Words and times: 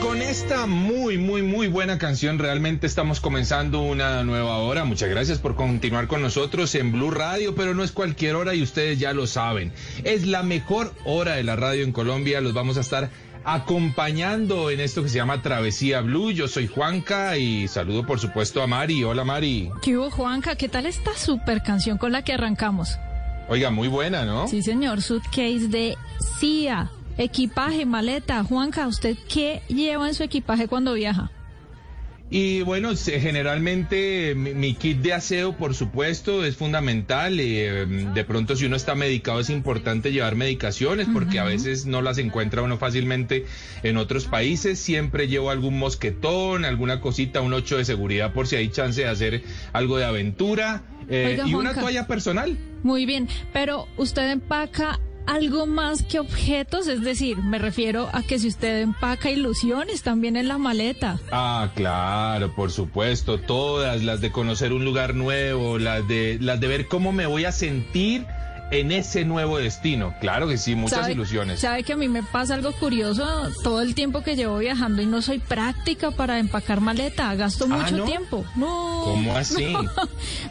con 0.00 0.22
esta 0.22 0.66
muy, 0.66 1.18
muy, 1.18 1.42
muy 1.42 1.68
buena 1.68 1.98
canción 1.98 2.38
realmente 2.38 2.86
estamos 2.86 3.20
comenzando 3.20 3.80
una 3.82 4.24
nueva 4.24 4.58
hora. 4.58 4.84
Muchas 4.84 5.08
gracias 5.08 5.38
por 5.38 5.54
continuar 5.54 6.08
con 6.08 6.22
nosotros 6.22 6.74
en 6.74 6.92
Blue 6.92 7.10
Radio, 7.10 7.54
pero 7.54 7.74
no 7.74 7.82
es 7.82 7.92
cualquier 7.92 8.36
hora 8.36 8.54
y 8.54 8.62
ustedes 8.62 8.98
ya 8.98 9.12
lo 9.12 9.26
saben. 9.26 9.72
Es 10.04 10.26
la 10.26 10.42
mejor 10.42 10.92
hora 11.04 11.34
de 11.34 11.44
la 11.44 11.56
radio 11.56 11.84
en 11.84 11.92
Colombia. 11.92 12.40
Los 12.40 12.54
vamos 12.54 12.76
a 12.76 12.80
estar 12.80 13.10
acompañando 13.44 14.70
en 14.70 14.80
esto 14.80 15.02
que 15.02 15.08
se 15.08 15.16
llama 15.16 15.42
Travesía 15.42 16.00
Blue. 16.00 16.32
Yo 16.32 16.48
soy 16.48 16.66
Juanca 16.66 17.36
y 17.36 17.68
saludo 17.68 18.04
por 18.06 18.18
supuesto 18.18 18.62
a 18.62 18.66
Mari. 18.66 19.04
Hola 19.04 19.24
Mari. 19.24 19.70
¿Qué 19.82 19.96
hubo 19.96 20.10
Juanca? 20.10 20.56
¿Qué 20.56 20.68
tal 20.68 20.86
esta 20.86 21.16
super 21.16 21.62
canción 21.62 21.98
con 21.98 22.12
la 22.12 22.22
que 22.22 22.32
arrancamos? 22.32 22.98
Oiga, 23.48 23.70
muy 23.70 23.88
buena, 23.88 24.24
¿no? 24.24 24.48
Sí, 24.48 24.62
señor. 24.62 25.02
Suitcase 25.02 25.68
de 25.68 25.96
CIA. 26.40 26.90
Equipaje, 27.18 27.86
maleta. 27.86 28.42
Juanca, 28.44 28.86
¿usted 28.86 29.16
qué 29.32 29.62
lleva 29.68 30.08
en 30.08 30.14
su 30.14 30.22
equipaje 30.22 30.68
cuando 30.68 30.94
viaja? 30.94 31.30
Y 32.28 32.62
bueno, 32.62 32.90
generalmente 32.96 34.34
mi, 34.34 34.74
kit 34.74 34.98
de 34.98 35.12
aseo, 35.12 35.56
por 35.56 35.74
supuesto, 35.74 36.44
es 36.44 36.56
fundamental. 36.56 37.38
Eh, 37.38 37.86
de 37.86 38.24
pronto, 38.24 38.56
si 38.56 38.66
uno 38.66 38.74
está 38.74 38.96
medicado, 38.96 39.38
es 39.38 39.48
importante 39.48 40.10
llevar 40.10 40.34
medicaciones 40.34 41.06
porque 41.12 41.38
a 41.38 41.44
veces 41.44 41.86
no 41.86 42.02
las 42.02 42.18
encuentra 42.18 42.62
uno 42.62 42.78
fácilmente 42.78 43.46
en 43.84 43.96
otros 43.96 44.26
países. 44.26 44.80
Siempre 44.80 45.28
llevo 45.28 45.50
algún 45.50 45.78
mosquetón, 45.78 46.64
alguna 46.64 47.00
cosita, 47.00 47.40
un 47.42 47.52
ocho 47.52 47.76
de 47.76 47.84
seguridad 47.84 48.32
por 48.32 48.48
si 48.48 48.56
hay 48.56 48.70
chance 48.70 49.02
de 49.02 49.08
hacer 49.08 49.42
algo 49.72 49.96
de 49.96 50.04
aventura. 50.04 50.82
Eh, 51.08 51.38
y 51.46 51.54
una 51.54 51.74
toalla 51.74 52.08
personal. 52.08 52.58
Muy 52.82 53.06
bien, 53.06 53.28
pero 53.52 53.86
usted 53.96 54.32
empaca 54.32 54.98
algo 55.26 55.66
más 55.66 56.02
que 56.02 56.18
objetos, 56.18 56.86
es 56.86 57.02
decir, 57.02 57.38
me 57.38 57.58
refiero 57.58 58.08
a 58.12 58.22
que 58.22 58.38
si 58.38 58.48
usted 58.48 58.80
empaca 58.80 59.30
ilusiones 59.30 60.02
también 60.02 60.36
en 60.36 60.48
la 60.48 60.58
maleta. 60.58 61.18
Ah, 61.30 61.70
claro, 61.74 62.54
por 62.54 62.70
supuesto, 62.70 63.38
todas 63.38 64.02
las 64.02 64.20
de 64.20 64.30
conocer 64.30 64.72
un 64.72 64.84
lugar 64.84 65.14
nuevo, 65.14 65.78
las 65.78 66.06
de 66.08 66.38
las 66.40 66.60
de 66.60 66.68
ver 66.68 66.88
cómo 66.88 67.12
me 67.12 67.26
voy 67.26 67.44
a 67.44 67.52
sentir 67.52 68.26
en 68.70 68.92
ese 68.92 69.24
nuevo 69.24 69.58
destino. 69.58 70.14
Claro 70.20 70.48
que 70.48 70.58
sí, 70.58 70.74
muchas 70.74 71.08
ilusiones. 71.08 71.60
Sabe 71.60 71.82
que 71.84 71.92
a 71.92 71.96
mí 71.96 72.08
me 72.08 72.22
pasa 72.22 72.54
algo 72.54 72.72
curioso 72.72 73.24
todo 73.62 73.80
el 73.80 73.94
tiempo 73.94 74.22
que 74.22 74.36
llevo 74.36 74.58
viajando 74.58 75.02
y 75.02 75.06
no 75.06 75.22
soy 75.22 75.38
práctica 75.38 76.10
para 76.10 76.38
empacar 76.38 76.80
maleta, 76.80 77.34
gasto 77.34 77.66
ah, 77.70 77.76
mucho 77.76 78.04
tiempo. 78.04 78.44
No. 78.56 79.02
¿Cómo 79.04 79.36
así? 79.36 79.74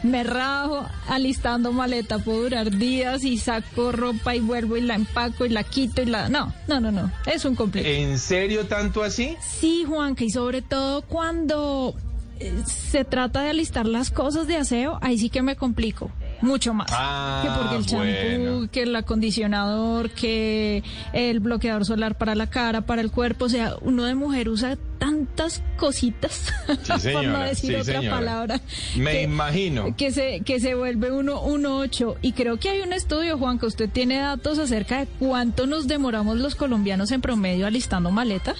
Me 0.02 0.24
rajo 0.24 0.86
alistando 1.08 1.72
maleta, 1.72 2.18
puedo 2.18 2.42
durar 2.44 2.70
días 2.70 3.24
y 3.24 3.38
saco 3.38 3.92
ropa 3.92 4.34
y 4.34 4.40
vuelvo 4.40 4.76
y 4.76 4.80
la 4.80 4.94
empaco 4.94 5.44
y 5.44 5.50
la 5.50 5.64
quito 5.64 6.02
y 6.02 6.06
la 6.06 6.28
No, 6.28 6.54
no, 6.68 6.80
no, 6.80 6.90
no, 6.90 7.12
es 7.26 7.44
un 7.44 7.54
completo. 7.54 7.88
¿En 7.88 8.18
serio 8.18 8.66
tanto 8.66 9.02
así? 9.02 9.36
Sí, 9.40 9.84
Juanca, 9.86 10.24
y 10.24 10.30
sobre 10.30 10.62
todo 10.62 11.02
cuando 11.02 11.94
eh, 12.40 12.54
se 12.66 13.04
trata 13.04 13.42
de 13.42 13.50
alistar 13.50 13.86
las 13.86 14.10
cosas 14.10 14.46
de 14.46 14.56
aseo, 14.56 14.98
ahí 15.02 15.18
sí 15.18 15.28
que 15.28 15.42
me 15.42 15.56
complico 15.56 16.10
mucho 16.40 16.74
más. 16.74 16.88
Ah, 16.92 17.42
que 17.42 17.50
porque 17.50 17.76
el 17.76 17.86
champú, 17.86 18.68
que 18.70 18.82
el 18.82 18.96
acondicionador, 18.96 20.10
que 20.10 20.82
el 21.12 21.40
bloqueador 21.40 21.84
solar 21.84 22.16
para 22.16 22.34
la 22.34 22.48
cara, 22.48 22.82
para 22.82 23.02
el 23.02 23.10
cuerpo. 23.10 23.46
O 23.46 23.48
sea, 23.48 23.74
uno 23.80 24.04
de 24.04 24.14
mujer 24.14 24.48
usa 24.48 24.76
tantas 24.98 25.62
cositas, 25.76 26.52
por 27.12 27.24
no 27.24 27.40
decir 27.40 27.76
otra 27.76 28.00
palabra. 28.08 28.60
Me 28.96 29.22
imagino. 29.22 29.94
Que 29.96 30.12
se, 30.12 30.40
que 30.40 30.60
se 30.60 30.74
vuelve 30.74 31.12
uno, 31.12 31.40
uno 31.42 31.78
ocho. 31.78 32.16
Y 32.22 32.32
creo 32.32 32.58
que 32.58 32.70
hay 32.70 32.80
un 32.80 32.92
estudio, 32.92 33.38
Juan, 33.38 33.58
que 33.58 33.66
usted 33.66 33.88
tiene 33.88 34.18
datos 34.18 34.58
acerca 34.58 35.00
de 35.00 35.06
cuánto 35.18 35.66
nos 35.66 35.86
demoramos 35.86 36.38
los 36.38 36.54
colombianos 36.54 37.10
en 37.12 37.20
promedio 37.20 37.66
alistando 37.66 38.10
maleta. 38.10 38.54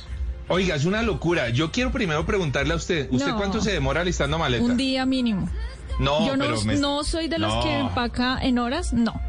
Oiga, 0.48 0.76
es 0.76 0.84
una 0.84 1.02
locura. 1.02 1.48
Yo 1.50 1.72
quiero 1.72 1.90
primero 1.90 2.24
preguntarle 2.24 2.72
a 2.72 2.76
usted, 2.76 3.08
¿usted 3.10 3.32
cuánto 3.34 3.60
se 3.60 3.72
demora 3.72 4.02
alistando 4.02 4.38
maleta? 4.38 4.64
Un 4.64 4.76
día 4.76 5.04
mínimo. 5.04 5.48
No, 5.98 6.26
Yo 6.26 6.36
no, 6.36 7.04
soy 7.04 7.28
de 7.28 7.38
los 7.38 7.64
que 7.64 7.78
empaca 7.78 8.38
en 8.40 8.58
horas, 8.58 8.92
no. 8.92 9.20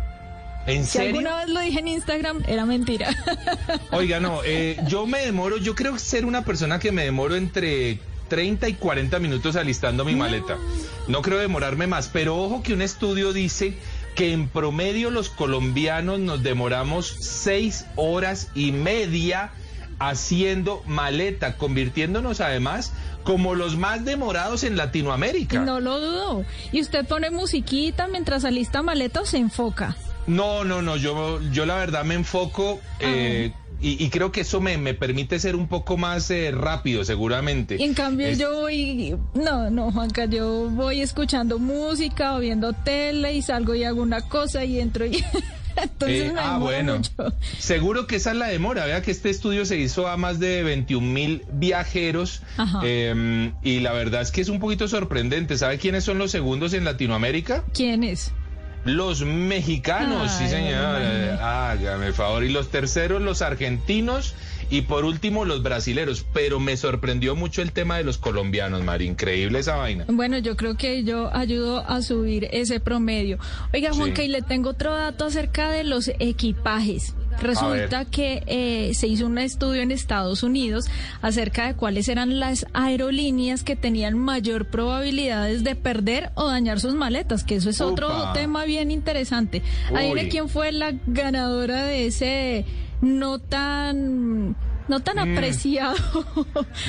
¿En 0.65 0.85
si 0.85 0.97
alguna 0.97 1.37
vez 1.37 1.47
lo 1.47 1.61
dije 1.61 1.79
en 1.79 1.87
Instagram, 1.87 2.43
era 2.45 2.65
mentira. 2.65 3.15
Oiga, 3.91 4.19
no, 4.19 4.41
eh, 4.43 4.77
yo 4.87 5.07
me 5.07 5.19
demoro, 5.19 5.57
yo 5.57 5.75
creo 5.75 5.97
ser 5.97 6.25
una 6.25 6.43
persona 6.43 6.77
que 6.77 6.91
me 6.91 7.05
demoro 7.05 7.37
entre 7.37 7.99
30 8.27 8.67
y 8.67 8.73
40 8.73 9.17
minutos 9.19 9.55
alistando 9.55 10.03
mi 10.03 10.15
maleta. 10.15 10.57
No 11.07 11.21
creo 11.21 11.39
demorarme 11.39 11.87
más, 11.87 12.09
pero 12.09 12.37
ojo 12.37 12.63
que 12.63 12.73
un 12.73 12.81
estudio 12.81 13.31
dice 13.31 13.77
que 14.15 14.33
en 14.33 14.49
promedio 14.49 15.09
los 15.09 15.29
colombianos 15.29 16.19
nos 16.19 16.43
demoramos 16.43 17.15
6 17.19 17.85
horas 17.95 18.49
y 18.53 18.73
media 18.73 19.51
haciendo 19.99 20.83
maleta, 20.85 21.57
convirtiéndonos 21.57 22.41
además 22.41 22.93
como 23.23 23.55
los 23.55 23.77
más 23.77 24.05
demorados 24.05 24.63
en 24.63 24.77
Latinoamérica. 24.77 25.59
No 25.59 25.79
lo 25.79 25.99
dudo. 25.99 26.45
¿Y 26.71 26.81
usted 26.81 27.05
pone 27.05 27.29
musiquita 27.29 28.07
mientras 28.07 28.45
alista 28.45 28.81
maleta 28.81 29.21
o 29.21 29.25
se 29.25 29.37
enfoca? 29.37 29.95
No, 30.27 30.65
no, 30.65 30.81
no, 30.81 30.97
yo, 30.97 31.39
yo 31.51 31.65
la 31.65 31.75
verdad 31.75 32.03
me 32.03 32.13
enfoco 32.13 32.81
eh, 32.99 33.53
y, 33.79 34.09
creo 34.09 34.31
que 34.31 34.41
eso 34.41 34.59
me, 34.59 34.93
permite 34.93 35.39
ser 35.39 35.55
un 35.55 35.67
poco 35.67 35.97
más 35.97 36.29
eh, 36.31 36.51
rápido, 36.51 37.05
seguramente. 37.05 37.81
en 37.81 37.93
cambio 37.93 38.31
yo 38.31 38.61
voy, 38.61 39.15
no, 39.35 39.69
no, 39.69 39.91
Juanca, 39.91 40.25
yo 40.25 40.69
voy 40.71 41.01
escuchando 41.01 41.59
música 41.59 42.35
o 42.35 42.39
viendo 42.39 42.73
tele 42.73 43.33
y 43.33 43.41
salgo 43.41 43.75
y 43.75 43.83
hago 43.83 44.01
una 44.01 44.21
cosa 44.21 44.65
y 44.65 44.79
entro 44.79 45.05
y... 45.05 45.23
Entonces 45.81 46.31
eh, 46.31 46.35
ah, 46.37 46.57
bueno. 46.59 47.01
Seguro 47.59 48.07
que 48.07 48.17
esa 48.17 48.31
es 48.31 48.37
la 48.37 48.47
demora. 48.47 48.85
Vea 48.85 49.01
que 49.01 49.11
este 49.11 49.29
estudio 49.29 49.65
se 49.65 49.77
hizo 49.77 50.07
a 50.07 50.17
más 50.17 50.39
de 50.39 50.63
21 50.63 51.05
mil 51.05 51.43
viajeros 51.51 52.41
em, 52.83 53.53
y 53.63 53.79
la 53.79 53.93
verdad 53.93 54.21
es 54.21 54.31
que 54.31 54.41
es 54.41 54.49
un 54.49 54.59
poquito 54.59 54.87
sorprendente. 54.87 55.57
¿Sabe 55.57 55.77
quiénes 55.77 56.03
son 56.03 56.17
los 56.17 56.31
segundos 56.31 56.73
en 56.73 56.83
Latinoamérica? 56.85 57.63
¿Quiénes? 57.73 58.33
Los 58.87 59.23
mexicanos, 59.23 60.31
sí 60.31 60.47
señor. 60.47 61.01
Hágame 61.41 62.13
favor. 62.13 62.43
Y 62.43 62.49
los 62.49 62.69
terceros, 62.69 63.21
los 63.21 63.41
argentinos 63.41 64.33
y 64.69 64.81
por 64.81 65.05
último, 65.05 65.45
los 65.45 65.61
brasileros. 65.61 66.25
Pero 66.33 66.59
me 66.59 66.77
sorprendió 66.77 67.35
mucho 67.35 67.61
el 67.61 67.71
tema 67.71 67.97
de 67.97 68.03
los 68.03 68.17
colombianos, 68.17 68.83
Mari. 68.83 69.05
Increíble 69.05 69.59
esa 69.59 69.75
vaina. 69.75 70.05
Bueno, 70.07 70.37
yo 70.37 70.55
creo 70.55 70.75
que 70.75 71.03
yo 71.03 71.33
ayudo 71.35 71.87
a 71.87 72.01
subir 72.01 72.47
ese 72.51 72.79
promedio. 72.79 73.37
Oiga, 73.73 73.93
Juanca, 73.93 74.23
y 74.23 74.29
le 74.29 74.41
tengo 74.41 74.71
otro 74.71 74.95
dato 74.95 75.25
acerca 75.25 75.69
de 75.69 75.83
los 75.83 76.09
equipajes. 76.19 77.13
Resulta 77.41 78.05
que 78.05 78.43
eh, 78.47 78.93
se 78.93 79.07
hizo 79.07 79.25
un 79.25 79.37
estudio 79.37 79.81
en 79.81 79.91
Estados 79.91 80.43
Unidos 80.43 80.85
acerca 81.21 81.67
de 81.67 81.75
cuáles 81.75 82.09
eran 82.09 82.39
las 82.39 82.65
aerolíneas 82.73 83.63
que 83.63 83.75
tenían 83.75 84.17
mayor 84.17 84.65
probabilidades 84.65 85.63
de 85.63 85.75
perder 85.75 86.31
o 86.35 86.47
dañar 86.47 86.79
sus 86.79 86.95
maletas, 86.95 87.43
que 87.43 87.55
eso 87.55 87.69
es 87.69 87.81
otro 87.81 88.33
tema 88.33 88.65
bien 88.65 88.91
interesante. 88.91 89.61
Adivine 89.93 90.29
quién 90.29 90.49
fue 90.49 90.71
la 90.71 90.93
ganadora 91.05 91.83
de 91.85 92.07
ese 92.07 92.65
no 93.01 93.39
tan 93.39 94.55
no 94.87 94.99
tan 95.01 95.17
mm. 95.17 95.33
apreciado. 95.33 95.95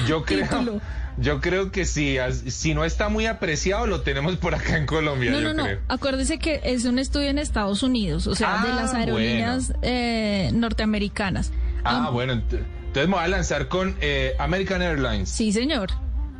Yo 0.06 0.24
creo. 0.26 0.80
Yo 1.20 1.40
creo 1.40 1.72
que 1.72 1.84
sí, 1.84 2.16
si 2.46 2.74
no 2.74 2.84
está 2.84 3.08
muy 3.08 3.26
apreciado 3.26 3.86
lo 3.86 4.02
tenemos 4.02 4.36
por 4.36 4.54
acá 4.54 4.76
en 4.76 4.86
Colombia. 4.86 5.32
No, 5.32 5.40
no, 5.40 5.52
no. 5.52 5.66
Acuérdese 5.88 6.38
que 6.38 6.60
es 6.64 6.84
un 6.84 6.98
estudio 6.98 7.28
en 7.28 7.38
Estados 7.38 7.82
Unidos, 7.82 8.26
o 8.26 8.34
sea, 8.34 8.62
de 8.64 8.68
las 8.68 8.94
ah, 8.94 8.98
aerolíneas 8.98 9.72
eh, 9.82 10.50
norteamericanas. 10.54 11.52
Ah, 11.84 12.10
bueno, 12.12 12.34
entonces 12.34 13.08
me 13.08 13.14
voy 13.14 13.24
a 13.24 13.28
lanzar 13.28 13.68
con 13.68 13.96
eh, 14.00 14.34
American 14.38 14.82
Airlines. 14.82 15.28
Sí, 15.28 15.52
señor. 15.52 15.90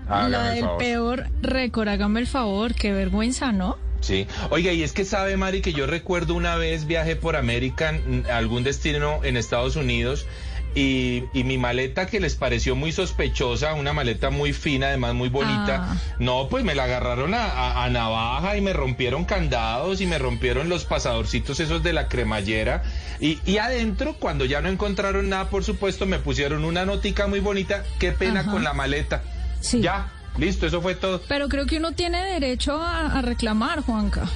La 0.09 0.51
del 0.51 0.67
peor 0.79 1.27
récord, 1.43 1.89
hágame 1.89 2.21
el 2.21 2.27
favor, 2.27 2.75
qué 2.75 2.93
vergüenza, 2.93 3.53
¿no? 3.53 3.77
Sí. 4.01 4.27
Oiga, 4.51 4.73
y 4.73 4.83
es 4.83 4.93
que 4.93 5.05
sabe, 5.05 5.37
Mari, 5.37 5.61
que 5.61 5.73
yo 5.73 5.87
recuerdo 5.87 6.35
una 6.35 6.57
vez 6.57 6.87
viajé 6.87 7.17
por 7.17 7.37
American, 7.37 8.25
algún 8.33 8.63
destino 8.63 9.21
en 9.25 9.37
Estados 9.37 9.77
Unidos, 9.77 10.27
y, 10.75 11.25
mi 11.33 11.59
maleta 11.59 12.07
que 12.07 12.21
les 12.21 12.35
pareció 12.35 12.77
muy 12.77 12.93
sospechosa, 12.93 13.75
una 13.75 13.93
maleta 13.93 14.31
muy 14.31 14.53
fina, 14.53 14.89
además 14.89 15.15
muy 15.15 15.29
bonita, 15.29 15.89
ah. 15.89 15.97
no, 16.19 16.49
pues 16.49 16.65
me 16.65 16.75
la 16.75 16.85
agarraron 16.85 17.33
a, 17.35 17.89
navaja 17.91 18.57
y 18.57 18.61
me 18.61 18.73
rompieron 18.73 19.25
candados 19.25 20.01
y 20.01 20.07
me 20.07 20.19
rompieron 20.19 20.69
los 20.69 20.85
pasadorcitos 20.85 21.61
esos 21.61 21.83
de 21.83 21.93
la 21.93 22.09
cremallera. 22.09 22.83
Y, 23.21 23.39
y 23.47 23.59
adentro, 23.59 24.15
cuando 24.15 24.45
ya 24.45 24.61
no 24.61 24.69
encontraron 24.69 25.29
nada, 25.29 25.49
por 25.49 25.65
supuesto, 25.65 26.07
me 26.07 26.19
pusieron 26.19 26.65
una 26.65 26.85
notica 26.85 27.27
muy 27.27 27.41
bonita, 27.41 27.85
qué 27.99 28.13
pena 28.13 28.45
con 28.45 28.63
la 28.63 28.75
maleta. 28.75 29.23
Sí. 29.61 29.81
Ya, 29.81 30.13
Listo, 30.39 30.67
eso 30.67 30.81
fue 30.81 30.95
todo. 30.95 31.21
Pero 31.29 31.49
creo 31.49 31.67
que 31.67 31.79
uno 31.79 31.93
tiene 31.93 32.25
derecho 32.25 32.81
a, 32.81 33.21
reclamar, 33.23 33.81
Juanca. 33.81 34.29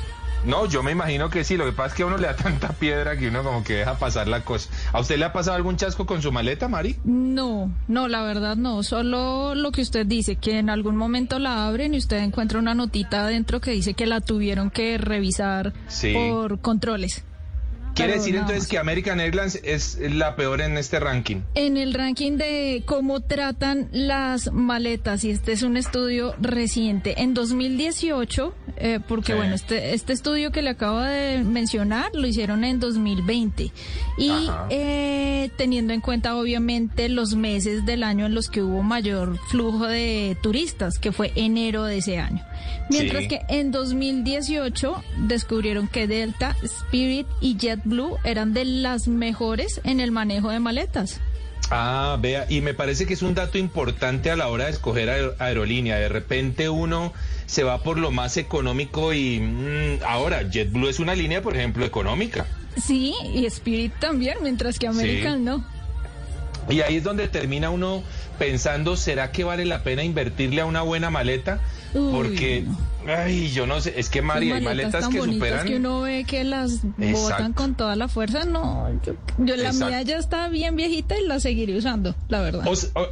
No, 0.44 0.67
yo 0.67 0.83
me 0.83 0.91
imagino 0.91 1.31
que 1.31 1.44
sí. 1.44 1.56
Lo 1.56 1.65
que 1.65 1.73
pasa 1.73 1.89
es 1.89 1.94
que 1.94 2.03
a 2.03 2.06
uno 2.06 2.17
le 2.17 2.27
da 2.27 2.37
tanta 2.37 2.69
piedra 2.69 3.17
que 3.17 3.29
uno 3.29 3.44
como 3.44 3.62
que 3.62 3.75
deja 3.75 3.99
pasar 3.99 4.29
la 4.29 4.44
cosa. 4.44 4.71
¿A 4.93 5.00
usted 5.00 5.17
le 5.17 5.25
ha 5.25 5.33
pasado 5.33 5.56
algún 5.56 5.77
chasco 5.77 6.05
con 6.05 6.21
su 6.21 6.33
maleta, 6.33 6.69
Mari? 6.69 6.97
No, 7.05 7.71
no, 7.89 8.09
la 8.09 8.23
verdad 8.23 8.56
no. 8.56 8.83
Solo 8.83 9.55
lo 9.55 9.71
que 9.71 9.83
usted 9.83 10.06
dice, 10.06 10.37
que 10.37 10.59
en 10.59 10.71
algún 10.71 10.97
momento 10.97 11.39
la 11.39 11.67
abren 11.67 11.94
y 11.94 11.99
usted 11.99 12.19
encuentra 12.19 12.59
una 12.59 12.75
notita 12.75 13.23
adentro 13.23 13.61
que 13.61 13.71
dice 13.71 13.94
que 13.94 14.06
la 14.06 14.21
tuvieron 14.21 14.71
que 14.71 14.99
revisar 14.99 15.73
por 16.12 16.61
controles. 16.61 17.25
Quiere 17.94 18.15
decir 18.15 18.37
entonces 18.37 18.69
que 18.69 18.79
American 18.79 19.21
Airlines 19.21 19.61
es 19.62 19.99
la 20.00 20.35
peor 20.35 20.61
en 20.61 20.79
este 20.79 20.99
ranking. 20.99 21.43
En 21.55 21.77
el 21.77 21.93
ranking 21.94 22.37
de 22.39 22.83
cómo 22.87 23.21
tratan 23.21 23.89
las 23.93 24.53
maletas, 24.53 25.25
y 25.25 25.31
este 25.31 25.53
es 25.53 25.62
un 25.62 25.77
estudio 25.77 26.35
reciente, 26.41 27.23
en 27.23 27.35
2018, 27.35 28.55
eh, 28.77 29.00
porque 29.06 29.35
bueno, 29.35 29.55
este, 29.55 29.94
este 29.94 30.12
estudio 30.12 30.53
que 30.53 30.62
le 30.62 30.71
acabo 30.71 31.00
de 31.00 31.44
mencionar 31.44 32.11
lo 32.15 32.27
hicieron 32.27 32.65
en 32.65 32.81
2020, 32.81 33.73
y 34.19 34.50
eh, 34.71 35.50
teniendo 35.56 35.93
en 35.93 36.00
cuenta 36.00 36.37
obviamente 36.37 37.09
los 37.09 37.35
meses 37.35 37.85
del 37.85 38.03
año 38.03 38.27
en 38.27 38.35
los 38.35 38.49
que 38.49 38.62
hubo 38.62 38.83
mayor 38.83 39.38
flujo 39.49 39.87
de 39.87 40.37
turistas, 40.43 40.99
que 40.99 41.12
fue 41.12 41.33
enero 41.35 41.85
de 41.85 41.99
ese 41.99 42.19
año. 42.19 42.43
Mientras 42.88 43.26
que 43.26 43.41
en 43.49 43.70
2018 43.70 45.03
descubrieron 45.26 45.88
que 45.88 46.06
Delta, 46.06 46.56
Spirit 46.62 47.26
y 47.41 47.56
JetBlue 47.56 48.19
eran 48.25 48.53
de 48.53 48.64
las 48.64 49.09
mejores 49.09 49.81
en 49.85 50.00
el 50.00 50.11
manejo 50.12 50.50
de 50.50 50.61
maletas. 50.61 51.20
Ah, 51.70 52.19
vea, 52.20 52.47
y 52.50 52.61
me 52.61 52.75
parece 52.75 53.06
que 53.06 53.14
es 53.14 53.23
un 53.23 53.35
dato 53.35 53.56
importante 53.56 54.31
a 54.31 54.37
la 54.37 54.49
hora 54.49 54.67
de 54.67 54.73
escoger 54.73 55.35
aerolínea. 55.38 55.97
De 55.97 56.09
repente 56.09 56.69
uno 56.69 57.12
se 57.47 57.62
va 57.62 57.82
por 57.82 57.99
lo 57.99 58.11
más 58.11 58.37
económico 58.37 59.14
y 59.14 59.41
mm, 59.41 60.05
ahora 60.06 60.43
JetBlue 60.50 60.88
es 60.88 61.00
una 61.00 61.14
línea, 61.14 61.41
por 61.41 61.56
ejemplo, 61.56 61.85
económica. 61.87 62.47
Sí, 62.76 63.14
y 63.35 63.47
Spirit 63.47 63.93
también, 63.99 64.38
mientras 64.43 64.79
que 64.79 64.87
American 64.87 65.44
no. 65.44 65.64
Y 66.69 66.81
ahí 66.81 66.97
es 66.97 67.05
donde 67.05 67.29
termina 67.29 67.70
uno 67.70 68.03
pensando, 68.38 68.97
¿será 68.97 69.32
que 69.32 69.44
vale 69.44 69.64
la 69.64 69.82
pena 69.82 70.05
invertirle 70.05 70.61
a 70.61 70.67
una 70.67 70.82
buena 70.82 71.11
maleta? 71.11 71.61
Porque, 71.93 72.65
ay, 73.06 73.50
yo 73.50 73.67
no 73.67 73.81
sé, 73.81 73.94
es 73.99 74.09
que 74.09 74.23
María, 74.23 74.56
hay 74.56 74.62
maletas 74.62 75.09
que 75.09 75.21
superan. 75.21 75.67
que 75.67 75.77
uno 75.77 76.00
ve 76.03 76.25
que 76.25 76.43
las 76.44 76.81
botan 76.97 77.53
con 77.53 77.75
toda 77.75 77.97
la 77.97 78.09
fuerza, 78.09 78.44
no, 78.44 78.89
yo, 79.39 79.56
la 79.56 79.73
mía 79.73 80.03
ya 80.03 80.17
está 80.17 80.49
bien 80.49 80.77
viejita 80.77 81.19
y 81.19 81.27
la 81.27 81.39
seguiré 81.41 81.77
usando, 81.77 82.15
la 82.29 82.41
verdad. 82.41 82.65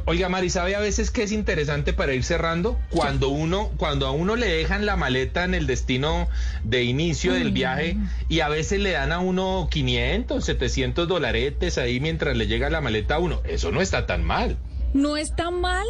oiga, 0.05 0.29
Mari, 0.29 0.49
¿sabe 0.49 0.75
a 0.75 0.79
veces 0.79 1.11
que 1.11 1.23
es 1.23 1.31
interesante 1.31 1.93
para 1.93 2.13
ir 2.13 2.23
cerrando? 2.23 2.79
Cuando 2.89 3.29
uno, 3.29 3.69
cuando 3.77 4.07
a 4.07 4.11
uno 4.11 4.35
le 4.35 4.47
dejan 4.47 4.85
la 4.85 4.95
maleta 4.95 5.43
en 5.43 5.53
el 5.53 5.67
destino 5.67 6.27
de 6.63 6.83
inicio 6.83 7.33
del 7.33 7.51
viaje 7.51 7.97
y 8.29 8.39
a 8.39 8.49
veces 8.49 8.79
le 8.79 8.91
dan 8.91 9.11
a 9.11 9.19
uno 9.19 9.67
500, 9.69 10.43
700 10.43 11.07
dolaretes 11.07 11.77
ahí 11.77 11.99
mientras 11.99 12.35
le 12.35 12.47
llega 12.47 12.69
la 12.69 12.81
maleta 12.81 13.15
a 13.15 13.19
uno, 13.19 13.41
eso 13.45 13.71
no 13.71 13.81
está 13.81 14.05
tan 14.05 14.23
mal. 14.23 14.57
No 14.93 15.17
está 15.17 15.51
mal 15.51 15.85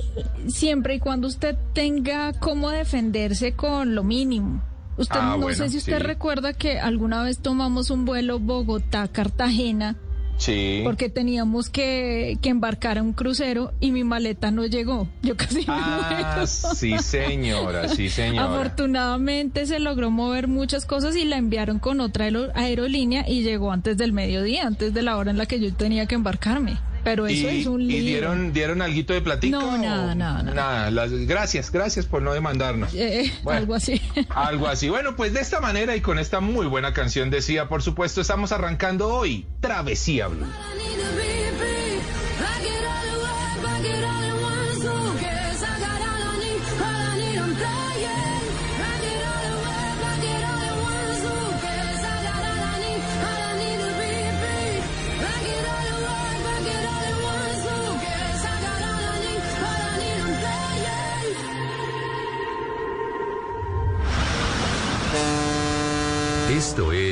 siempre 0.48 0.96
y 0.96 1.00
cuando 1.00 1.28
usted 1.28 1.56
tenga 1.74 2.34
cómo 2.34 2.70
defenderse 2.70 3.54
con 3.54 3.96
lo 3.96 4.04
mínimo. 4.04 4.62
Usted 4.98 5.20
ah, 5.20 5.38
no 5.40 5.50
sé 5.54 5.70
si 5.70 5.78
usted 5.78 6.00
recuerda 6.00 6.54
que 6.54 6.80
alguna 6.80 7.24
vez 7.24 7.40
tomamos 7.40 7.90
un 7.90 8.06
vuelo 8.06 8.40
Bogotá-Cartagena. 8.40 9.96
Sí. 10.38 10.82
Porque 10.84 11.10
teníamos 11.10 11.70
que, 11.70 12.38
que, 12.42 12.50
embarcar 12.50 12.98
a 12.98 13.04
un 13.04 13.14
crucero 13.14 13.74
y 13.80 13.92
mi 13.92 14.04
maleta 14.04 14.50
no 14.50 14.66
llegó. 14.66 15.08
Yo 15.22 15.38
casi 15.38 15.66
ah, 15.68 16.46
Sí, 16.48 16.98
señora, 16.98 17.88
sí, 17.88 18.10
señora. 18.10 18.52
Afortunadamente 18.52 19.68
se 19.68 19.80
logró 19.80 20.10
mover 20.10 20.48
muchas 20.48 20.86
cosas 20.88 21.16
y 21.16 21.26
la 21.26 21.38
enviaron 21.38 21.78
con 21.78 22.02
otra 22.02 22.28
aerolínea 22.56 23.24
y 23.28 23.44
llegó 23.44 23.72
antes 23.72 23.98
del 23.98 24.14
mediodía, 24.14 24.66
antes 24.66 24.96
de 24.96 25.02
la 25.04 25.18
hora 25.18 25.30
en 25.30 25.38
la 25.38 25.46
que 25.46 25.60
yo 25.60 25.72
tenía 25.74 26.08
que 26.08 26.16
embarcarme. 26.16 26.80
Pero 27.04 27.28
eso 27.28 27.50
es 27.50 27.66
un 27.66 27.88
lío. 27.88 27.98
¿Y 27.98 28.02
dieron, 28.02 28.54
dieron 28.54 28.82
algo 28.82 29.14
de 29.14 29.22
platica? 29.22 29.58
No, 29.58 29.78
nada, 29.78 30.16
nada, 30.16 30.44
nada. 30.44 31.08
gracias, 31.08 31.72
gracias 31.72 32.06
por 32.06 32.22
no 32.22 32.34
demandarnos. 32.34 32.94
Eh, 32.94 33.32
algo 33.46 33.76
así. 33.76 34.02
algo 34.30 34.68
así. 34.68 34.90
Bueno, 34.90 35.16
pues 35.16 35.34
de 35.34 35.42
esta 35.42 35.60
manera 35.60 35.96
y 35.96 36.02
con 36.02 36.20
esta 36.20 36.40
muy 36.40 36.68
buena 36.68 36.94
canción 36.94 37.30
decía, 37.30 37.68
por 37.68 37.82
supuesto, 37.82 38.22
estamos 38.22 38.52
arrancando 38.52 39.10
hoy 39.10 39.46
Travesía 39.60 40.28
Blue. 40.28 40.48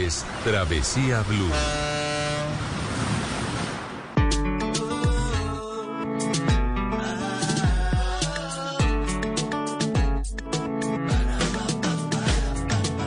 Es 0.09 0.25
Travesía 0.43 1.21
Blue. 1.21 1.51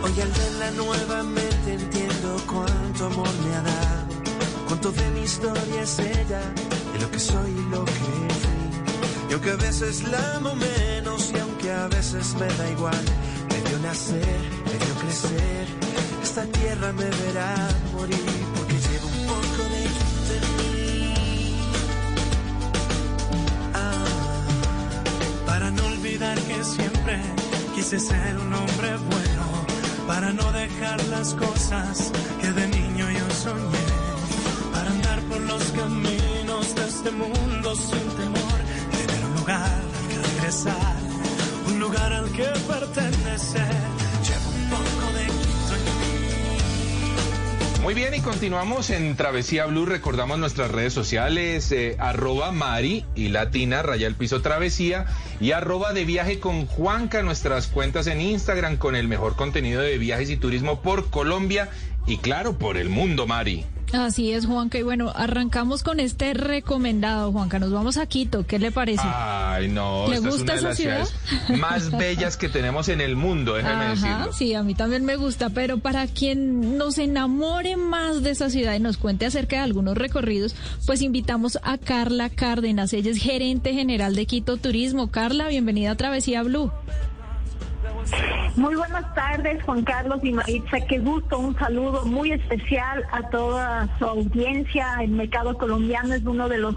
Hoy 0.03 0.21
al 0.21 0.31
verla 0.31 0.71
nuevamente 0.77 1.75
entiendo 1.75 2.37
cuánto 2.47 3.07
amor 3.07 3.29
me 3.45 3.55
ha 3.57 3.63
dado. 3.63 4.07
Cuánto 4.69 4.93
de 4.93 5.11
mi 5.11 5.23
historia 5.23 5.83
es 5.83 5.99
ella, 5.99 6.43
de 6.93 6.99
lo 7.01 7.11
que 7.11 7.19
soy 7.19 7.51
y 7.51 7.71
lo 7.71 7.85
que 7.85 7.93
fui. 8.43 9.29
Y 9.29 9.33
aunque 9.33 9.51
a 9.51 9.57
veces 9.57 10.05
la 10.05 10.37
amo 10.37 10.55
menos 10.55 11.33
y 11.35 11.39
aunque 11.41 11.73
a 11.73 11.89
veces 11.89 12.35
me 12.35 12.47
da 12.47 12.71
igual, 12.71 13.05
me 13.51 13.69
dio 13.69 13.79
nacer, 13.81 14.43
me 14.67 14.85
dio 14.85 14.95
crecer 15.03 15.83
esta 16.35 16.47
tierra 16.47 16.91
me 16.95 17.05
verá 17.05 17.55
morir 17.93 18.17
porque 18.57 18.75
llevo 18.87 19.07
un 19.07 19.27
poco 19.27 19.63
de 19.73 19.85
en 20.37 20.47
mí. 20.57 21.57
Ah, 23.75 24.05
para 25.45 25.71
no 25.71 25.85
olvidar 25.85 26.39
que 26.41 26.65
siempre 26.65 27.21
quise 27.75 28.01
ser 28.01 28.39
un 28.39 28.51
hombre 28.51 28.97
bueno, 29.11 29.45
para 30.07 30.33
no 30.33 30.51
dejar 30.53 31.05
las 31.09 31.35
cosas 31.35 32.11
que 32.41 32.51
de 32.51 32.67
niño 32.67 33.11
yo 33.11 33.31
soñé, 33.35 33.87
para 34.73 34.89
andar 34.91 35.21
por 35.29 35.41
los 35.41 35.63
caminos 35.73 36.75
de 36.75 36.89
este 36.89 37.11
mundo 37.11 37.77
sin 37.77 38.09
temor, 38.21 38.59
tener 38.97 39.25
un 39.27 39.35
lugar 39.37 39.71
al 39.71 40.09
que 40.09 40.17
regresar, 40.29 40.97
un 41.67 41.79
lugar 41.79 42.11
al 42.11 42.33
que 42.33 42.47
pertenecer. 42.67 43.92
Muy 47.83 47.95
bien, 47.95 48.15
y 48.15 48.21
continuamos 48.21 48.91
en 48.91 49.17
Travesía 49.17 49.67
Blue. 49.67 49.87
Recordamos 49.87 50.39
nuestras 50.39 50.71
redes 50.71 50.93
sociales, 50.93 51.73
eh, 51.73 51.97
arroba 51.99 52.53
Mari 52.53 53.05
y 53.17 53.29
Latina, 53.29 53.83
raya 53.83 54.07
el 54.07 54.15
piso 54.15 54.41
Travesía, 54.41 55.07
y 55.41 55.51
arroba 55.51 55.93
de 55.93 56.05
viaje 56.05 56.39
con 56.39 56.67
Juanca, 56.67 57.23
nuestras 57.23 57.67
cuentas 57.67 58.07
en 58.07 58.21
Instagram 58.21 58.77
con 58.77 58.95
el 58.95 59.09
mejor 59.09 59.35
contenido 59.35 59.81
de 59.81 59.99
viajes 59.99 60.31
y 60.31 60.37
turismo 60.37 60.81
por 60.81 61.11
Colombia 61.11 61.71
y 62.07 62.19
claro, 62.19 62.57
por 62.57 62.77
el 62.77 62.89
mundo, 62.89 63.27
Mari. 63.27 63.67
Así 63.93 64.33
es, 64.33 64.47
Juanca. 64.47 64.79
Y 64.79 64.83
bueno, 64.83 65.13
arrancamos 65.15 65.83
con 65.83 66.01
este 66.01 66.35
recomendado, 66.35 67.31
Juanca. 67.31 67.59
Nos 67.59 67.73
vamos 67.73 67.97
a 67.99 68.07
Quito. 68.07 68.47
¿Qué 68.47 68.59
le 68.59 68.73
parece? 68.73 69.03
Ay, 69.05 69.69
no. 69.69 70.09
¿Le 70.09 70.19
gusta 70.19 70.37
es 70.37 70.43
una 70.43 70.55
de 70.55 70.63
las 70.63 70.77
ciudades 70.77 71.15
más 71.59 71.91
bellas 71.99 72.37
que 72.37 72.49
tenemos 72.49 72.89
en 72.89 73.01
el 73.01 73.17
mundo, 73.17 73.55
déjeme 73.55 73.89
decirlo. 73.89 74.33
Sí, 74.33 74.55
a 74.55 74.63
mí 74.63 74.75
también 74.75 75.05
me 75.05 75.17
gusta. 75.17 75.51
Pero 75.51 75.79
para 75.79 76.07
quien 76.07 76.79
nos 76.79 76.99
enamore 76.99 77.77
más 77.77 78.23
de 78.23 78.31
esa 78.31 78.51
ciudad 78.51 78.75
y 78.75 78.81
nos 78.81 78.97
cuente 78.97 79.27
acerca 79.27 79.57
de 79.57 79.63
algunos 79.63 79.97
recorridos, 79.97 80.55
pues 80.87 81.03
invitamos 81.03 81.59
a 81.63 81.79
Carla 81.79 82.31
Cárdenas. 82.31 82.93
Ella 82.93 83.11
es 83.11 83.19
gerente 83.19 83.75
general 83.75 84.15
de 84.15 84.27
Quito 84.27 84.57
Turismo. 84.57 85.11
Carla, 85.11 85.49
bienvenida 85.49 85.93
a 85.93 85.97
Travesía 85.97 86.43
Blue. 86.43 86.73
Muy 88.57 88.77
buenas 88.77 89.15
tardes, 89.15 89.63
Juan 89.65 89.83
Carlos 89.83 90.21
y 90.23 90.33
Maritza. 90.33 90.81
Qué 90.81 90.99
gusto, 90.99 91.39
un 91.39 91.59
saludo 91.59 92.05
muy 92.05 92.33
especial 92.33 93.05
a 93.11 93.29
toda 93.31 93.89
su 93.99 94.05
audiencia. 94.05 94.97
El 95.01 95.13
mercado 95.13 95.57
colombiano 95.57 96.15
es 96.15 96.25
uno 96.25 96.49
de 96.49 96.59
los 96.59 96.77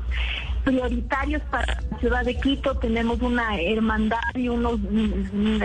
prioritarios 0.63 1.41
para 1.51 1.82
la 1.91 1.98
ciudad 2.00 2.25
de 2.25 2.36
Quito. 2.36 2.75
Tenemos 2.75 3.22
una 3.22 3.60
hermandad 3.60 4.20
y 4.34 4.50
unos, 4.50 4.79
mm, 4.79 5.62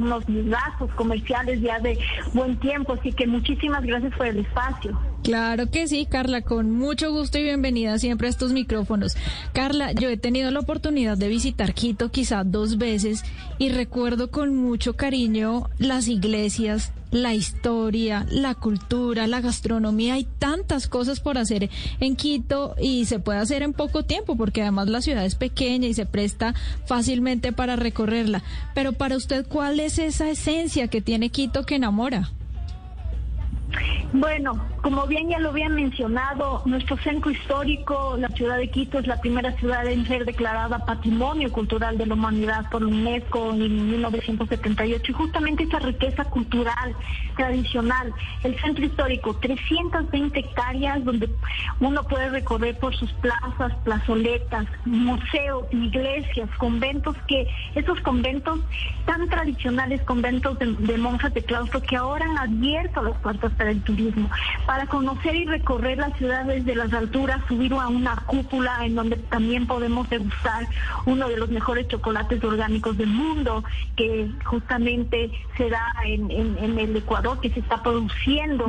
unos 0.00 0.28
lazos 0.28 0.90
comerciales 0.94 1.60
ya 1.60 1.78
de 1.80 1.98
buen 2.32 2.58
tiempo. 2.58 2.94
Así 2.94 3.12
que 3.12 3.26
muchísimas 3.26 3.82
gracias 3.84 4.14
por 4.16 4.26
el 4.26 4.40
espacio. 4.40 4.98
Claro 5.24 5.70
que 5.70 5.88
sí, 5.88 6.04
Carla, 6.04 6.42
con 6.42 6.70
mucho 6.70 7.10
gusto 7.10 7.38
y 7.38 7.44
bienvenida 7.44 7.98
siempre 7.98 8.26
a 8.26 8.30
estos 8.30 8.52
micrófonos. 8.52 9.16
Carla, 9.54 9.92
yo 9.92 10.10
he 10.10 10.18
tenido 10.18 10.50
la 10.50 10.60
oportunidad 10.60 11.16
de 11.16 11.28
visitar 11.28 11.72
Quito 11.72 12.10
quizá 12.10 12.44
dos 12.44 12.76
veces 12.76 13.24
y 13.56 13.70
recuerdo 13.70 14.30
con 14.30 14.54
mucho 14.54 14.96
cariño 14.96 15.70
las 15.78 16.08
iglesias, 16.08 16.92
la 17.10 17.32
historia, 17.32 18.26
la 18.28 18.54
cultura, 18.54 19.26
la 19.26 19.40
gastronomía. 19.40 20.12
Hay 20.14 20.28
tantas 20.38 20.88
cosas 20.88 21.20
por 21.20 21.38
hacer 21.38 21.70
en 22.00 22.16
Quito 22.16 22.74
y 22.78 23.06
se 23.06 23.18
puede 23.18 23.38
hacer 23.38 23.62
en 23.62 23.72
poco 23.72 24.04
tiempo 24.04 24.36
porque 24.36 24.60
además 24.60 24.88
la 24.90 25.00
ciudad 25.00 25.24
es 25.24 25.36
pequeña 25.36 25.88
y 25.88 25.94
se 25.94 26.04
presta 26.04 26.54
fácilmente 26.84 27.50
para 27.50 27.76
recorrerla. 27.76 28.42
Pero 28.74 28.92
para 28.92 29.16
usted, 29.16 29.46
¿cuál 29.48 29.80
es 29.80 29.98
esa 29.98 30.28
esencia 30.28 30.88
que 30.88 31.00
tiene 31.00 31.30
Quito 31.30 31.64
que 31.64 31.76
enamora? 31.76 32.28
Bueno, 34.12 34.73
como 34.84 35.06
bien 35.06 35.30
ya 35.30 35.38
lo 35.38 35.48
habían 35.48 35.74
mencionado, 35.74 36.60
nuestro 36.66 36.98
centro 36.98 37.30
histórico, 37.30 38.18
la 38.18 38.28
ciudad 38.28 38.58
de 38.58 38.68
Quito, 38.68 38.98
es 38.98 39.06
la 39.06 39.18
primera 39.18 39.52
ciudad 39.52 39.86
en 39.86 40.06
ser 40.06 40.26
declarada 40.26 40.84
Patrimonio 40.84 41.50
Cultural 41.50 41.96
de 41.96 42.04
la 42.04 42.12
Humanidad 42.12 42.68
por 42.70 42.84
UNESCO 42.84 43.52
en 43.54 43.92
1978. 43.92 45.10
Y 45.10 45.14
justamente 45.14 45.62
esa 45.62 45.78
riqueza 45.78 46.26
cultural, 46.26 46.94
tradicional, 47.34 48.12
el 48.42 48.60
centro 48.60 48.84
histórico, 48.84 49.34
320 49.36 50.38
hectáreas 50.38 51.02
donde 51.02 51.30
uno 51.80 52.02
puede 52.02 52.28
recorrer 52.28 52.78
por 52.78 52.94
sus 52.94 53.10
plazas, 53.14 53.72
plazoletas, 53.84 54.66
museos, 54.84 55.64
iglesias, 55.70 56.50
conventos, 56.58 57.16
que 57.26 57.48
esos 57.74 57.98
conventos 58.02 58.60
tan 59.06 59.30
tradicionales, 59.30 60.02
conventos 60.02 60.58
de, 60.58 60.98
monjas 60.98 61.32
de 61.32 61.42
claustro 61.42 61.80
que 61.80 61.96
ahora 61.96 62.26
han 62.26 62.36
abierto 62.36 63.02
las 63.02 63.16
puertas 63.20 63.50
para 63.52 63.70
el 63.70 63.80
turismo 63.82 64.28
conocer 64.86 65.34
y 65.34 65.44
recorrer 65.46 65.98
la 65.98 66.10
ciudad 66.10 66.44
desde 66.44 66.74
las 66.74 66.92
alturas, 66.92 67.40
subir 67.48 67.72
a 67.72 67.88
una 67.88 68.16
cúpula 68.26 68.84
en 68.84 68.94
donde 68.94 69.16
también 69.16 69.66
podemos 69.66 70.08
degustar 70.10 70.66
uno 71.06 71.28
de 71.28 71.36
los 71.36 71.48
mejores 71.50 71.88
chocolates 71.88 72.42
orgánicos 72.44 72.96
del 72.96 73.08
mundo, 73.08 73.64
que 73.96 74.30
justamente 74.44 75.30
se 75.56 75.70
da 75.70 75.92
en, 76.04 76.30
el 76.78 76.96
Ecuador, 76.96 77.40
que 77.40 77.50
se 77.50 77.60
está 77.60 77.82
produciendo, 77.82 78.66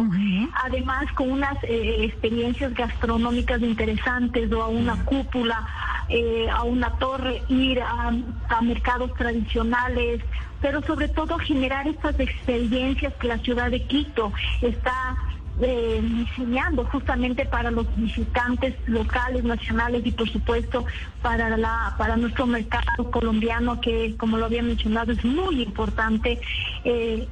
además 0.64 1.06
con 1.14 1.32
unas 1.32 1.62
eh, 1.64 2.06
experiencias 2.06 2.74
gastronómicas 2.74 3.62
interesantes 3.62 4.52
o 4.52 4.64
a 4.64 4.68
una 4.68 5.04
cúpula, 5.06 5.68
eh, 6.10 6.48
a 6.50 6.64
una 6.64 6.92
torre, 6.98 7.42
ir 7.50 7.82
a, 7.82 8.14
a 8.50 8.62
mercados 8.62 9.14
tradicionales, 9.16 10.22
pero 10.62 10.82
sobre 10.84 11.10
todo 11.10 11.38
generar 11.38 11.88
estas 11.88 12.20
experiencias 12.20 13.14
que 13.16 13.28
la 13.28 13.38
ciudad 13.40 13.70
de 13.70 13.84
Quito 13.84 14.32
está 14.62 15.16
eh, 15.62 16.02
diseñando 16.04 16.84
justamente 16.86 17.46
para 17.46 17.72
los 17.72 17.88
visitantes 17.96 18.76
locales, 18.88 19.44
nacionales 19.46 20.06
y 20.06 20.12
por 20.12 20.30
supuesto 20.30 20.86
para 21.22 21.56
la 21.56 21.96
para 21.98 22.18
nuestro 22.18 22.46
mercado 22.46 23.10
colombiano 23.10 23.80
que 23.80 24.16
como 24.18 24.38
lo 24.38 24.46
había 24.46 24.64
mencionado 24.64 25.14
es 25.14 25.24
muy 25.24 25.62
importante. 25.62 26.40
Eh, 26.84 27.28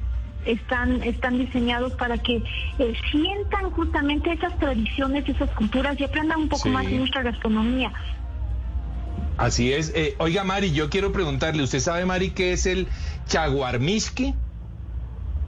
están, 0.46 1.02
están 1.02 1.38
diseñados 1.38 1.94
para 1.94 2.18
que 2.18 2.42
eh, 2.78 2.94
sientan 3.10 3.70
justamente 3.70 4.30
esas 4.30 4.58
tradiciones, 4.58 5.26
esas 5.26 5.48
culturas 5.52 5.98
y 5.98 6.04
aprendan 6.04 6.40
un 6.40 6.48
poco 6.50 6.68
más 6.68 6.84
de 6.84 6.98
nuestra 6.98 7.22
gastronomía. 7.22 7.90
Así 9.38 9.72
es. 9.72 9.94
oiga, 10.18 10.44
Mari, 10.44 10.72
yo 10.72 10.90
quiero 10.90 11.12
preguntarle, 11.12 11.62
¿usted 11.62 11.80
sabe, 11.80 12.04
Mari, 12.04 12.32
qué 12.32 12.52
es 12.52 12.66
el 12.66 12.88
chaguarmisqui? 13.26 14.34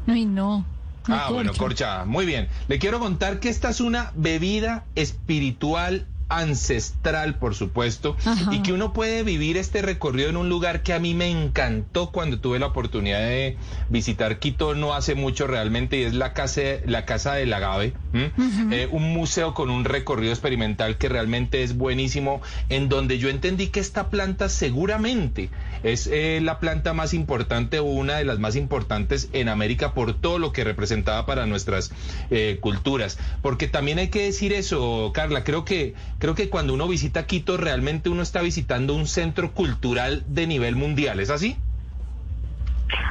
Ay, 0.07 0.25
no. 0.25 0.65
Ah, 1.09 1.29
bueno, 1.31 1.53
corcha. 1.55 2.05
Muy 2.05 2.27
bien. 2.27 2.49
Le 2.69 2.79
quiero 2.79 2.99
contar 2.99 3.41
que 3.41 3.49
esta 3.49 3.71
es 3.71 3.81
una 3.81 4.13
bebida 4.15 4.85
espiritual 4.95 6.07
ancestral, 6.29 7.37
por 7.37 7.55
supuesto, 7.55 8.17
y 8.51 8.63
que 8.63 8.73
uno 8.73 8.93
puede 8.93 9.23
vivir 9.23 9.57
este 9.57 9.81
recorrido 9.81 10.29
en 10.29 10.37
un 10.37 10.49
lugar 10.49 10.83
que 10.83 10.93
a 10.93 10.99
mí 10.99 11.15
me 11.15 11.31
encantó 11.31 12.11
cuando 12.11 12.41
tuve 12.41 12.59
la 12.59 12.67
oportunidad 12.67 13.21
de 13.21 13.57
visitar 13.89 14.39
Quito 14.39 14.75
no 14.75 14.95
hace 14.95 15.15
mucho 15.15 15.47
realmente, 15.47 15.99
y 15.99 16.03
es 16.03 16.15
la 16.15 16.33
casa, 16.33 16.63
la 16.85 17.05
casa 17.05 17.35
del 17.35 17.53
agave, 17.53 17.93
eh, 18.13 18.89
un 18.91 19.13
museo 19.13 19.55
con 19.55 19.71
un 19.71 19.85
recorrido 19.85 20.33
experimental 20.33 20.99
que 20.99 21.09
realmente 21.09 21.63
es 21.63 21.77
buenísimo, 21.77 22.43
en 22.69 22.89
donde 22.89 23.19
yo 23.19 23.29
entendí 23.29 23.69
que 23.69 23.81
esta 23.81 24.11
planta 24.11 24.49
seguramente 24.49 25.49
es 25.85 26.09
eh, 26.09 26.41
la 26.43 26.59
planta 26.59 26.93
más 26.93 27.15
importante 27.15 27.79
o 27.79 27.85
una 27.85 28.17
de 28.17 28.25
las 28.25 28.41
más 28.41 28.57
importantes 28.57 29.29
en 29.33 29.49
América 29.49 29.95
por 29.95 30.15
todo 30.15 30.39
lo 30.41 30.53
que 30.53 30.65
representaba 30.65 31.25
para 31.25 31.47
nuestras 31.47 31.93
eh, 32.31 32.59
culturas, 32.61 33.19
porque 33.43 33.69
también 33.69 33.99
hay 33.99 34.09
que 34.09 34.25
decir 34.25 34.53
eso, 34.53 35.13
Carla, 35.15 35.45
creo 35.45 35.65
que 35.65 35.95
creo 36.19 36.35
que 36.35 36.49
cuando 36.49 36.75
uno 36.75 36.89
visita 36.89 37.27
Quito 37.27 37.57
realmente 37.57 38.09
uno 38.09 38.23
está 38.23 38.43
visitando 38.43 38.95
un 38.95 39.07
centro 39.07 39.53
cultural 39.53 40.25
de 40.27 40.47
nivel 40.47 40.77
mundial, 40.77 41.21
¿es 41.21 41.31
así? 41.31 41.57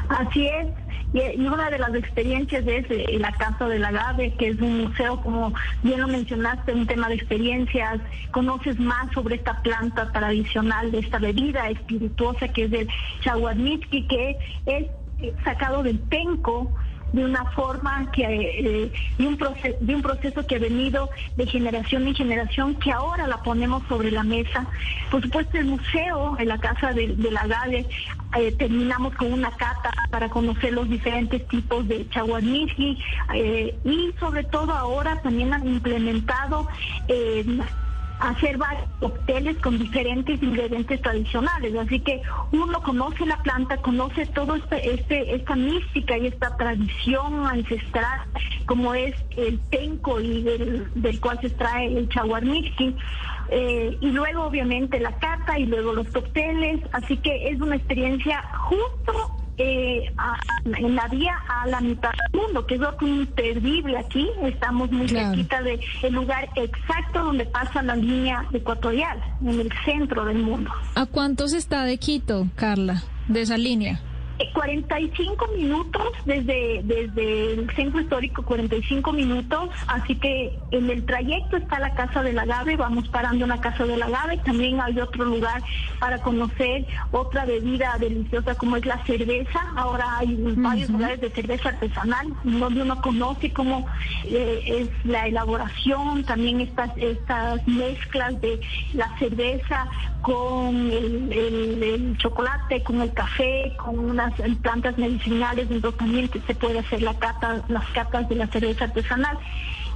Así 0.10 0.48
es. 0.48 0.68
Y 1.14 1.48
una 1.48 1.70
de 1.70 1.78
las 1.78 1.96
experiencias 1.96 2.68
es 2.68 2.86
eh, 2.90 3.18
la 3.20 3.32
Casa 3.32 3.70
del 3.70 3.86
Agave, 3.86 4.34
que 4.34 4.50
es 4.50 4.60
un 4.60 4.82
museo, 4.82 5.22
como 5.22 5.54
bien 5.82 6.02
lo 6.02 6.08
mencionaste, 6.08 6.74
un 6.74 6.88
tema 6.88 7.08
de 7.08 7.16
experiencias. 7.16 8.02
Conoces 8.32 8.78
más 8.80 9.14
sobre 9.14 9.36
esta 9.36 9.62
planta 9.62 10.12
tradicional, 10.12 10.92
de 10.92 11.00
esta 11.00 11.20
bebida 11.20 11.70
espirituosa 11.70 12.50
que 12.50 12.66
es 12.66 12.74
el 12.74 12.90
chaguarnitsky, 13.22 14.08
que 14.08 14.38
es 14.66 14.88
eh, 15.20 15.34
sacado 15.46 15.84
del 15.84 16.00
penco 16.00 16.74
de 17.14 17.24
una 17.24 17.46
forma 17.52 18.12
que 18.12 18.24
eh, 18.24 18.92
de 19.18 19.28
un 19.28 19.38
proceso 19.38 19.78
de 19.80 19.96
un 19.96 20.02
proceso 20.02 20.46
que 20.46 20.56
ha 20.56 20.60
venido 20.60 21.10
de 21.36 21.46
generación 21.46 22.08
en 22.08 22.16
generación 22.16 22.76
que 22.76 22.92
ahora 22.92 23.28
la 23.28 23.42
ponemos 23.44 23.84
sobre 23.88 24.12
la 24.12 24.24
mesa. 24.24 24.66
Por 25.10 25.22
supuesto 25.22 25.58
el 25.58 25.66
museo 25.66 26.38
en 26.40 26.48
la 26.48 26.58
casa 26.58 26.94
de, 26.94 27.16
la 27.32 27.48
Gade 27.48 27.86
eh, 28.38 28.52
terminamos 28.58 29.16
con 29.16 29.32
una 29.32 29.52
cata 29.52 29.92
para 30.10 30.30
conocer 30.30 30.74
los 30.74 30.90
diferentes 30.90 31.48
tipos 31.48 31.88
de 31.88 32.08
chaguarnisqui 32.10 32.98
eh, 33.34 33.80
y 33.84 34.14
sobre 34.20 34.44
todo 34.44 34.74
ahora 34.74 35.22
también 35.22 35.54
han 35.54 35.68
implementado 35.68 36.68
hacer 38.20 38.58
varios 38.58 38.90
cócteles 39.00 39.58
con 39.58 39.78
diferentes 39.78 40.42
ingredientes 40.42 41.02
tradicionales. 41.02 41.76
Así 41.76 42.00
que 42.00 42.22
uno 42.52 42.82
conoce 42.82 43.26
la 43.26 43.38
planta, 43.44 43.78
conoce 43.78 44.26
todo 44.28 44.56
este, 44.56 44.94
este, 44.94 45.36
esta 45.36 45.56
mística 45.56 46.18
y 46.18 46.28
esta 46.28 46.56
tradición 46.58 47.46
ancestral, 47.46 48.22
como 48.66 48.94
es 48.94 49.14
el 49.38 49.60
penco 49.70 50.20
y 50.20 50.44
del, 50.44 51.20
cual 51.20 51.40
se 51.42 51.48
extrae 51.48 51.98
el 51.98 52.10
chaguarnisqui. 52.10 52.96
Eh, 53.50 53.98
y 54.02 54.08
luego 54.08 54.46
obviamente 54.46 55.00
la 55.00 55.12
cata 55.20 55.60
y 55.60 55.68
luego 55.68 55.94
los 55.94 56.08
cócteles, 56.08 56.82
así 56.94 57.18
que 57.18 57.50
es 57.50 57.62
una 57.62 57.76
experiencia 57.76 58.42
justo 58.58 59.45
eh, 59.58 60.12
en 60.66 60.96
la 60.96 61.08
vía 61.08 61.36
a 61.48 61.68
la 61.68 61.82
mitad 61.82 62.12
del 62.12 62.42
mundo, 62.42 62.66
que 62.66 62.76
es 62.76 62.80
lo 62.82 62.96
imperdible 63.02 63.98
aquí. 63.98 64.30
Estamos 64.44 64.92
muy 64.92 65.08
cerquita 65.08 65.62
del 65.62 65.80
lugar 66.12 66.50
exacto 66.56 67.24
donde 67.24 67.46
pasa 67.46 67.82
la 67.82 67.96
línea 67.96 68.46
ecuatorial, 68.54 69.22
en 69.42 69.60
el 69.60 69.72
centro 69.84 70.26
del 70.26 70.40
mundo. 70.40 70.72
¿A 70.96 71.06
cuántos 71.06 71.54
está 71.54 71.84
de 71.84 71.98
Quito, 71.98 72.48
Carla, 72.56 73.04
de 73.28 73.42
esa 73.42 73.58
línea? 73.58 74.02
45 74.54 75.48
minutos 75.58 76.08
desde, 76.26 76.82
desde 76.84 77.54
el 77.54 77.70
centro 77.76 78.02
histórico, 78.02 78.44
45 78.44 79.14
minutos, 79.14 79.70
así 79.88 80.16
que 80.16 80.58
en 80.72 80.90
el 80.90 81.06
trayecto 81.06 81.58
está 81.58 81.80
la 81.80 81.94
Casa 81.94 82.22
del 82.22 82.38
Agave, 82.40 82.76
vamos 82.76 83.08
parando 83.10 83.46
en 83.46 83.50
la 83.50 83.62
Casa 83.62 83.86
del 83.86 84.02
Agave, 84.02 84.38
también 84.40 84.82
hay 84.82 85.00
otro 85.00 85.26
lugar 85.26 85.62
para 86.00 86.18
conocer 86.20 86.86
otra 87.12 87.46
bebida 87.46 87.96
deliciosa 88.00 88.56
como 88.56 88.78
es 88.78 88.86
la 88.86 89.04
cerveza, 89.06 89.60
ahora 89.76 90.18
hay 90.18 90.36
varios 90.58 90.90
lugares 90.90 91.22
de 91.22 91.30
cerveza 91.30 91.70
artesanal 91.70 92.28
donde 92.44 92.82
uno 92.82 93.02
conoce 93.02 93.54
cómo 93.54 93.86
eh, 94.26 94.64
es 94.66 95.06
la 95.06 95.28
elaboración, 95.28 96.24
también 96.24 96.62
estas, 96.62 96.92
estas 96.98 97.66
mezclas 97.68 98.40
de 98.42 98.60
la 98.94 99.18
cerveza 99.18 99.88
con 100.22 100.76
el, 100.92 101.32
el 101.32 102.18
chocolate, 102.18 102.82
con 102.84 103.02
el 103.02 103.14
café, 103.14 103.74
con 103.78 104.00
una 104.00 104.25
en 104.40 104.56
plantas 104.58 104.98
medicinales, 104.98 105.70
entonces 105.70 106.00
también 106.00 106.30
se 106.46 106.56
puede 106.56 106.80
hacer 106.80 107.02
la 107.02 107.14
cata, 107.16 107.64
las 107.68 107.86
catas 107.88 108.28
de 108.30 108.36
la 108.36 108.48
cerveza 108.48 108.86
artesanal. 108.86 109.38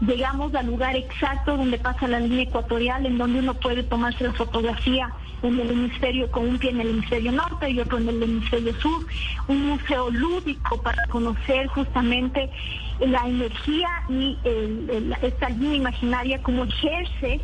Llegamos 0.01 0.55
al 0.55 0.67
lugar 0.67 0.95
exacto 0.95 1.57
donde 1.57 1.77
pasa 1.77 2.07
la 2.07 2.19
línea 2.19 2.43
ecuatorial, 2.43 3.05
en 3.05 3.17
donde 3.17 3.39
uno 3.39 3.53
puede 3.53 3.83
tomarse 3.83 4.23
la 4.23 4.33
fotografía 4.33 5.11
en 5.41 5.59
el 5.59 5.71
hemisferio, 5.71 6.31
con 6.31 6.47
un 6.47 6.57
pie 6.57 6.69
en 6.71 6.81
el 6.81 6.89
hemisferio 6.89 7.31
norte 7.31 7.69
y 7.69 7.79
otro 7.79 7.97
en 7.97 8.09
el 8.09 8.23
hemisferio 8.23 8.73
sur. 8.79 9.05
Un 9.47 9.67
museo 9.67 10.09
lúdico 10.09 10.81
para 10.81 11.05
conocer 11.07 11.67
justamente 11.67 12.49
la 12.99 13.27
energía 13.27 13.89
y 14.09 14.37
esta 15.21 15.49
línea 15.49 15.75
imaginaria 15.75 16.41
como 16.41 16.65
ejerce 16.65 17.39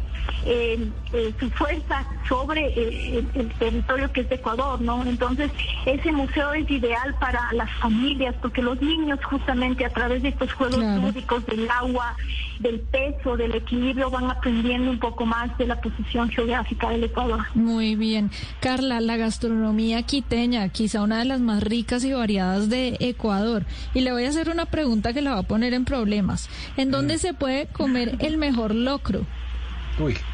eh, 0.45 0.91
eh, 1.13 1.33
su 1.39 1.49
fuerza 1.51 2.05
sobre 2.27 2.67
eh, 2.67 3.23
el, 3.33 3.49
territorio 3.53 4.11
que 4.11 4.21
es 4.21 4.31
Ecuador, 4.31 4.79
¿no? 4.79 5.03
Entonces, 5.03 5.51
ese 5.85 6.11
museo 6.11 6.53
es 6.53 6.69
ideal 6.69 7.15
para 7.19 7.51
las 7.53 7.71
familias, 7.79 8.35
porque 8.41 8.61
los 8.61 8.79
niños 8.81 9.19
justamente 9.23 9.85
a 9.85 9.89
través 9.89 10.21
de 10.21 10.29
estos 10.29 10.53
juegos 10.53 10.77
lúdicos 10.77 11.45
del 11.47 11.67
agua, 11.69 12.15
del 12.59 12.79
peso, 12.79 13.37
del 13.37 13.55
equilibrio, 13.55 14.09
van 14.11 14.29
aprendiendo 14.29 14.91
un 14.91 14.99
poco 14.99 15.25
más 15.25 15.55
de 15.57 15.67
la 15.67 15.81
posición 15.81 16.29
geográfica 16.29 16.89
del 16.89 17.05
Ecuador. 17.05 17.41
Muy 17.55 17.95
bien. 17.95 18.29
Carla, 18.59 19.01
la 19.01 19.17
gastronomía 19.17 20.03
quiteña, 20.03 20.69
quizá 20.69 21.01
una 21.01 21.19
de 21.19 21.25
las 21.25 21.39
más 21.41 21.63
ricas 21.63 22.03
y 22.03 22.13
variadas 22.13 22.69
de 22.69 22.97
Ecuador. 22.99 23.65
Y 23.93 24.01
le 24.01 24.11
voy 24.11 24.25
a 24.25 24.29
hacer 24.29 24.49
una 24.49 24.65
pregunta 24.65 25.13
que 25.13 25.21
la 25.21 25.33
va 25.33 25.39
a 25.39 25.44
poner 25.45 25.73
en 25.73 25.85
problemas. 25.85 26.49
¿En 26.77 26.91
dónde 26.91 27.17
se 27.17 27.33
puede 27.33 27.67
comer 27.67 28.17
el 28.19 28.37
mejor 28.37 28.75
locro? 28.75 29.25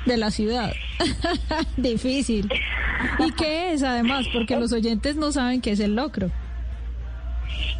de 0.05 0.17
la 0.17 0.31
ciudad. 0.31 0.73
Difícil. 1.77 2.51
¿Y 3.19 3.31
qué 3.33 3.73
es 3.73 3.83
además? 3.83 4.25
Porque 4.33 4.59
los 4.59 4.71
oyentes 4.73 5.15
no 5.15 5.31
saben 5.31 5.61
qué 5.61 5.71
es 5.71 5.79
el 5.79 5.95
locro. 5.95 6.31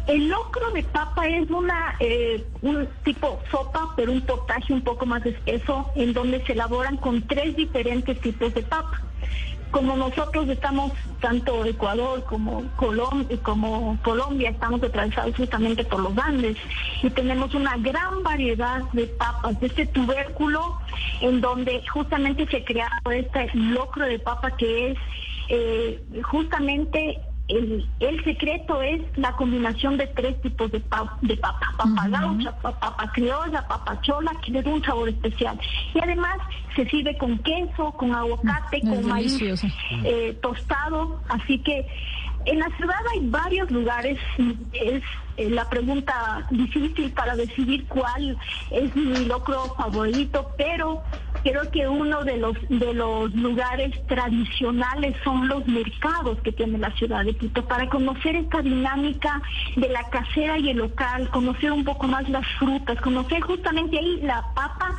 El 0.06 0.28
locro 0.28 0.70
de 0.72 0.82
papa 0.82 1.28
es 1.28 1.48
una 1.50 1.94
eh, 2.00 2.44
un 2.60 2.88
tipo 3.04 3.40
sopa, 3.50 3.92
pero 3.96 4.12
un 4.12 4.20
potaje 4.22 4.72
un 4.72 4.82
poco 4.82 5.06
más 5.06 5.24
espeso, 5.24 5.90
en 5.94 6.12
donde 6.12 6.44
se 6.44 6.52
elaboran 6.52 6.96
con 6.96 7.22
tres 7.22 7.56
diferentes 7.56 8.20
tipos 8.20 8.52
de 8.54 8.62
papa. 8.62 9.00
Como 9.72 9.96
nosotros 9.96 10.48
estamos, 10.48 10.92
tanto 11.20 11.64
Ecuador 11.64 12.22
como, 12.24 12.62
Colombia, 12.76 13.36
como 13.42 13.98
Colombia, 14.02 14.50
estamos 14.50 14.82
atravesados 14.82 15.34
justamente 15.36 15.82
por 15.84 16.00
los 16.00 16.16
Andes. 16.16 16.56
Y 17.02 17.10
tenemos 17.10 17.54
una 17.54 17.76
gran 17.78 18.22
variedad 18.22 18.82
de 18.92 19.06
papas, 19.06 19.58
de 19.58 19.66
este 19.66 19.86
tubérculo 19.86 20.78
en 21.20 21.40
donde 21.40 21.82
justamente 21.88 22.46
se 22.46 22.64
crea 22.64 22.88
este 23.10 23.50
locro 23.54 24.06
de 24.06 24.18
papa 24.20 24.56
que 24.56 24.92
es 24.92 24.98
eh, 25.48 26.00
justamente 26.22 27.18
el, 27.48 28.24
secreto 28.24 28.80
es 28.82 29.00
la 29.16 29.32
combinación 29.32 29.96
de 29.96 30.06
tres 30.08 30.40
tipos 30.40 30.70
de, 30.70 30.78
de 31.22 31.36
papa, 31.36 31.74
papa 31.76 32.08
gaucha, 32.08 32.52
papa 32.60 33.12
criolla, 33.12 33.66
papa 33.66 34.00
chola, 34.02 34.32
que 34.44 34.52
le 34.52 34.62
da 34.62 34.70
un 34.70 34.82
sabor 34.82 35.08
especial. 35.08 35.58
Y 35.94 35.98
además 35.98 36.36
se 36.74 36.88
sirve 36.88 37.16
con 37.18 37.38
queso, 37.38 37.92
con 37.92 38.14
aguacate, 38.14 38.80
con 38.80 39.06
maíz 39.06 39.38
eh, 40.04 40.38
tostado, 40.40 41.20
así 41.28 41.58
que 41.58 41.86
en 42.44 42.58
la 42.58 42.68
ciudad 42.76 42.96
hay 43.12 43.20
varios 43.28 43.70
lugares, 43.70 44.18
es 44.72 45.02
eh, 45.36 45.48
la 45.48 45.68
pregunta 45.68 46.46
difícil 46.50 47.12
para 47.12 47.36
decidir 47.36 47.86
cuál 47.86 48.36
es 48.70 48.96
mi 48.96 49.24
locro 49.26 49.74
favorito, 49.76 50.50
pero 50.56 51.02
creo 51.42 51.70
que 51.70 51.88
uno 51.88 52.24
de 52.24 52.36
los 52.36 52.56
de 52.68 52.94
los 52.94 53.34
lugares 53.34 53.94
tradicionales 54.06 55.14
son 55.24 55.48
los 55.48 55.66
mercados 55.66 56.38
que 56.42 56.52
tiene 56.52 56.78
la 56.78 56.90
ciudad 56.92 57.24
de 57.24 57.34
Quito 57.34 57.64
para 57.64 57.88
conocer 57.88 58.36
esta 58.36 58.62
dinámica 58.62 59.42
de 59.76 59.88
la 59.88 60.08
casera 60.10 60.58
y 60.58 60.70
el 60.70 60.78
local, 60.78 61.28
conocer 61.30 61.72
un 61.72 61.84
poco 61.84 62.06
más 62.06 62.28
las 62.28 62.46
frutas, 62.58 63.00
conocer 63.00 63.40
justamente 63.40 63.98
ahí 63.98 64.20
la 64.22 64.44
papa 64.54 64.98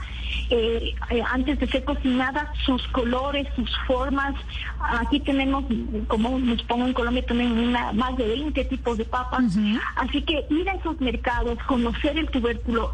eh, 0.50 0.94
eh, 1.10 1.24
antes 1.32 1.60
de 1.60 1.68
ser 1.68 1.84
cocinada, 1.84 2.52
sus 2.66 2.86
colores, 2.90 3.48
sus 3.56 3.70
formas. 3.88 4.36
Aquí 4.80 5.20
tenemos, 5.20 5.64
como 6.08 6.38
nos 6.40 6.62
pongo 6.64 6.86
en 6.86 6.94
Colombia, 6.94 7.26
también 7.26 7.52
una, 7.52 7.92
más 7.94 8.16
de 8.18 8.28
20 8.28 8.66
tipos 8.66 8.98
de 8.98 9.06
papas. 9.06 9.58
Así 9.96 10.22
que 10.22 10.46
ir 10.50 10.70
a 10.70 10.74
esos 10.74 11.00
mercados, 11.00 11.58
conocer 11.66 12.18
el 12.18 12.30
tubérculo, 12.30 12.92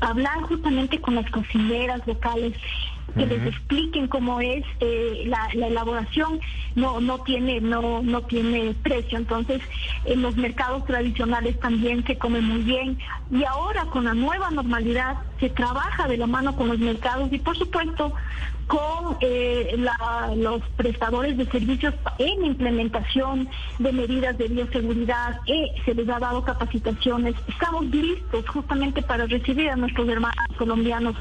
hablar 0.00 0.42
justamente 0.42 1.00
con 1.00 1.14
las 1.14 1.30
cocineras 1.30 2.06
locales, 2.06 2.54
que 3.16 3.26
les 3.26 3.46
expliquen 3.46 4.06
cómo 4.06 4.40
es 4.40 4.64
eh, 4.80 5.24
la, 5.26 5.48
elaboración 5.66 6.40
no 6.74 7.00
no 7.00 7.20
tiene 7.20 7.60
no 7.60 8.02
no 8.02 8.22
tiene 8.22 8.74
precio. 8.82 9.18
Entonces 9.18 9.60
en 10.04 10.22
los 10.22 10.36
mercados 10.36 10.84
tradicionales 10.84 11.58
también 11.58 12.04
se 12.06 12.18
come 12.18 12.40
muy 12.40 12.62
bien. 12.62 12.98
Y 13.30 13.44
ahora 13.44 13.86
con 13.86 14.04
la 14.04 14.14
nueva 14.14 14.50
normalidad 14.50 15.16
se 15.40 15.48
trabaja 15.48 16.06
de 16.06 16.18
la 16.18 16.26
mano 16.26 16.54
con 16.54 16.68
los 16.68 16.78
mercados 16.78 17.32
y 17.32 17.38
por 17.38 17.56
supuesto 17.56 18.12
con 18.68 19.16
eh, 19.20 19.76
los 20.36 20.62
prestadores 20.76 21.36
de 21.36 21.46
servicios 21.46 21.94
en 22.18 22.44
implementación 22.44 23.48
de 23.78 23.92
medidas 23.92 24.38
de 24.38 24.48
bioseguridad, 24.48 25.40
eh, 25.46 25.66
se 25.84 25.94
les 25.94 26.08
ha 26.08 26.18
dado 26.18 26.44
capacitaciones. 26.44 27.34
Estamos 27.48 27.86
listos 27.86 28.46
justamente 28.48 29.02
para 29.02 29.26
recibir 29.26 29.70
a 29.70 29.76
nuestros 29.76 30.08
hermanos 30.08 30.36
colombianos 30.56 31.16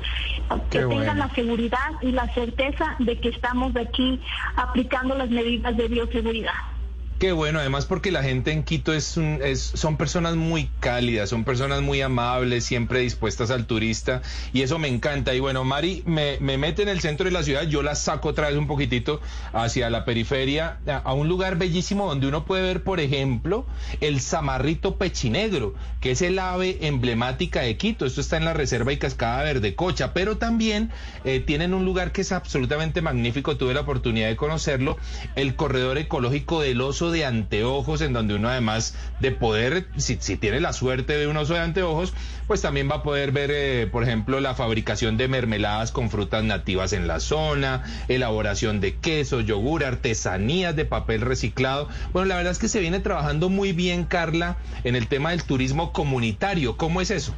que 0.70 0.80
tengan 0.80 1.20
la 1.20 1.30
seguridad 1.34 1.92
y 2.01 2.12
la 2.12 2.27
certeza 2.34 2.96
de 3.00 3.20
que 3.20 3.30
estamos 3.30 3.75
aquí 3.75 4.20
aplicando 4.56 5.16
las 5.16 5.30
medidas 5.30 5.75
de 5.75 5.88
bioseguridad. 5.88 6.77
Qué 7.20 7.32
bueno, 7.32 7.58
además 7.60 7.88
porque 7.88 8.12
la 8.12 8.22
gente 8.22 8.52
en 8.52 8.62
Quito 8.62 8.94
es, 8.94 9.18
es, 9.18 9.60
son 9.60 9.98
personas 9.98 10.36
muy 10.36 10.70
cálidas, 10.80 11.30
son 11.30 11.46
personas 11.46 11.82
muy 11.82 12.00
amables, 12.00 12.64
siempre 12.64 13.00
dispuestas 13.00 13.50
al 13.50 13.66
turista 13.66 14.22
y 14.54 14.62
eso 14.62 14.78
me 14.78 14.88
encanta. 14.88 15.34
Y 15.34 15.40
bueno, 15.40 15.64
Mari 15.64 16.04
me, 16.06 16.38
me 16.42 16.60
mete 16.60 16.84
en 16.84 16.90
el 16.90 17.00
centro 17.00 17.26
de 17.26 17.32
la 17.32 17.42
ciudad, 17.42 17.64
yo 17.64 17.82
la 17.82 17.96
saco 17.96 18.30
otra 18.30 18.50
vez 18.50 18.58
un 18.58 18.68
poquitito 18.68 19.20
hacia 19.52 19.90
la 19.90 20.06
periferia, 20.06 20.78
a, 20.86 21.12
un 21.14 21.28
lugar 21.28 21.58
bellísimo 21.58 22.08
donde 22.08 22.28
uno 22.28 22.46
puede 22.46 22.62
ver, 22.62 22.84
por 22.84 23.00
ejemplo, 23.00 23.66
el 24.00 24.22
zamarrito 24.22 24.98
pechinegro, 24.98 25.74
que 26.02 26.12
es 26.12 26.22
el 26.22 26.38
ave 26.38 26.78
emblemática 26.82 27.62
de 27.62 27.78
Quito. 27.78 28.06
Esto 28.06 28.22
está 28.22 28.38
en 28.38 28.46
la 28.46 28.54
Reserva 28.54 28.94
y 28.94 28.98
Cascada 28.98 29.41
Verde 29.41 29.74
Cocha, 29.74 30.13
pero 30.13 30.38
también 30.38 30.91
eh, 31.24 31.39
tienen 31.39 31.74
un 31.74 31.84
lugar 31.84 32.12
que 32.12 32.22
es 32.22 32.32
absolutamente 32.32 33.02
magnífico, 33.02 33.58
tuve 33.58 33.74
la 33.74 33.82
oportunidad 33.82 34.28
de 34.28 34.36
conocerlo, 34.36 34.98
el 35.36 35.56
corredor 35.56 35.98
ecológico 35.98 36.62
del 36.62 36.80
oso 36.82 37.07
de 37.12 37.26
anteojos, 37.26 38.02
en 38.02 38.13
donde 38.13 38.36
uno 38.36 38.50
además 38.50 38.96
de 39.20 39.32
poder, 39.32 39.88
si, 39.98 40.17
tiene 40.38 40.60
la 40.60 40.74
suerte 40.74 41.17
de 41.17 41.28
un 41.28 41.38
oso 41.38 41.54
de 41.54 41.60
anteojos, 41.60 42.13
pues 42.48 42.62
también 42.62 42.89
va 42.89 42.96
a 42.96 43.04
poder 43.04 43.32
ver, 43.32 43.52
eh, 43.54 43.88
por 43.91 44.04
ejemplo, 44.04 44.39
la 44.39 44.56
fabricación 44.56 45.17
de 45.17 45.28
mermeladas 45.28 45.91
con 45.91 46.10
frutas 46.10 46.43
nativas 46.43 46.93
en 46.93 47.08
la 47.08 47.20
zona, 47.20 47.84
elaboración 48.08 48.80
de 48.80 48.96
queso, 48.96 49.41
yogur, 49.41 49.84
artesanías 49.84 50.76
de 50.76 50.86
papel 50.86 51.22
reciclado. 51.22 51.89
Bueno, 52.13 52.28
la 52.28 52.36
verdad 52.36 52.52
es 52.52 52.60
que 52.60 52.67
se 52.67 52.80
viene 52.80 53.00
trabajando 53.00 53.50
muy 53.50 53.74
bien, 53.74 54.06
Carla, 54.06 54.58
en 54.84 54.96
el 54.96 55.08
tema 55.08 55.32
del 55.32 55.43
turismo 55.43 55.91
comunitario. 55.91 56.78
¿Cómo 56.78 57.02
es 57.02 57.12
eso? 57.12 57.34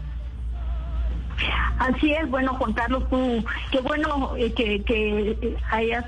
Así 1.80 2.12
es, 2.12 2.30
bueno, 2.30 2.54
Juan 2.56 2.74
Carlos, 2.74 3.04
tú, 3.10 3.44
qué 3.72 3.80
bueno 3.80 4.36
eh, 4.38 4.54
que, 4.54 4.84
que 4.84 5.56
hayas 5.72 6.06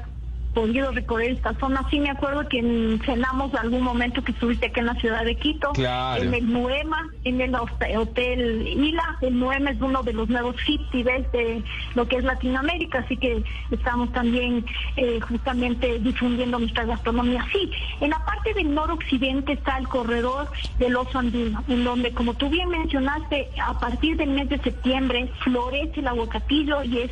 podido 0.54 0.92
recorrer 0.92 1.32
esta 1.32 1.54
zona. 1.56 1.86
Sí 1.90 2.00
me 2.00 2.10
acuerdo 2.10 2.48
que 2.48 3.00
cenamos 3.06 3.54
algún 3.56 3.82
momento 3.82 4.24
que 4.24 4.32
estuviste 4.32 4.68
aquí 4.68 4.80
en 4.80 4.86
la 4.88 4.96
ciudad 4.96 5.24
de 5.26 5.36
Quito, 5.36 5.72
en 5.76 6.34
el 6.34 6.52
Nuema, 6.52 7.10
en 7.24 7.42
el 7.42 7.56
Hotel 7.56 8.68
Hila. 8.68 9.18
El 9.22 9.40
Nuema 9.40 9.72
es 9.72 9.82
uno 9.82 10.04
de 10.04 10.14
los 10.14 10.30
nuevos 10.30 10.56
cities 10.66 11.06
de 11.32 11.64
lo 11.96 12.08
que 12.08 12.18
es 12.18 12.24
Latinoamérica, 12.24 13.00
así 13.00 13.18
que 13.18 13.44
estamos 13.72 14.12
también 14.14 14.66
eh, 14.98 15.20
justamente 15.22 16.00
difundiendo 16.00 16.60
nuestra 16.60 16.86
gastronomía. 16.86 17.46
Sí, 17.52 17.72
en 18.02 18.10
la 18.10 18.24
parte 18.26 18.54
del 18.54 18.74
noroccidente 18.74 19.54
está 19.54 19.78
el 19.78 19.88
corredor 19.88 20.50
del 20.80 20.96
oso 20.96 21.20
andino, 21.20 21.64
en 21.68 21.84
donde, 21.84 22.12
como 22.12 22.34
tú 22.34 22.50
bien 22.50 22.70
mencionaste, 22.70 23.50
a 23.64 23.80
partir 23.80 24.18
del 24.18 24.32
mes 24.32 24.50
de 24.50 24.60
septiembre 24.60 25.30
florece 25.40 26.00
el 26.00 26.08
aguacatillo 26.08 26.84
y 26.84 27.00
es 27.00 27.12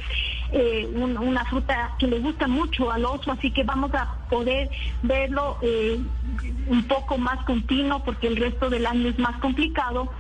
eh, 0.52 0.88
una 0.96 1.46
fruta 1.46 1.92
que 2.00 2.08
le 2.08 2.20
gusta 2.20 2.48
mucho 2.48 2.92
al 2.92 3.06
oso, 3.06 3.32
así 3.32 3.52
que 3.52 3.64
vamos 3.64 3.94
a 3.94 4.16
poder 4.30 4.70
verlo 5.04 5.58
eh, 5.62 6.00
un 6.68 6.84
poco 6.88 7.18
más 7.18 7.44
continuo 7.46 8.04
porque 8.04 8.28
el 8.28 8.38
resto 8.38 8.70
del 8.70 8.86
año 8.86 9.10
es 9.10 9.20
más 9.20 9.40
complicado. 9.40 10.12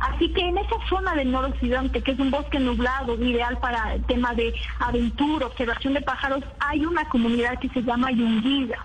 Así 0.00 0.32
que 0.32 0.40
en 0.40 0.58
esa 0.58 0.76
zona 0.88 1.14
del 1.14 1.30
noroccidente, 1.30 2.02
que 2.02 2.12
es 2.12 2.18
un 2.18 2.30
bosque 2.30 2.58
nublado, 2.58 3.14
ideal 3.22 3.58
para 3.58 3.94
el 3.94 4.04
tema 4.04 4.34
de 4.34 4.54
aventura, 4.78 5.46
observación 5.46 5.94
de 5.94 6.02
pájaros, 6.02 6.44
hay 6.60 6.84
una 6.84 7.08
comunidad 7.08 7.58
que 7.58 7.68
se 7.70 7.82
llama 7.82 8.10
Yunguilla, 8.10 8.78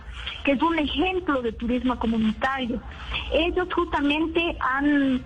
que 0.43 0.53
es 0.53 0.61
un 0.61 0.77
ejemplo 0.77 1.41
de 1.41 1.51
turismo 1.53 1.97
comunitario. 1.97 2.81
Ellos 3.33 3.67
justamente 3.73 4.57
han 4.59 5.23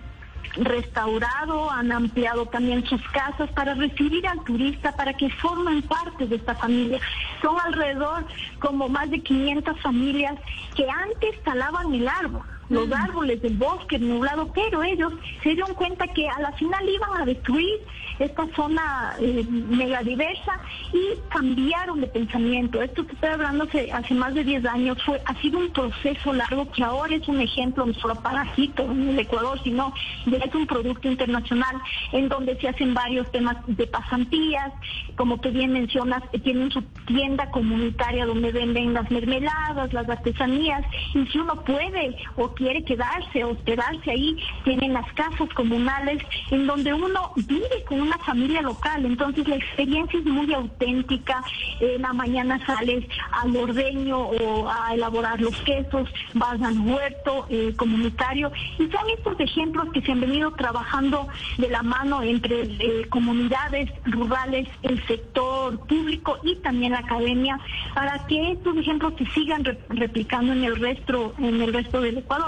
restaurado, 0.54 1.70
han 1.70 1.92
ampliado 1.92 2.46
también 2.46 2.84
sus 2.86 3.02
casas 3.08 3.50
para 3.50 3.74
recibir 3.74 4.26
al 4.26 4.42
turista, 4.44 4.92
para 4.92 5.14
que 5.14 5.28
formen 5.30 5.82
parte 5.82 6.26
de 6.26 6.36
esta 6.36 6.54
familia. 6.54 7.00
Son 7.42 7.56
alrededor 7.64 8.24
como 8.58 8.88
más 8.88 9.10
de 9.10 9.20
500 9.20 9.80
familias 9.80 10.38
que 10.74 10.86
antes 10.88 11.42
talaban 11.42 11.94
el 11.94 12.08
árbol 12.08 12.42
los 12.68 12.90
árboles 12.92 13.40
del 13.42 13.56
bosque 13.56 13.98
nublado, 13.98 14.50
pero 14.52 14.82
ellos 14.82 15.12
se 15.42 15.50
dieron 15.50 15.74
cuenta 15.74 16.06
que 16.08 16.28
a 16.28 16.40
la 16.40 16.52
final 16.52 16.88
iban 16.88 17.22
a 17.22 17.24
destruir 17.24 17.80
esta 18.18 18.46
zona 18.54 19.14
eh, 19.20 19.44
mega 19.50 20.02
diversa 20.02 20.58
y 20.92 21.18
cambiaron 21.28 22.00
de 22.00 22.06
pensamiento. 22.06 22.80
Esto 22.80 23.06
que 23.06 23.12
estoy 23.12 23.30
hablando 23.30 23.64
hace, 23.64 23.92
hace, 23.92 24.14
más 24.14 24.34
de 24.34 24.44
10 24.44 24.64
años 24.66 25.02
fue, 25.04 25.20
ha 25.24 25.34
sido 25.40 25.58
un 25.58 25.70
proceso 25.70 26.32
largo 26.32 26.70
que 26.70 26.82
ahora 26.82 27.14
es 27.14 27.28
un 27.28 27.40
ejemplo 27.40 27.84
no 27.84 27.94
solo 27.94 28.14
para 28.16 28.50
Quito, 28.54 28.82
en 28.84 29.10
el 29.10 29.18
Ecuador, 29.18 29.60
sino 29.62 29.92
de 30.24 30.36
es 30.36 30.54
un 30.54 30.66
producto 30.66 31.08
internacional 31.08 31.76
en 32.12 32.28
donde 32.28 32.58
se 32.60 32.68
hacen 32.68 32.94
varios 32.94 33.30
temas 33.32 33.56
de 33.66 33.86
pasantías, 33.86 34.72
como 35.16 35.38
tú 35.38 35.50
bien 35.50 35.72
mencionas, 35.72 36.22
tienen 36.42 36.70
su 36.70 36.82
tienda 37.06 37.50
comunitaria 37.50 38.26
donde 38.26 38.52
venden 38.52 38.94
las 38.94 39.10
mermeladas, 39.10 39.92
las 39.92 40.08
artesanías, 40.08 40.84
y 41.14 41.26
si 41.26 41.38
uno 41.38 41.56
puede 41.62 42.16
o 42.36 42.48
quiere 42.56 42.82
quedarse, 42.84 43.44
hospedarse 43.44 44.10
ahí, 44.10 44.36
tienen 44.64 44.94
las 44.94 45.10
casas 45.12 45.48
comunales 45.54 46.22
en 46.50 46.66
donde 46.66 46.92
uno 46.92 47.32
vive 47.36 47.84
con 47.86 48.00
una 48.00 48.18
familia 48.18 48.62
local, 48.62 49.04
entonces 49.04 49.46
la 49.46 49.56
experiencia 49.56 50.18
es 50.18 50.26
muy 50.26 50.52
auténtica, 50.52 51.42
en 51.80 52.02
la 52.02 52.12
mañana 52.12 52.64
sales 52.66 53.04
al 53.32 53.56
ordeño 53.56 54.18
o 54.18 54.68
a 54.68 54.94
elaborar 54.94 55.40
los 55.40 55.56
quesos, 55.62 56.08
vas 56.34 56.60
al 56.62 56.78
huerto 56.78 57.46
eh, 57.50 57.72
comunitario. 57.76 58.50
Y 58.78 58.88
son 58.88 59.10
estos 59.16 59.38
ejemplos 59.40 59.88
que 59.92 60.00
se 60.02 60.12
han 60.12 60.20
venido 60.20 60.50
trabajando 60.52 61.28
de 61.58 61.68
la 61.68 61.82
mano 61.82 62.22
entre 62.22 62.62
eh, 62.62 63.06
comunidades 63.10 63.90
rurales, 64.04 64.68
el 64.82 65.04
sector 65.06 65.78
público 65.86 66.38
y 66.42 66.56
también 66.56 66.92
la 66.92 67.00
academia 67.00 67.58
para 67.94 68.26
que 68.26 68.52
estos 68.52 68.76
ejemplos 68.76 69.14
se 69.18 69.26
sigan 69.26 69.64
replicando 69.88 70.52
en 70.52 70.64
el 70.64 70.76
resto 70.76 71.34
en 71.38 71.60
el 71.60 71.72
resto 71.72 72.00
del 72.00 72.18
Ecuador. 72.18 72.45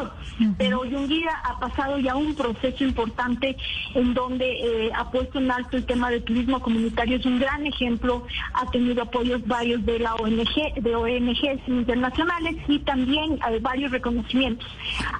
Pero 0.57 0.85
Yunguira 0.85 1.33
ha 1.45 1.59
pasado 1.59 1.99
ya 1.99 2.17
un 2.17 2.35
proceso 2.35 2.85
importante 2.85 3.57
en 3.95 4.15
donde 4.15 4.47
eh, 4.47 4.91
ha 4.95 5.11
puesto 5.11 5.39
en 5.39 5.51
alto 5.51 5.77
el 5.77 5.85
tema 5.85 6.11
del 6.11 6.23
turismo 6.23 6.61
comunitario. 6.61 7.17
Es 7.17 7.27
un 7.27 7.39
gran 7.39 7.67
ejemplo, 7.67 8.27
ha 8.55 8.71
tenido 8.71 9.03
apoyos 9.03 9.47
varios 9.47 9.85
de 9.85 9.99
la 9.99 10.15
ONG, 10.15 10.75
de 10.81 10.95
ONGs 10.95 11.69
internacionales 11.69 12.57
y 12.69 12.79
también 12.81 13.39
hay 13.43 13.59
varios 13.59 13.91
reconocimientos. 13.91 14.69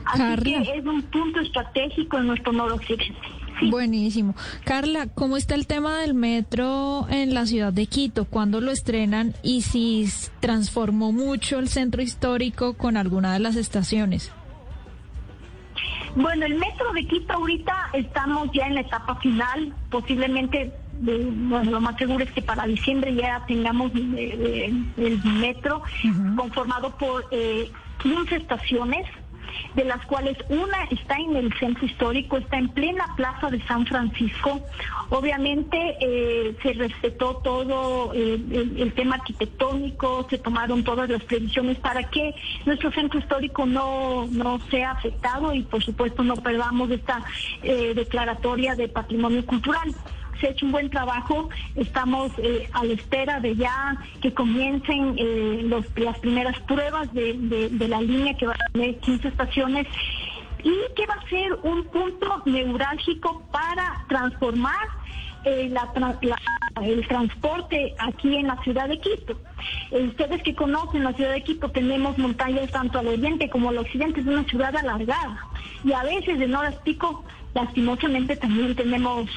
Así 0.05 0.43
que 0.43 0.79
es 0.79 0.85
un 0.85 1.03
punto 1.03 1.41
estratégico 1.41 2.19
en 2.19 2.29
nuestro 2.29 2.53
nodo 2.53 2.75
occidente. 2.75 3.17
Buenísimo. 3.61 4.35
Carla, 4.65 5.09
¿cómo 5.09 5.37
está 5.37 5.55
el 5.55 5.67
tema 5.67 5.99
del 5.99 6.15
metro 6.15 7.07
en 7.11 7.35
la 7.35 7.47
ciudad 7.47 7.73
de 7.73 7.87
Quito? 7.87 8.25
¿Cuándo 8.25 8.61
lo 8.61 8.71
estrenan 8.71 9.35
y 9.43 9.63
si 9.63 10.07
transformó 10.41 11.13
mucho 11.13 11.59
el 11.59 11.69
centro 11.69 12.01
histórico 12.03 12.75
con 12.75 12.97
alguna 12.97 13.33
de 13.33 13.41
las 13.41 13.57
estaciones? 13.57 14.33
Bueno, 16.15 16.47
el 16.47 16.55
metro 16.55 16.93
de 16.93 17.07
Quito 17.07 17.33
ahorita 17.33 17.91
estamos 17.93 18.51
ya 18.53 18.67
en 18.67 18.75
la 18.75 18.81
etapa 18.81 19.17
final, 19.17 19.75
posiblemente, 19.91 20.73
bueno, 21.01 21.71
lo 21.71 21.81
más 21.81 21.97
seguro 21.97 22.25
es 22.25 22.31
que 22.33 22.43
para 22.43 22.67
diciembre 22.67 23.15
ya 23.15 23.45
tengamos 23.47 23.93
el 23.95 25.21
metro 25.25 25.83
conformado 26.37 26.91
por 26.97 27.27
eh, 27.31 27.71
15 28.03 28.37
estaciones 28.37 29.07
de 29.75 29.85
las 29.85 30.05
cuales 30.07 30.37
una 30.49 30.85
está 30.91 31.17
en 31.17 31.37
el 31.37 31.53
centro 31.59 31.87
histórico, 31.87 32.37
está 32.37 32.59
en 32.59 32.69
plena 32.69 33.05
plaza 33.17 33.51
de 33.51 33.61
San 33.67 33.87
Francisco. 33.87 34.61
Obviamente 35.11 35.97
eh, 36.01 36.57
se 36.63 36.73
respetó 36.75 37.37
todo 37.37 38.13
eh, 38.15 38.41
el, 38.77 38.93
tema 38.95 39.17
arquitectónico, 39.17 40.27
se 40.29 40.39
tomaron 40.39 40.85
todas 40.85 41.09
las 41.09 41.23
previsiones 41.25 41.79
para 41.79 42.05
que 42.05 42.35
nuestro 42.67 42.91
centro 42.93 43.19
histórico 43.19 43.67
no, 43.67 44.27
no 44.31 44.59
sea 44.71 44.93
afectado 44.93 45.55
y 45.55 45.63
por 45.63 45.83
supuesto 45.83 46.23
no 46.23 46.37
perdamos 46.37 46.91
esta 46.91 47.23
eh, 47.63 47.93
declaratoria 47.95 48.75
de 48.75 48.89
patrimonio 48.89 49.45
cultural 49.45 49.95
se 50.41 50.47
ha 50.47 50.51
hecho 50.51 50.67
un 50.67 50.73
buen 50.73 50.91
trabajo. 50.91 51.49
Estamos 51.75 52.33
eh, 52.39 52.69
a 52.73 52.85
la 52.85 52.93
espera 52.93 53.41
de 53.41 53.57
ya 53.57 53.97
que 54.21 54.33
comiencen 54.33 55.15
eh, 55.19 55.71
las 55.97 56.19
primeras 56.19 56.59
pruebas 56.61 57.13
de, 57.13 57.71
la 57.89 58.01
línea 58.01 58.35
que 58.35 58.47
va 58.47 58.55
a 58.55 58.73
tener 58.73 58.99
15 58.99 59.29
estaciones 59.29 59.87
y 60.63 60.75
que 60.95 61.07
va 61.07 61.15
a 61.15 61.29
ser 61.29 61.55
un 61.63 61.85
punto 61.85 62.43
neurálgico 62.45 63.43
para 63.53 64.05
transformar 64.09 64.89
eh, 65.45 65.73
el 66.83 67.09
transporte 67.09 67.95
aquí 67.99 68.37
en 68.37 68.49
la 68.49 68.61
ciudad 68.63 68.89
de 68.89 69.01
Quito. 69.01 69.41
ustedes 69.91 70.43
que 70.43 70.55
conocen 70.55 71.05
la 71.05 71.13
ciudad 71.13 71.33
de 71.33 71.43
Quito, 71.43 71.71
tenemos 71.71 72.19
montañas 72.19 72.71
tanto 72.71 72.99
al 72.99 73.09
oriente 73.09 73.49
como 73.49 73.71
al 73.71 73.79
occidente, 73.79 74.21
es 74.21 74.27
una 74.27 74.45
ciudad 74.45 74.77
alargada. 74.77 75.47
Y 75.85 75.93
a 75.93 76.03
veces 76.03 76.41
en 76.41 76.55
horas 76.55 76.75
pico, 76.85 77.25
lastimosamente 77.55 78.37
también 78.37 78.75
tenemos 78.75 79.31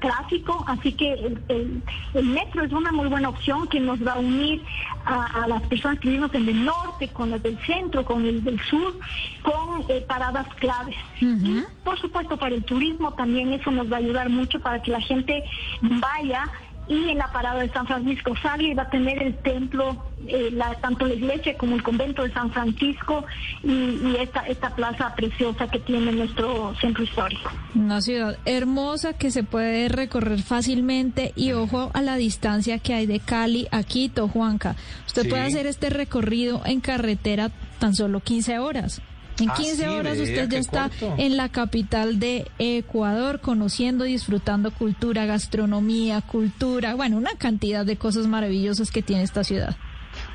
tráfico, 0.00 0.64
así 0.66 0.92
que 0.92 1.12
el, 1.48 1.82
metro 2.24 2.64
es 2.64 2.72
una 2.72 2.92
muy 2.92 3.08
buena 3.08 3.28
opción 3.28 3.66
que 3.68 3.80
nos 3.80 4.04
va 4.06 4.12
a 4.12 4.18
unir 4.18 4.62
a, 5.04 5.46
las 5.48 5.62
personas 5.62 5.98
que 6.00 6.08
vivimos 6.08 6.34
en 6.34 6.48
el 6.48 6.64
norte, 6.64 7.08
con 7.08 7.30
las 7.30 7.42
del 7.42 7.58
centro, 7.64 8.04
con 8.04 8.24
el 8.26 8.42
del 8.44 8.60
sur, 8.60 8.98
con 9.42 9.84
eh, 9.88 10.04
paradas 10.06 10.46
claves. 10.56 10.96
Y 11.20 11.62
por 11.84 11.98
supuesto 11.98 12.36
para 12.36 12.54
el 12.54 12.64
turismo 12.64 13.12
también 13.14 13.52
eso 13.52 13.70
nos 13.70 13.90
va 13.90 13.96
a 13.96 14.00
ayudar 14.00 14.28
mucho 14.28 14.60
para 14.60 14.82
que 14.82 14.90
la 14.90 15.00
gente 15.00 15.44
vaya 15.80 16.44
y 16.88 17.10
en 17.10 17.18
la 17.18 17.30
parada 17.30 17.60
de 17.60 17.68
San 17.70 17.86
Francisco 17.86 18.32
y 18.58 18.74
va 18.74 18.84
a 18.84 18.90
tener 18.90 19.22
el 19.22 19.34
templo, 19.36 20.04
eh, 20.26 20.50
la, 20.52 20.74
tanto 20.76 21.06
la 21.06 21.14
iglesia 21.14 21.56
como 21.56 21.76
el 21.76 21.82
convento 21.82 22.22
de 22.22 22.32
San 22.32 22.50
Francisco 22.50 23.24
y, 23.62 24.16
esta, 24.18 24.40
esta 24.46 24.74
plaza 24.74 25.14
preciosa 25.14 25.68
que 25.68 25.78
tiene 25.80 26.12
nuestro 26.12 26.74
centro 26.80 27.04
histórico. 27.04 27.50
Una 27.74 28.00
ciudad 28.00 28.38
hermosa 28.46 29.12
que 29.12 29.30
se 29.30 29.42
puede 29.42 29.88
recorrer 29.88 30.42
fácilmente 30.42 31.32
y 31.36 31.52
ojo 31.52 31.90
a 31.92 32.00
la 32.00 32.16
distancia 32.16 32.78
que 32.78 32.94
hay 32.94 33.06
de 33.06 33.20
Cali 33.20 33.68
a 33.70 33.82
Quito, 33.82 34.28
Juanca. 34.28 34.74
Usted 35.06 35.28
puede 35.28 35.42
hacer 35.42 35.66
este 35.66 35.90
recorrido 35.90 36.62
en 36.64 36.80
carretera 36.80 37.50
tan 37.78 37.94
solo 37.94 38.20
15 38.20 38.58
horas. 38.58 39.02
En 39.40 39.50
15 39.50 39.84
ah, 39.84 39.92
horas 39.92 40.18
usted 40.18 40.48
ya 40.48 40.58
está 40.58 40.90
en 41.00 41.36
la 41.36 41.48
capital 41.48 42.18
de 42.18 42.50
Ecuador, 42.58 43.40
conociendo 43.40 44.06
y 44.06 44.12
disfrutando 44.12 44.70
cultura, 44.72 45.26
gastronomía, 45.26 46.20
cultura, 46.22 46.94
bueno, 46.94 47.16
una 47.16 47.34
cantidad 47.38 47.86
de 47.86 47.96
cosas 47.96 48.26
maravillosas 48.26 48.90
que 48.90 49.02
tiene 49.02 49.22
esta 49.22 49.44
ciudad. 49.44 49.76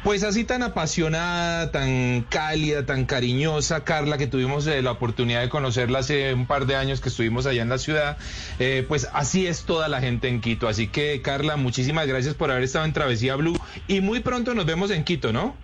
Pues 0.04 0.24
así 0.24 0.44
tan 0.44 0.64
apasionada, 0.64 1.72
tan 1.72 2.22
cálida, 2.30 2.86
tan 2.86 3.06
cariñosa, 3.06 3.84
Carla, 3.84 4.18
que 4.18 4.28
tuvimos 4.28 4.68
eh, 4.68 4.82
la 4.82 4.92
oportunidad 4.92 5.42
de 5.42 5.50
conocerla 5.50 6.00
hace 6.00 6.34
un 6.34 6.46
par 6.46 6.66
de 6.66 6.76
años 6.76 7.00
que 7.00 7.10
estuvimos 7.10 7.46
allá 7.46 7.62
en 7.62 7.70
la 7.70 7.78
ciudad, 7.78 8.18
eh, 8.60 8.86
pues 8.88 9.10
así 9.14 9.48
es 9.48 9.64
toda 9.64 9.88
la 9.88 10.02
gente 10.02 10.28
en 10.28 10.42
Quito. 10.42 10.68
Así 10.68 10.88
que, 10.88 11.22
Carla, 11.22 11.56
muchísimas 11.56 12.08
gracias 12.08 12.36
por 12.36 12.52
haber 12.52 12.64
estado 12.64 12.86
en 12.86 12.94
Travesía 12.94 13.36
Blue 13.36 13.58
y 13.88 14.02
muy 14.02 14.20
pronto 14.20 14.54
nos 14.54 14.66
vemos 14.66 14.92
en 14.92 15.04
Quito, 15.04 15.32
¿no? 15.32 15.56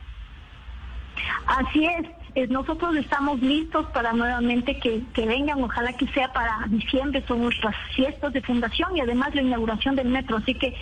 Así 1.45 1.86
es, 1.86 2.08
nosotros 2.50 2.96
estamos 2.96 3.42
listos 3.42 3.86
para 3.88 4.13
nuevamente 4.13 4.80
que, 4.80 5.26
vengan, 5.26 5.63
ojalá 5.63 5.94
que 5.94 6.08
sea 6.08 6.32
para 6.34 6.65
diciembre, 6.68 7.24
son 7.28 7.44
nuestras 7.44 7.76
fiestas 7.96 8.34
de 8.34 8.42
fundación 8.42 8.96
y 8.96 9.02
además 9.02 9.34
la 9.36 9.42
inauguración 9.42 9.96
del 9.96 10.10
metro, 10.10 10.38
así 10.38 10.54
que 10.54 10.76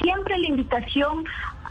siempre 0.00 0.38
la 0.38 0.48
invitación 0.48 1.24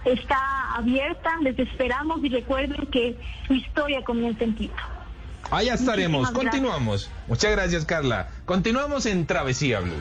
está 0.05 0.37
abierta, 0.75 1.29
les 1.41 1.57
esperamos 1.59 2.23
y 2.23 2.29
recuerden 2.29 2.85
que 2.87 3.17
su 3.47 3.53
historia 3.53 4.03
comienza 4.03 4.43
en 4.43 4.55
Quito. 4.55 4.81
Allá 5.49 5.73
estaremos, 5.73 6.31
continuamos. 6.31 7.11
Muchas 7.27 7.51
gracias 7.51 7.85
Carla. 7.85 8.29
Continuamos 8.45 9.05
en 9.05 9.25
Travesía 9.25 9.79
Blue. 9.79 9.93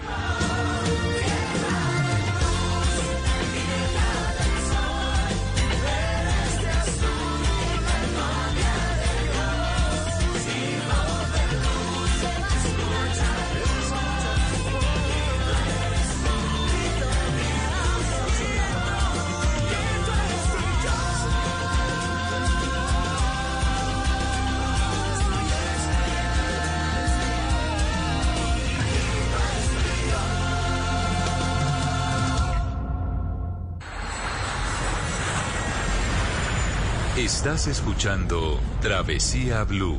Estás 37.40 37.68
escuchando 37.68 38.60
Travesía 38.82 39.64
Blue. 39.64 39.98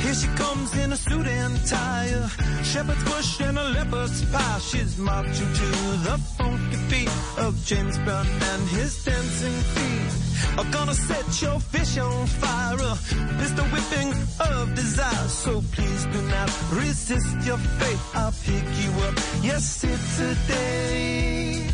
Here 0.00 0.14
she 0.14 0.28
comes 0.28 0.74
in 0.78 0.92
a 0.92 0.96
suit 0.96 1.26
and 1.26 1.66
tie, 1.66 2.08
shepherd's 2.62 3.04
bush 3.04 3.40
and 3.42 3.58
a 3.58 3.64
leopard's 3.64 4.24
pie. 4.32 4.60
She's 4.60 4.96
marching 4.96 5.52
to 5.52 5.66
the 6.08 6.18
funky 6.38 6.78
beat 6.88 7.10
of 7.36 7.54
James 7.66 7.98
Brown 7.98 8.26
and 8.26 8.68
his 8.70 9.04
dancing 9.04 9.60
feet. 9.74 9.91
Are 10.58 10.70
gonna 10.70 10.94
set 10.94 11.26
your 11.40 11.58
fish 11.60 11.98
on 11.98 12.26
fire. 12.26 12.92
It's 13.42 13.52
the 13.52 13.66
whipping 13.72 14.10
of 14.50 14.74
desire. 14.74 15.28
So 15.28 15.62
please 15.72 16.04
do 16.06 16.20
not 16.22 16.50
resist 16.72 17.36
your 17.46 17.58
fate. 17.78 17.98
I'll 18.14 18.34
pick 18.44 18.66
you 18.82 18.90
up. 19.06 19.14
Yes, 19.42 19.84
it's 19.84 20.20
a 20.20 20.34
day. 20.48 21.68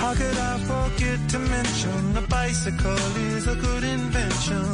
How 0.00 0.12
could 0.14 0.38
I 0.52 0.54
forget 0.72 1.18
to 1.30 1.38
mention 1.38 2.16
a 2.16 2.22
bicycle 2.22 3.16
is 3.36 3.46
a 3.46 3.56
good 3.56 3.84
invention? 3.84 4.64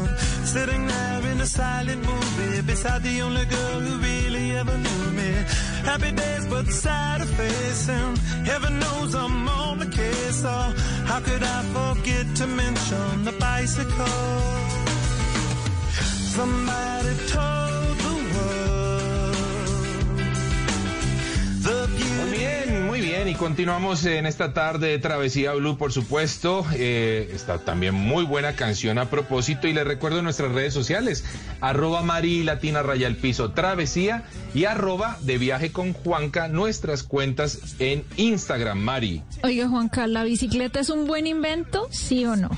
Sitting 0.45 0.87
there 0.87 1.27
in 1.33 1.41
a 1.41 1.47
silent 1.47 2.05
movie 2.05 2.63
beside 2.63 3.03
the 3.03 3.23
only 3.23 3.45
girl 3.45 3.81
who 3.81 3.99
really 3.99 4.57
ever 4.57 4.77
knew 4.77 5.11
me. 5.13 5.31
Happy 5.85 6.13
days, 6.13 6.47
but 6.47 6.67
sad 6.67 7.21
of 7.21 7.31
facing. 7.31 8.17
Heaven 8.45 8.79
knows 8.79 9.15
I'm 9.15 9.49
on 9.49 9.79
the 9.79 9.87
case. 9.87 10.43
Oh, 10.45 10.75
how 11.07 11.21
could 11.21 11.43
I 11.43 11.63
forget 11.77 12.27
to 12.37 12.47
mention 12.47 13.25
the 13.25 13.33
bicycle? 13.33 14.07
Somebody 16.37 17.15
told 17.29 17.60
y 23.31 23.35
continuamos 23.35 24.05
en 24.07 24.27
esta 24.27 24.53
tarde 24.53 24.89
de 24.89 24.99
Travesía 24.99 25.53
Blue, 25.53 25.77
por 25.77 25.93
supuesto. 25.93 26.67
Eh, 26.75 27.31
está 27.33 27.59
también 27.59 27.95
muy 27.95 28.25
buena 28.25 28.57
canción 28.57 28.99
a 28.99 29.09
propósito 29.09 29.69
y 29.69 29.73
le 29.73 29.85
recuerdo 29.85 30.21
nuestras 30.21 30.51
redes 30.51 30.75
sociales, 30.75 31.25
arroba 31.61 32.03
Mari 32.03 32.43
Latina 32.43 32.83
Raya 32.83 33.15
Piso 33.21 33.53
Travesía 33.53 34.25
y 34.53 34.65
arroba 34.65 35.17
de 35.21 35.39
viaje 35.39 35.71
con 35.71 35.93
Juanca, 35.93 36.49
nuestras 36.49 37.05
cuentas 37.05 37.77
en 37.79 38.05
Instagram, 38.17 38.79
Mari. 38.79 39.23
Oiga, 39.45 39.69
Juanca, 39.69 40.09
¿la 40.09 40.25
bicicleta 40.25 40.81
es 40.81 40.91
un 40.91 41.07
buen 41.07 41.29
invento, 41.29 41.87
sí 41.91 42.25
o 42.25 42.35
no? 42.35 42.51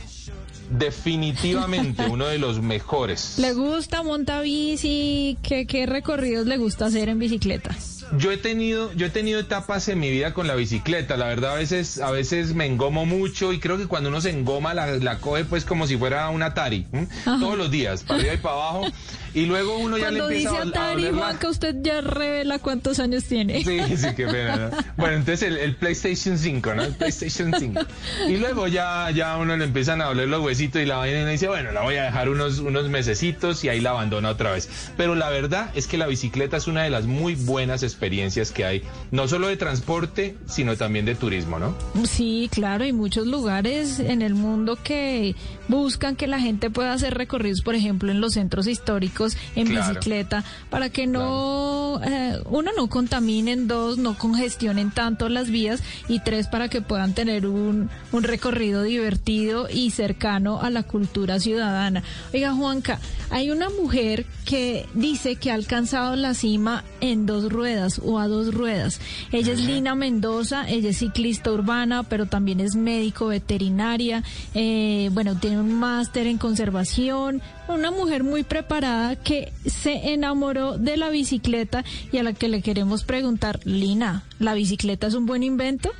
Definitivamente 0.70 2.06
uno 2.08 2.26
de 2.26 2.38
los 2.38 2.62
mejores. 2.62 3.34
¿Le 3.38 3.52
gusta 3.52 4.02
montar 4.02 4.42
bici? 4.44 5.36
¿Qué, 5.42 5.66
¿Qué 5.66 5.84
recorridos 5.84 6.46
le 6.46 6.56
gusta 6.56 6.86
hacer 6.86 7.10
en 7.10 7.18
bicicleta? 7.18 7.76
Yo 8.18 8.30
he 8.30 8.36
tenido, 8.36 8.92
yo 8.92 9.06
he 9.06 9.10
tenido 9.10 9.40
etapas 9.40 9.88
en 9.88 9.98
mi 9.98 10.10
vida 10.10 10.34
con 10.34 10.46
la 10.46 10.54
bicicleta. 10.54 11.16
La 11.16 11.26
verdad, 11.26 11.52
a 11.52 11.54
veces, 11.54 11.98
a 11.98 12.10
veces 12.10 12.54
me 12.54 12.66
engomo 12.66 13.06
mucho 13.06 13.52
y 13.52 13.60
creo 13.60 13.78
que 13.78 13.86
cuando 13.86 14.10
uno 14.10 14.20
se 14.20 14.30
engoma 14.30 14.74
la, 14.74 14.86
la 14.98 15.18
coge 15.18 15.44
pues 15.44 15.64
como 15.64 15.86
si 15.86 15.96
fuera 15.96 16.28
un 16.28 16.42
Atari, 16.42 16.86
todos 17.24 17.56
los 17.56 17.70
días, 17.70 18.02
para 18.02 18.20
arriba 18.20 18.34
y 18.34 18.38
para 18.38 18.54
abajo. 18.54 18.86
Y 19.34 19.46
luego 19.46 19.78
uno 19.78 19.96
ya 19.96 20.10
le 20.10 20.18
empieza 20.18 20.50
dice 20.50 20.68
Atari, 20.68 21.10
Juanca, 21.10 21.48
usted 21.48 21.76
ya 21.80 22.00
revela 22.00 22.58
cuántos 22.58 22.98
años 22.98 23.24
tiene. 23.24 23.64
Sí, 23.64 23.96
sí, 23.96 24.08
qué 24.16 24.26
pena. 24.26 24.70
Bueno, 24.96 25.16
entonces 25.16 25.42
el, 25.42 25.74
PlayStation 25.76 26.38
5, 26.38 26.74
¿no? 26.74 26.82
El 26.84 26.94
PlayStation 26.94 27.52
5. 27.58 27.80
Y 28.28 28.36
luego 28.36 28.68
ya, 28.68 29.10
ya 29.10 29.36
uno 29.38 29.56
le 29.56 29.64
empiezan 29.64 30.00
a 30.02 30.06
doler 30.06 30.28
los 30.28 30.44
huesitos 30.44 30.82
y 30.82 30.84
la 30.84 30.96
vaina 30.96 31.22
y 31.22 31.32
dice, 31.32 31.48
bueno, 31.48 31.72
la 31.72 31.82
voy 31.82 31.96
a 31.96 32.04
dejar 32.04 32.28
unos, 32.28 32.58
unos 32.58 32.88
mesecitos 32.88 33.64
y 33.64 33.68
ahí 33.68 33.80
la 33.80 33.90
abandona 33.90 34.30
otra 34.30 34.52
vez. 34.52 34.68
Pero 34.96 35.14
la 35.14 35.30
verdad 35.30 35.70
es 35.74 35.86
que 35.86 35.98
la 35.98 36.06
bicicleta 36.06 36.58
es 36.58 36.66
una 36.66 36.82
de 36.82 36.90
las 36.90 37.06
muy 37.06 37.34
buenas 37.34 37.82
experiencias 37.82 38.52
que 38.52 38.64
hay, 38.64 38.82
no 39.10 39.28
solo 39.28 39.48
de 39.48 39.56
transporte, 39.56 40.36
sino 40.46 40.76
también 40.76 41.04
de 41.04 41.14
turismo, 41.14 41.58
¿no? 41.58 41.74
Sí, 42.04 42.48
claro, 42.52 42.84
hay 42.84 42.92
muchos 42.92 43.26
lugares 43.26 43.98
en 43.98 44.22
el 44.22 44.34
mundo 44.34 44.78
que 44.82 45.34
buscan 45.68 46.16
que 46.16 46.26
la 46.26 46.38
gente 46.38 46.70
pueda 46.70 46.92
hacer 46.92 47.14
recorridos, 47.14 47.62
por 47.62 47.74
ejemplo, 47.74 48.12
en 48.12 48.20
los 48.20 48.34
centros 48.34 48.66
históricos 48.66 49.21
en 49.54 49.68
bicicleta, 49.68 50.44
para 50.70 50.90
que 50.90 51.06
no, 51.06 52.00
eh, 52.04 52.38
uno, 52.46 52.70
no 52.76 52.88
contaminen, 52.88 53.68
dos, 53.68 53.98
no 53.98 54.16
congestionen 54.16 54.90
tanto 54.90 55.28
las 55.28 55.50
vías 55.50 55.82
y 56.08 56.20
tres, 56.20 56.46
para 56.48 56.68
que 56.68 56.82
puedan 56.82 57.14
tener 57.14 57.46
un, 57.46 57.90
un 58.12 58.22
recorrido 58.22 58.82
divertido 58.82 59.68
y 59.68 59.90
cercano 59.90 60.60
a 60.60 60.70
la 60.70 60.82
cultura 60.82 61.38
ciudadana. 61.40 62.02
Oiga, 62.32 62.52
Juanca, 62.52 62.98
hay 63.30 63.50
una 63.50 63.68
mujer 63.70 64.26
que 64.44 64.86
dice 64.94 65.36
que 65.36 65.50
ha 65.50 65.54
alcanzado 65.54 66.16
la 66.16 66.34
cima 66.34 66.84
en 67.02 67.26
dos 67.26 67.52
ruedas 67.52 68.00
o 68.02 68.18
a 68.18 68.28
dos 68.28 68.54
ruedas. 68.54 69.00
Ella 69.32 69.52
es 69.52 69.60
Lina 69.60 69.94
Mendoza, 69.94 70.68
ella 70.68 70.90
es 70.90 70.98
ciclista 70.98 71.50
urbana, 71.50 72.04
pero 72.04 72.26
también 72.26 72.60
es 72.60 72.76
médico 72.76 73.26
veterinaria, 73.26 74.22
eh, 74.54 75.10
bueno, 75.12 75.36
tiene 75.38 75.60
un 75.60 75.74
máster 75.78 76.26
en 76.26 76.38
conservación, 76.38 77.42
una 77.68 77.90
mujer 77.90 78.22
muy 78.22 78.44
preparada 78.44 79.16
que 79.16 79.52
se 79.66 80.12
enamoró 80.12 80.78
de 80.78 80.96
la 80.96 81.10
bicicleta 81.10 81.84
y 82.12 82.18
a 82.18 82.22
la 82.22 82.32
que 82.32 82.48
le 82.48 82.62
queremos 82.62 83.02
preguntar, 83.04 83.58
Lina, 83.64 84.22
¿la 84.38 84.54
bicicleta 84.54 85.08
es 85.08 85.14
un 85.14 85.26
buen 85.26 85.42
invento? 85.42 85.90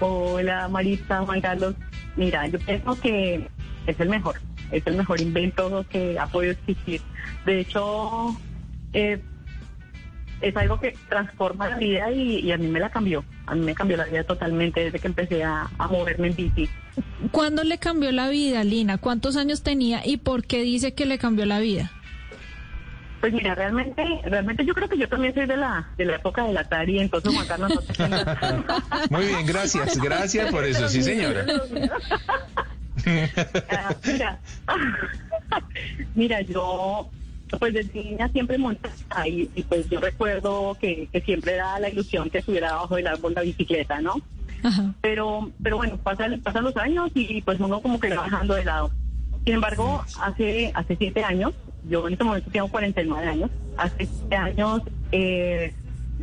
Hola 0.00 0.68
Marita, 0.68 1.24
Juan 1.24 1.40
Carlos. 1.40 1.74
Mira, 2.16 2.46
yo 2.48 2.58
pienso 2.58 3.00
que 3.00 3.48
es 3.86 3.98
el 3.98 4.08
mejor, 4.10 4.36
es 4.70 4.86
el 4.86 4.96
mejor 4.96 5.20
invento 5.20 5.84
que 5.88 6.18
ha 6.18 6.26
podido 6.26 6.52
existir. 6.52 7.00
De 7.46 7.60
hecho, 7.60 8.36
eh, 8.92 9.20
es 10.40 10.56
algo 10.56 10.78
que 10.80 10.96
transforma 11.08 11.68
la 11.68 11.78
vida 11.78 12.10
y, 12.12 12.50
a 12.52 12.58
mí 12.58 12.68
me 12.68 12.80
la 12.80 12.90
cambió. 12.90 13.24
A 13.46 13.54
mí 13.54 13.64
me 13.64 13.74
cambió 13.74 13.96
la 13.96 14.04
vida 14.04 14.24
totalmente 14.24 14.80
desde 14.80 14.98
que 14.98 15.08
empecé 15.08 15.42
a, 15.42 15.68
moverme 15.90 16.28
en 16.28 16.36
bici. 16.36 16.68
¿Cuándo 17.30 17.64
le 17.64 17.78
cambió 17.78 18.12
la 18.12 18.28
vida, 18.28 18.64
Lina? 18.64 18.98
¿Cuántos 18.98 19.36
años 19.36 19.62
tenía 19.62 20.06
y 20.06 20.18
por 20.18 20.44
qué 20.44 20.62
dice 20.62 20.94
que 20.94 21.06
le 21.06 21.18
cambió 21.18 21.46
la 21.46 21.58
vida? 21.60 21.90
Pues 23.20 23.32
mira, 23.32 23.54
realmente, 23.54 24.04
realmente 24.24 24.64
yo 24.64 24.74
creo 24.74 24.88
que 24.88 24.96
yo 24.96 25.08
también 25.08 25.34
soy 25.34 25.46
de 25.46 25.56
la 25.56 25.88
de 25.96 26.04
la 26.04 26.16
época 26.16 26.44
del 26.44 26.56
Atari, 26.56 27.00
entonces 27.00 27.34
Juan 27.34 27.48
Carlos 27.48 27.74
no 27.74 27.80
te 27.80 29.10
Muy 29.10 29.26
bien, 29.26 29.44
gracias, 29.44 29.98
gracias 29.98 30.52
por 30.52 30.64
eso, 30.64 30.88
sí 30.88 31.02
señora. 31.02 31.44
Ah, 33.70 33.94
mira, 34.04 34.38
mira, 36.14 36.40
yo 36.42 37.08
pues 37.56 37.72
desde 37.72 38.04
niña 38.04 38.28
siempre 38.28 38.58
montaba 38.58 39.26
y, 39.26 39.46
pues 39.68 39.88
yo 39.88 40.00
recuerdo 40.00 40.76
que, 40.80 41.08
siempre 41.24 41.54
era 41.54 41.78
la 41.78 41.88
ilusión 41.88 42.30
que 42.30 42.38
estuviera 42.38 42.70
abajo 42.70 42.96
del 42.96 43.06
árbol 43.06 43.34
la 43.34 43.42
bicicleta, 43.42 44.00
¿no? 44.00 44.16
Pero, 45.00 45.50
pero 45.62 45.76
bueno, 45.76 45.96
pasan, 45.98 46.40
pasan 46.40 46.64
los 46.64 46.76
años 46.76 47.10
y 47.14 47.42
pues 47.42 47.60
uno 47.60 47.80
como 47.80 48.00
que 48.00 48.10
va 48.10 48.22
bajando 48.22 48.54
de 48.54 48.64
lado. 48.64 48.90
Sin 49.44 49.54
embargo, 49.54 50.04
hace, 50.20 50.72
hace 50.74 50.96
siete 50.96 51.22
años, 51.22 51.54
yo 51.88 52.06
en 52.06 52.14
este 52.14 52.24
momento 52.24 52.50
tengo 52.50 52.68
49 52.68 53.26
años, 53.26 53.50
hace 53.76 54.06
siete 54.06 54.36
años 54.36 54.82
eh, 55.12 55.72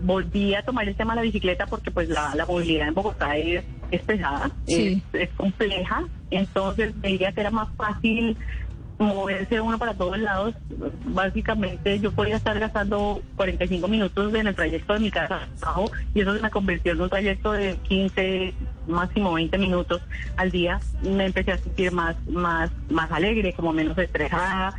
volví 0.03 0.53
a 0.53 0.63
tomar 0.63 0.88
el 0.88 0.95
tema 0.95 1.13
de 1.13 1.21
la 1.21 1.23
bicicleta 1.23 1.65
porque 1.65 1.91
pues 1.91 2.09
la, 2.09 2.35
movilidad 2.47 2.89
en 2.89 2.93
Bogotá 2.93 3.38
es, 3.38 3.63
pesada, 4.05 4.51
es, 4.67 5.01
es, 5.13 5.29
compleja, 5.38 6.03
entonces 6.29 6.99
veía 6.99 7.31
que 7.31 7.41
era 7.41 7.51
más 7.51 7.69
fácil 7.77 8.38
moverse 8.97 9.60
uno 9.62 9.77
para 9.77 9.93
todos 9.93 10.17
lados. 10.17 10.55
Básicamente 11.05 11.99
yo 11.99 12.12
podía 12.12 12.38
estar 12.38 12.58
gastando 12.60 13.21
45 13.36 13.88
minutos 13.88 14.34
en 14.34 14.47
el 14.47 14.55
trayecto 14.55 14.93
de 14.93 14.99
mi 14.99 15.12
casa 15.12 15.47
abajo 15.62 15.91
y 16.13 16.21
eso 16.21 16.34
me 16.41 16.49
convirtió 16.49 16.93
en 16.93 17.01
un 17.01 17.10
trayecto 17.10 17.51
de 17.51 17.75
15, 17.88 18.53
máximo 18.88 19.34
20 19.34 19.58
minutos 19.58 20.01
al 20.38 20.51
día. 20.51 20.79
Me 21.01 21.25
empecé 21.25 21.51
a 21.53 21.58
sentir 21.58 21.91
más, 21.91 22.15
más, 22.27 22.71
más 22.89 23.12
alegre, 23.12 23.53
como 23.53 23.73
menos 23.73 23.97
estresada. 23.97 24.75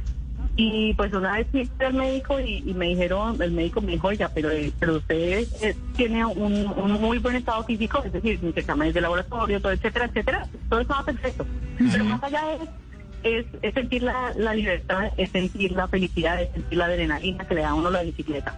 Y 0.59 0.95
pues 0.95 1.13
una 1.13 1.33
vez 1.33 1.47
fui 1.51 1.69
al 1.81 1.93
médico 1.93 2.41
y, 2.41 2.63
me 2.73 2.87
dijeron, 2.89 3.41
el 3.43 3.51
médico 3.51 3.83
me 3.83 3.93
dijo, 3.93 4.11
ya, 4.13 4.31
pero, 4.31 4.49
pero 4.81 4.97
usted 4.97 5.47
eh, 5.61 5.77
tiene 5.97 6.25
un, 6.25 6.65
muy 6.99 7.19
buen 7.19 7.37
estado 7.37 7.63
físico, 7.65 8.03
es 8.03 8.11
decir, 8.11 8.43
mis 8.43 8.57
exámenes 8.57 8.95
de 8.95 9.03
laboratorio, 9.03 9.61
todo, 9.61 9.73
etcétera, 9.73 10.07
etcétera, 10.07 10.47
todo 10.71 10.81
estaba 10.81 11.05
perfecto. 11.05 11.45
Pero 11.93 12.05
más 12.05 12.23
allá 12.23 12.43
de 12.47 12.59
eso, 13.23 13.49
es, 13.63 13.75
sentir 13.75 14.03
la, 14.03 14.55
libertad, 14.55 15.13
es 15.17 15.31
sentir 15.31 15.73
la 15.73 15.89
felicidad, 15.89 16.41
es 16.41 16.53
sentir 16.53 16.79
la 16.79 16.87
adrenalina 16.87 17.47
que 17.47 17.55
le 17.55 17.63
da 17.63 17.71
a 17.71 17.75
uno 17.75 17.91
la 17.91 18.03
bicicleta. 18.03 18.55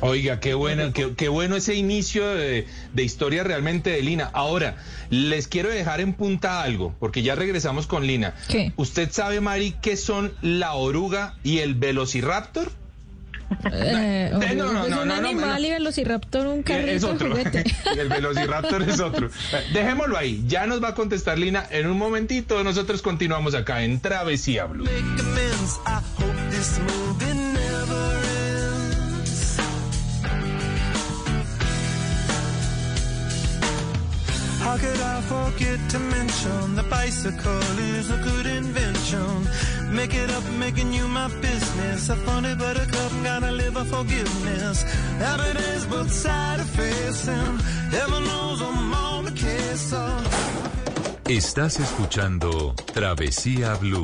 Oiga, 0.00 0.40
qué 0.40 0.54
bueno, 0.54 0.92
qué, 0.92 1.14
qué, 1.14 1.28
bueno 1.28 1.54
ese 1.54 1.76
inicio 1.76 2.26
de, 2.34 2.66
historia 2.96 3.44
realmente 3.44 3.90
de 3.90 4.02
Lina. 4.02 4.30
Ahora, 4.32 4.76
les 5.10 5.46
quiero 5.46 5.68
dejar 5.68 6.00
en 6.00 6.14
punta 6.14 6.62
algo, 6.62 6.94
porque 6.98 7.22
ya 7.22 7.36
regresamos 7.36 7.86
con 7.86 8.06
Lina. 8.06 8.34
¿Qué? 8.48 8.72
¿Usted 8.76 9.12
sabe, 9.12 9.40
Mari, 9.40 9.76
qué 9.80 9.96
son 9.96 10.32
la 10.42 10.74
oruga 10.74 11.36
y 11.44 11.58
el 11.58 11.76
velociraptor? 11.76 12.72
Eh, 13.72 14.30
no, 14.56 14.72
no, 14.72 14.88
no, 14.88 15.02
un 15.02 15.10
animal 15.10 15.64
y 15.64 15.70
Velociraptor 15.70 16.46
un 16.46 16.62
carrito 16.62 16.90
es 16.90 17.04
otro. 17.04 17.36
el 17.98 18.08
Velociraptor 18.08 18.82
es 18.82 19.00
otro. 19.00 19.30
Dejémoslo 19.72 20.16
ahí. 20.16 20.44
Ya 20.46 20.66
nos 20.66 20.82
va 20.82 20.88
a 20.88 20.94
contestar 20.94 21.38
Lina 21.38 21.66
en 21.70 21.86
un 21.86 21.98
momentito. 21.98 22.62
Nosotros 22.64 23.02
continuamos 23.02 23.54
acá 23.54 23.82
en 23.82 24.00
Travesía 24.00 24.64
Blue. 24.64 24.86
How 34.62 34.78
could 34.78 35.00
I 35.00 35.20
forget 35.22 35.90
to 35.90 35.98
mention 35.98 36.76
the 36.76 36.84
bicycle 36.84 37.78
is 37.98 38.10
a 38.10 38.16
good 38.16 38.46
invention? 38.46 39.46
Make 39.92 40.14
it 40.14 40.30
up, 40.30 40.44
making 40.58 40.92
you 40.94 41.06
my 41.06 41.28
business. 41.40 42.08
A 42.08 42.16
funny 42.16 42.54
buttercup, 42.54 43.12
gotta 43.22 43.50
live 43.52 43.76
a 43.76 43.84
forgiveness. 43.84 44.84
Evidence 45.20 45.84
both 45.86 46.10
side 46.10 46.60
of 46.60 46.68
facing. 46.70 47.58
Heaven 47.90 48.24
knows 48.24 48.62
I'm 48.62 48.94
on 48.94 49.24
the 49.26 49.32
case. 49.32 49.94
Estás 51.28 51.78
escuchando 51.78 52.74
Travesía 52.94 53.74
Blue. 53.76 54.02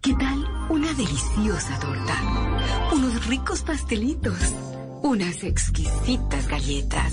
¿Qué 0.00 0.14
tal 0.14 0.38
una 0.70 0.92
deliciosa 0.94 1.78
torta? 1.78 2.16
Unos 2.92 3.26
ricos 3.26 3.62
pastelitos 3.62 4.54
unas 5.02 5.42
exquisitas 5.42 6.46
galletas, 6.48 7.12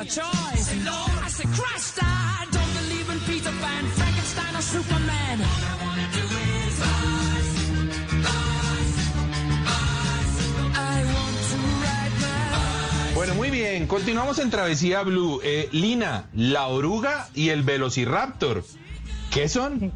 A 0.00 0.04
choice. 0.04 0.66
Say 0.66 0.80
Lord, 0.80 1.18
I 1.24 1.28
say 1.28 1.44
Christ. 1.52 1.98
I 2.02 2.46
don't 2.50 2.72
believe 2.80 3.08
in 3.10 3.20
Peter 3.28 3.52
Pan, 3.60 3.84
Frankenstein, 3.98 4.56
or 4.56 4.62
Superman. 4.62 5.40
All 5.40 5.64
I 5.70 5.76
wanna 5.84 6.08
do 6.16 6.24
is 6.24 6.74
rise, 6.80 7.52
rise, 8.28 8.96
rise. 9.68 10.36
I 10.72 10.96
want 11.14 11.36
to 11.50 11.56
ride 11.84 12.14
my 12.20 13.14
Bueno, 13.14 13.34
muy 13.34 13.50
bien, 13.50 13.86
continuamos 13.86 14.38
en 14.38 14.48
Travesía 14.50 15.02
Blue. 15.02 15.40
Eh, 15.44 15.68
Lina, 15.72 16.30
la 16.34 16.68
oruga 16.68 17.28
y 17.34 17.50
el 17.50 17.62
velociraptor. 17.62 18.64
¿Qué 19.30 19.48
son? 19.48 19.92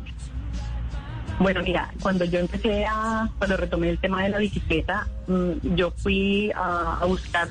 Bueno, 1.38 1.62
mira, 1.62 1.92
cuando 2.00 2.24
yo 2.26 2.40
empecé 2.40 2.84
a, 2.84 3.28
cuando 3.38 3.56
retomé 3.56 3.88
el 3.88 3.98
tema 3.98 4.22
de 4.22 4.28
la 4.28 4.38
bicicleta, 4.38 5.08
mm, 5.26 5.74
yo 5.74 5.92
fui 5.96 6.52
a, 6.54 6.98
a 7.00 7.04
buscar 7.06 7.48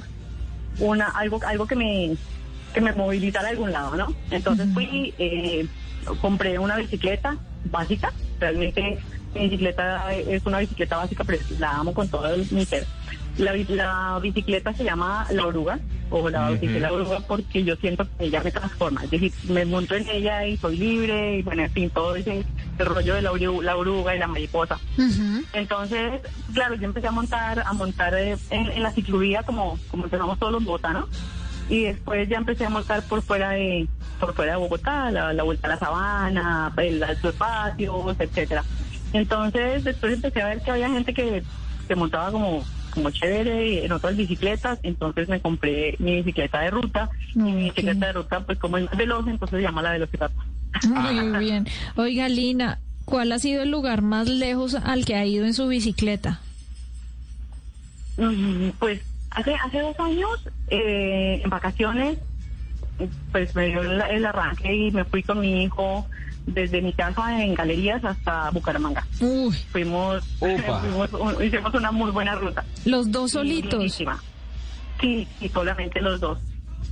una 0.80 1.08
algo 1.10 1.40
algo 1.46 1.68
que 1.68 1.76
me 1.76 2.16
que 2.74 2.82
me 2.82 2.92
movilizara 2.94 3.48
a 3.48 3.52
algún 3.52 3.72
lado, 3.72 3.96
¿no? 3.96 4.14
Entonces 4.32 4.68
fui, 4.74 5.14
eh, 5.18 5.66
compré 6.22 6.58
una 6.60 6.78
bicicleta 6.78 7.38
básica, 7.66 8.12
realmente 8.40 8.98
mi 9.34 9.42
bicicleta 9.48 10.14
es 10.14 10.46
una 10.46 10.60
bicicleta 10.60 10.98
básica, 10.98 11.24
pero 11.24 11.40
la 11.60 11.72
amo 11.78 11.94
con 11.94 12.08
todo 12.10 12.28
el- 12.34 12.48
mi 12.52 12.66
ser. 12.66 12.86
La, 13.38 13.54
la 13.70 14.20
bicicleta 14.22 14.74
se 14.76 14.84
llama 14.84 15.26
La 15.32 15.48
Oruga, 15.48 15.80
o 16.12 16.30
la 16.30 16.42
bauticé 16.42 16.80
La 16.80 16.94
Oruga 16.94 17.20
porque 17.28 17.64
yo 17.64 17.76
siento 17.78 18.06
que 18.18 18.26
ella 18.26 18.42
me 18.44 18.52
transforma, 18.52 19.04
es 19.06 19.10
decir, 19.10 19.34
me 19.50 19.66
monto 19.66 19.96
en 19.96 20.08
ella 20.08 20.46
y 20.46 20.56
soy 20.58 20.78
libre, 20.78 21.38
y 21.38 21.42
bueno, 21.42 21.64
en 21.64 21.72
fin, 21.72 21.90
todo 21.90 22.16
ese, 22.16 22.40
ese 22.76 22.84
rollo 22.84 23.16
de 23.16 23.24
la, 23.24 23.32
la 23.64 23.76
oruga 23.78 24.16
y 24.16 24.20
la 24.20 24.28
mariposa. 24.28 24.78
Entonces, 25.54 26.22
claro, 26.54 26.76
yo 26.76 26.86
empecé 26.86 27.08
a 27.08 27.12
montar, 27.12 27.64
a 27.66 27.74
montar 27.74 28.14
eh, 28.14 28.38
en, 28.52 28.68
en 28.70 28.84
la 28.84 28.92
ciclovía 28.92 29.42
como, 29.42 29.80
como 29.90 30.04
empezamos 30.04 30.38
todos 30.38 30.52
los 30.54 30.64
botanos. 30.64 31.06
Y 31.70 31.84
después 31.84 32.28
ya 32.30 32.38
empecé 32.38 32.66
a 32.66 32.70
montar 32.70 33.02
por 33.04 33.22
fuera 33.22 33.52
de, 33.52 33.88
por 34.20 34.34
fuera 34.34 34.54
de 34.54 34.58
Bogotá, 34.60 35.10
la, 35.12 35.34
la 35.34 35.44
vuelta 35.44 35.68
a 35.68 35.72
la 35.72 35.80
sabana, 35.80 36.74
el 36.78 37.02
alto 37.04 37.30
espacios, 37.30 38.16
etcétera. 38.20 38.64
Entonces, 39.14 39.84
después 39.84 40.14
empecé 40.14 40.42
a 40.42 40.48
ver 40.50 40.62
que 40.62 40.72
había 40.72 40.90
gente 40.90 41.14
que, 41.14 41.44
que 41.88 41.96
montaba 41.96 42.32
como, 42.32 42.64
como 42.92 43.10
chévere 43.12 43.86
en 43.86 43.92
otras 43.92 44.16
bicicletas, 44.18 44.80
entonces 44.84 45.30
me 45.30 45.40
compré 45.40 45.96
mi 46.00 46.18
bicicleta 46.18 46.60
de 46.62 46.72
ruta, 46.72 47.10
y 47.34 47.40
mi 47.40 47.64
bicicleta 47.70 48.08
de 48.08 48.14
ruta, 48.14 48.40
pues 48.42 48.58
como 48.60 48.78
es 48.78 48.86
más 48.86 48.98
veloz, 48.98 49.28
entonces 49.28 49.58
se 49.58 49.64
llama 49.64 49.82
la 49.82 49.92
Velociraptor. 49.92 50.44
Muy 50.90 51.40
bien. 51.46 51.68
Oiga, 51.96 52.28
Lina, 52.28 52.80
¿cuál 53.06 53.32
ha 53.32 53.40
sido 53.40 53.62
el 53.64 53.70
lugar 53.72 54.02
más 54.02 54.28
lejos 54.28 54.76
al 54.76 55.06
que 55.06 55.16
ha 55.16 55.26
ido 55.26 55.46
en 55.46 55.54
su 55.54 55.68
bicicleta? 55.68 56.42
Mm, 58.18 58.70
Pues 58.80 59.02
hace 59.36 59.56
hace 59.56 59.80
dos 59.82 60.00
años, 60.00 60.48
eh, 60.70 61.42
en 61.44 61.50
vacaciones, 61.50 62.18
pues 63.32 63.56
me 63.56 63.68
dio 63.68 63.82
el, 63.82 64.02
el 64.02 64.26
arranque 64.26 64.74
y 64.74 64.92
me 64.92 65.04
fui 65.06 65.24
con 65.24 65.40
mi 65.40 65.64
hijo 65.64 66.06
desde 66.46 66.82
mi 66.82 66.92
casa 66.94 67.42
en 67.44 67.56
Galerías 67.56 68.04
hasta 68.04 68.50
Bucaramanga. 68.52 69.06
Fuimos, 69.72 70.24
fuimos 70.40 71.14
un- 71.14 71.44
hicimos 71.44 71.74
una 71.74 71.92
muy 71.92 72.12
buena 72.12 72.36
ruta. 72.36 72.64
Los 72.86 73.12
dos 73.12 73.32
solitos. 73.32 73.80
Sí, 75.02 75.28
sí, 75.40 75.50
solamente 75.50 76.02
los 76.02 76.20
dos. 76.20 76.40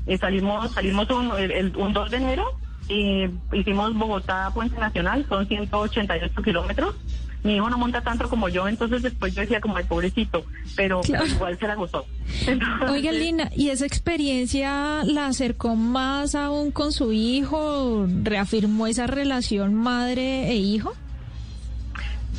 Eh, 0.07 0.17
salimos 0.17 0.71
salimos 0.71 1.09
un, 1.11 1.31
el- 1.37 1.51
el- 1.51 1.77
un 1.77 1.93
2 1.93 2.11
de 2.11 2.17
enero 2.17 2.45
y 2.89 3.25
hicimos 3.53 3.93
Bogotá 3.93 4.49
Puente 4.53 4.79
Nacional, 4.79 5.25
son 5.29 5.47
188 5.47 6.41
kilómetros. 6.41 6.95
Mi 7.43 7.55
hijo 7.55 7.69
no 7.69 7.77
monta 7.77 8.01
tanto 8.01 8.29
como 8.29 8.49
yo, 8.49 8.67
entonces 8.67 9.01
después 9.01 9.33
yo 9.33 9.41
decía 9.41 9.59
como 9.61 9.77
el 9.79 9.85
pobrecito, 9.85 10.45
pero 10.75 11.01
Claro. 11.01 11.25
igual 11.25 11.57
se 11.57 11.67
la 11.67 11.75
gustó. 11.75 12.05
Oiga, 12.89 13.11
Lina, 13.11 13.49
¿y 13.55 13.69
esa 13.69 13.85
experiencia 13.85 15.03
la 15.05 15.27
acercó 15.27 15.75
más 15.75 16.35
aún 16.35 16.71
con 16.71 16.91
su 16.91 17.11
hijo? 17.13 18.05
¿Reafirmó 18.23 18.85
esa 18.87 19.07
relación 19.07 19.73
madre 19.73 20.49
e 20.51 20.55
hijo? 20.55 20.93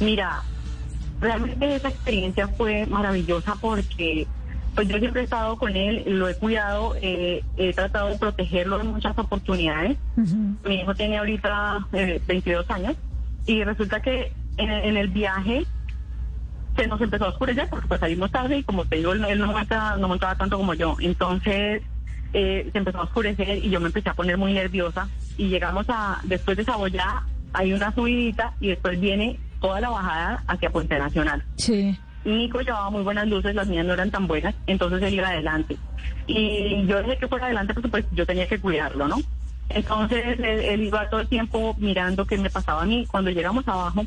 Mira, 0.00 0.42
realmente 1.20 1.76
esa 1.76 1.88
experiencia 1.88 2.48
fue 2.48 2.86
maravillosa 2.86 3.56
porque 3.60 4.26
pues 4.74 4.88
yo 4.88 4.98
siempre 4.98 5.20
he 5.20 5.24
estado 5.24 5.56
con 5.58 5.76
él, 5.76 6.02
lo 6.06 6.28
he 6.28 6.34
cuidado, 6.36 6.94
eh, 7.02 7.44
he 7.58 7.74
tratado 7.74 8.08
de 8.08 8.18
protegerlo 8.18 8.80
en 8.80 8.86
muchas 8.86 9.16
oportunidades. 9.18 9.98
Mi 10.64 10.76
hijo 10.76 10.94
tiene 10.94 11.18
ahorita 11.18 11.86
eh, 11.92 12.20
22 12.26 12.70
años 12.70 12.94
y 13.46 13.62
resulta 13.64 14.00
que 14.00 14.32
en, 14.56 14.70
el- 14.70 14.84
en 14.84 14.96
el 14.96 15.08
viaje 15.08 15.64
se 16.76 16.86
nos 16.86 17.00
empezó 17.00 17.26
a 17.26 17.28
oscurecer 17.28 17.68
porque 17.68 17.86
pues 17.86 18.00
salimos 18.00 18.30
tarde 18.30 18.58
y 18.58 18.62
como 18.62 18.84
te 18.86 18.96
digo, 18.96 19.12
él, 19.12 19.24
él 19.26 19.38
no, 19.38 19.52
monta- 19.52 19.96
no 19.98 20.08
montaba 20.08 20.34
tanto 20.36 20.56
como 20.56 20.72
yo. 20.74 20.96
Entonces 21.00 21.82
eh, 22.32 22.68
se 22.72 22.78
empezó 22.78 22.98
a 22.98 23.02
oscurecer 23.04 23.58
y 23.62 23.68
yo 23.70 23.78
me 23.80 23.86
empecé 23.88 24.08
a 24.08 24.14
poner 24.14 24.38
muy 24.38 24.52
nerviosa 24.54 25.08
y 25.36 25.48
llegamos 25.48 25.86
a, 25.88 26.20
después 26.24 26.56
de 26.56 26.64
Saboyá, 26.64 27.22
hay 27.52 27.72
una 27.74 27.94
subidita 27.94 28.54
y 28.60 28.68
después 28.68 28.98
viene 28.98 29.38
toda 29.60 29.80
la 29.80 29.90
bajada 29.90 30.42
hacia 30.46 30.70
Puente 30.70 30.98
Nacional. 30.98 31.42
Sí. 31.56 31.98
Nico 32.24 32.60
llevaba 32.60 32.88
muy 32.88 33.02
buenas 33.02 33.26
luces, 33.28 33.54
las 33.54 33.66
mías 33.66 33.84
no 33.84 33.92
eran 33.92 34.10
tan 34.10 34.26
buenas, 34.26 34.54
entonces 34.66 35.02
él 35.02 35.14
iba 35.14 35.28
adelante. 35.28 35.76
Y 36.26 36.86
yo 36.86 36.98
dejé 36.98 37.18
que 37.18 37.28
fuera 37.28 37.46
adelante 37.46 37.74
porque 37.74 37.88
pues 37.90 38.04
yo 38.12 38.24
tenía 38.24 38.46
que 38.48 38.58
cuidarlo, 38.60 39.08
¿no? 39.08 39.16
Entonces 39.68 40.38
él, 40.38 40.44
él 40.44 40.82
iba 40.82 41.08
todo 41.10 41.20
el 41.20 41.28
tiempo 41.28 41.74
mirando 41.78 42.24
qué 42.26 42.38
me 42.38 42.48
pasaba 42.50 42.82
a 42.82 42.86
mí. 42.86 43.06
Cuando 43.10 43.30
llegamos 43.30 43.66
abajo, 43.68 44.04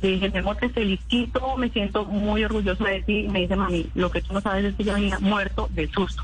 le 0.00 0.08
dije, 0.10 0.30
mi 0.30 0.38
amor, 0.38 0.56
te 0.56 0.68
felicito, 0.68 1.56
me 1.56 1.68
siento 1.70 2.04
muy 2.04 2.44
orgulloso 2.44 2.84
de 2.84 3.02
ti. 3.02 3.20
Y 3.20 3.28
me 3.28 3.40
dice, 3.40 3.56
mami, 3.56 3.90
lo 3.94 4.10
que 4.10 4.20
tú 4.22 4.32
no 4.34 4.40
sabes 4.40 4.64
es 4.64 4.74
que 4.76 4.84
yo 4.84 4.94
venía 4.94 5.18
muerto 5.20 5.68
del 5.70 5.90
susto. 5.90 6.22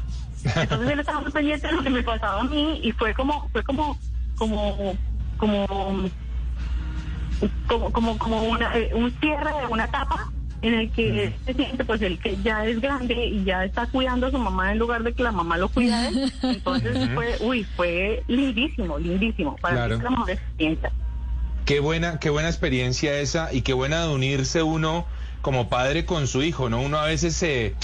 Entonces 0.56 0.90
él 0.90 1.00
estaba 1.00 1.20
muy 1.20 1.32
pendiente 1.32 1.66
de 1.66 1.72
lo 1.72 1.82
que 1.82 1.90
me 1.90 2.02
pasaba 2.02 2.40
a 2.40 2.44
mí 2.44 2.80
y 2.82 2.92
fue 2.92 3.14
como, 3.14 3.48
fue 3.52 3.62
como, 3.62 3.96
como, 4.36 4.96
como, 5.38 5.66
como, 7.66 7.90
como, 7.92 8.18
como 8.18 8.42
una, 8.44 8.76
eh, 8.76 8.90
un 8.94 9.10
cierre 9.20 9.50
de 9.60 9.66
una 9.68 9.84
etapa 9.84 10.30
en 10.62 10.74
el 10.74 10.90
que 10.92 11.24
él 11.24 11.34
se 11.44 11.52
siente 11.54 11.84
pues 11.84 12.00
el 12.00 12.18
que 12.18 12.36
ya 12.42 12.64
es 12.64 12.80
grande 12.80 13.14
y 13.26 13.44
ya 13.44 13.64
está 13.64 13.86
cuidando 13.86 14.26
a 14.28 14.30
su 14.30 14.38
mamá 14.38 14.72
en 14.72 14.78
lugar 14.78 15.02
de 15.02 15.12
que 15.12 15.22
la 15.22 15.32
mamá 15.32 15.58
lo 15.58 15.68
cuida 15.68 16.08
él. 16.08 16.30
Entonces 16.42 16.98
fue, 17.14 17.36
uy, 17.40 17.64
fue 17.76 18.22
lindísimo, 18.28 18.98
lindísimo. 18.98 19.56
Para 19.56 19.74
Claro. 19.74 19.94
mí 19.94 19.98
es 19.98 20.04
la 20.04 20.10
mejor 20.10 20.30
experiencia. 20.30 20.92
Qué 21.64 21.80
buena, 21.80 22.18
qué 22.18 22.30
buena 22.30 22.48
experiencia 22.48 23.18
esa 23.20 23.52
y 23.52 23.62
qué 23.62 23.72
buena 23.72 24.02
de 24.06 24.08
unirse 24.12 24.62
uno 24.62 25.06
como 25.40 25.68
padre 25.68 26.06
con 26.06 26.26
su 26.26 26.42
hijo, 26.42 26.70
¿no? 26.70 26.80
Uno 26.80 26.98
a 26.98 27.04
veces 27.06 27.36
se, 27.36 27.74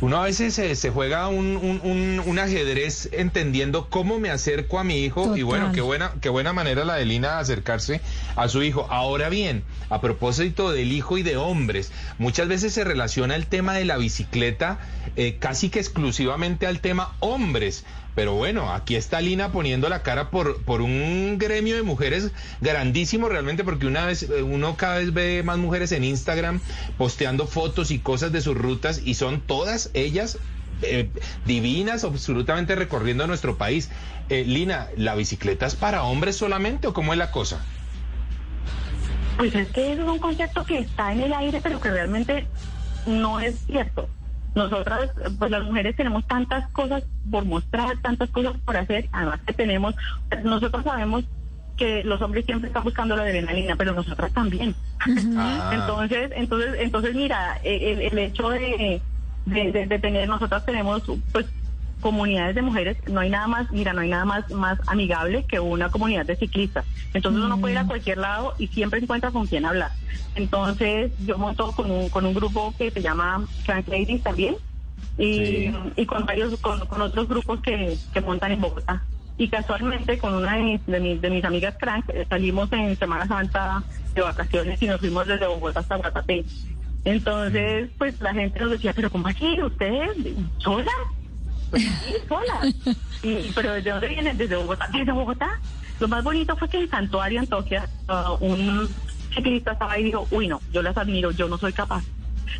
uno 0.00 0.18
a 0.20 0.24
veces 0.26 0.54
se, 0.54 0.76
se 0.76 0.90
juega 0.90 1.26
un, 1.26 1.56
un, 1.56 1.80
un- 1.82 2.22
un 2.24 2.38
ajedrez 2.38 3.08
entendiendo 3.12 3.88
cómo 3.88 4.20
me 4.20 4.30
acerco 4.30 4.78
a 4.78 4.84
mi 4.84 5.04
hijo 5.04 5.36
y 5.36 5.42
bueno, 5.42 5.72
qué 5.72 5.80
buena, 5.80 6.12
qué 6.20 6.28
buena 6.28 6.52
manera 6.52 6.84
la 6.84 6.94
de 6.94 7.06
Lina 7.06 7.34
de 7.34 7.40
acercarse 7.40 8.00
a 8.36 8.48
su 8.48 8.62
hijo. 8.62 8.86
Ahora 8.90 9.28
bien, 9.28 9.64
a 9.90 10.00
propósito 10.00 10.70
del 10.70 10.92
hijo 10.92 11.18
y 11.18 11.24
de 11.24 11.36
hombres, 11.36 11.90
muchas 12.18 12.46
veces 12.46 12.74
se 12.74 12.84
relaciona 12.84 13.34
el 13.34 13.46
tema 13.48 13.74
de 13.74 13.84
la 13.86 13.96
bicicleta 13.96 14.78
eh, 15.16 15.36
casi 15.40 15.68
que 15.68 15.80
exclusivamente 15.80 16.66
al 16.68 16.80
tema 16.80 17.14
hombres. 17.18 17.84
Pero 18.14 18.34
bueno, 18.34 18.72
aquí 18.72 18.96
está 18.96 19.20
Lina 19.20 19.52
poniendo 19.52 19.88
la 19.88 20.02
cara 20.02 20.30
por, 20.30 20.62
por 20.62 20.82
un 20.82 21.36
gremio 21.38 21.76
de 21.76 21.82
mujeres 21.82 22.32
grandísimo 22.60 23.28
realmente, 23.28 23.64
porque 23.64 23.86
una 23.86 24.04
vez, 24.04 24.24
eh, 24.24 24.42
uno 24.42 24.76
cada 24.76 24.98
vez 24.98 25.12
ve 25.14 25.42
más 25.44 25.58
mujeres 25.58 25.92
en 25.92 26.04
Instagram 26.04 26.60
posteando 26.98 27.46
fotos 27.46 27.90
y 27.90 27.98
cosas 27.98 28.32
de 28.32 28.40
sus 28.40 28.56
rutas 28.56 29.00
y 29.04 29.14
son 29.14 29.40
todas 29.40 29.90
ellas 29.94 30.38
eh, 30.82 31.10
divinas, 31.46 32.04
absolutamente 32.04 32.74
recorriendo 32.74 33.26
nuestro 33.26 33.56
país. 33.56 33.90
Eh, 34.28 34.44
Lina, 34.44 34.88
¿la 34.96 35.14
bicicleta 35.14 35.66
es 35.66 35.74
para 35.74 36.02
hombres 36.04 36.36
solamente 36.36 36.88
o 36.88 36.92
cómo 36.92 37.12
es 37.12 37.18
la 37.18 37.30
cosa? 37.30 37.64
Pues 39.36 39.54
es 39.54 39.68
que 39.68 39.92
es 39.92 39.98
un 39.98 40.18
concepto 40.18 40.64
que 40.64 40.78
está 40.78 41.12
en 41.12 41.20
el 41.20 41.32
aire, 41.32 41.60
pero 41.62 41.80
que 41.80 41.90
realmente 41.90 42.46
no 43.06 43.40
es 43.40 43.56
cierto. 43.66 44.08
Nosotras, 44.54 45.10
pues 45.38 45.50
las 45.50 45.62
mujeres 45.64 45.94
tenemos 45.96 46.26
tantas 46.26 46.68
cosas 46.72 47.04
por 47.30 47.44
mostrar, 47.44 47.96
tantas 48.02 48.30
cosas 48.30 48.54
por 48.64 48.76
hacer, 48.76 49.08
además 49.12 49.40
que 49.46 49.52
tenemos, 49.52 49.94
nosotros 50.42 50.82
sabemos 50.84 51.24
que 51.76 52.02
los 52.04 52.20
hombres 52.20 52.44
siempre 52.44 52.68
están 52.68 52.82
buscando 52.84 53.16
la 53.16 53.22
adrenalina, 53.22 53.76
pero 53.76 53.92
nosotras 53.94 54.32
también. 54.32 54.74
Ah. 55.36 55.70
Entonces, 55.72 56.30
entonces, 56.34 56.74
entonces 56.80 57.14
mira, 57.14 57.58
el, 57.62 58.00
el 58.02 58.18
hecho 58.18 58.50
de, 58.50 59.00
de, 59.46 59.72
de- 59.72 59.86
de 59.86 59.98
tener, 59.98 60.28
nosotras 60.28 60.66
tenemos, 60.66 61.02
pues 61.32 61.46
comunidades 62.00 62.54
de 62.54 62.62
mujeres, 62.62 62.96
no 63.08 63.20
hay 63.20 63.30
nada 63.30 63.46
más, 63.46 63.70
mira, 63.70 63.92
no 63.92 64.00
hay 64.00 64.08
nada 64.08 64.24
más, 64.24 64.50
más 64.50 64.78
amigable 64.86 65.44
que 65.44 65.60
una 65.60 65.90
comunidad 65.90 66.26
de 66.26 66.36
ciclistas. 66.36 66.84
Entonces 67.14 67.42
uno 67.42 67.60
puede 67.60 67.74
ir 67.74 67.78
a 67.78 67.84
mm. 67.84 67.88
cualquier 67.88 68.18
lado 68.18 68.54
y 68.58 68.66
siempre 68.68 69.00
encuentra 69.00 69.30
con 69.30 69.46
quién 69.46 69.64
hablar. 69.64 69.92
Entonces 70.34 71.12
yo 71.24 71.38
monto 71.38 71.72
con 71.72 71.90
un, 71.90 72.08
con 72.08 72.26
un 72.26 72.34
grupo 72.34 72.74
que 72.76 72.90
se 72.90 73.02
llama 73.02 73.46
Crank 73.64 73.88
Ladies 73.88 74.22
también 74.22 74.56
y, 75.18 75.70
y 75.96 76.06
con 76.06 76.24
varios, 76.26 76.58
con, 76.60 76.80
otros 77.00 77.28
grupos 77.28 77.60
que, 77.60 77.96
que 78.12 78.20
montan 78.20 78.52
en 78.52 78.60
Bogotá. 78.60 79.02
Y 79.36 79.48
casualmente 79.48 80.18
con 80.18 80.34
una 80.34 80.56
de 80.56 80.62
mis, 80.62 80.86
de 80.86 81.00
mis, 81.00 81.20
de 81.20 81.30
mis 81.30 81.44
amigas 81.44 81.74
Crank 81.78 82.10
eh, 82.10 82.26
salimos 82.28 82.70
en 82.72 82.96
Semana 82.96 83.26
Santa 83.26 83.82
de 84.14 84.20
vacaciones 84.20 84.82
y 84.82 84.86
nos 84.86 85.00
fuimos 85.00 85.26
desde 85.26 85.46
Bogotá 85.46 85.80
hasta 85.80 85.96
Guatapé. 85.96 86.44
Entonces, 87.04 87.88
pues 87.96 88.20
la 88.20 88.34
gente 88.34 88.60
nos 88.60 88.70
decía, 88.72 88.92
pero 88.92 89.10
¿cómo 89.10 89.28
aquí? 89.28 89.60
¿Ustedes 89.62 90.10
sola? 90.58 90.92
Pues 91.70 91.82
sí, 91.82 92.14
sola. 92.28 92.60
Y, 93.22 93.52
pero 93.54 93.72
¿desde 93.74 93.90
dónde 93.90 94.08
vienen? 94.08 94.36
Desde 94.36 94.56
Bogotá. 94.56 94.88
Desde 94.92 95.12
Bogotá. 95.12 95.60
Lo 96.00 96.08
más 96.08 96.24
bonito 96.24 96.56
fue 96.56 96.68
que 96.68 96.78
en 96.78 96.88
Santuario, 96.88 97.40
Antioquia, 97.40 97.88
uh, 98.08 98.44
un 98.44 98.88
ciclista 99.34 99.72
estaba 99.72 99.92
ahí 99.92 100.02
y 100.02 100.04
dijo, 100.06 100.26
uy, 100.30 100.48
no, 100.48 100.60
yo 100.72 100.82
las 100.82 100.96
admiro, 100.96 101.30
yo 101.30 101.48
no 101.48 101.58
soy 101.58 101.72
capaz. 101.72 102.02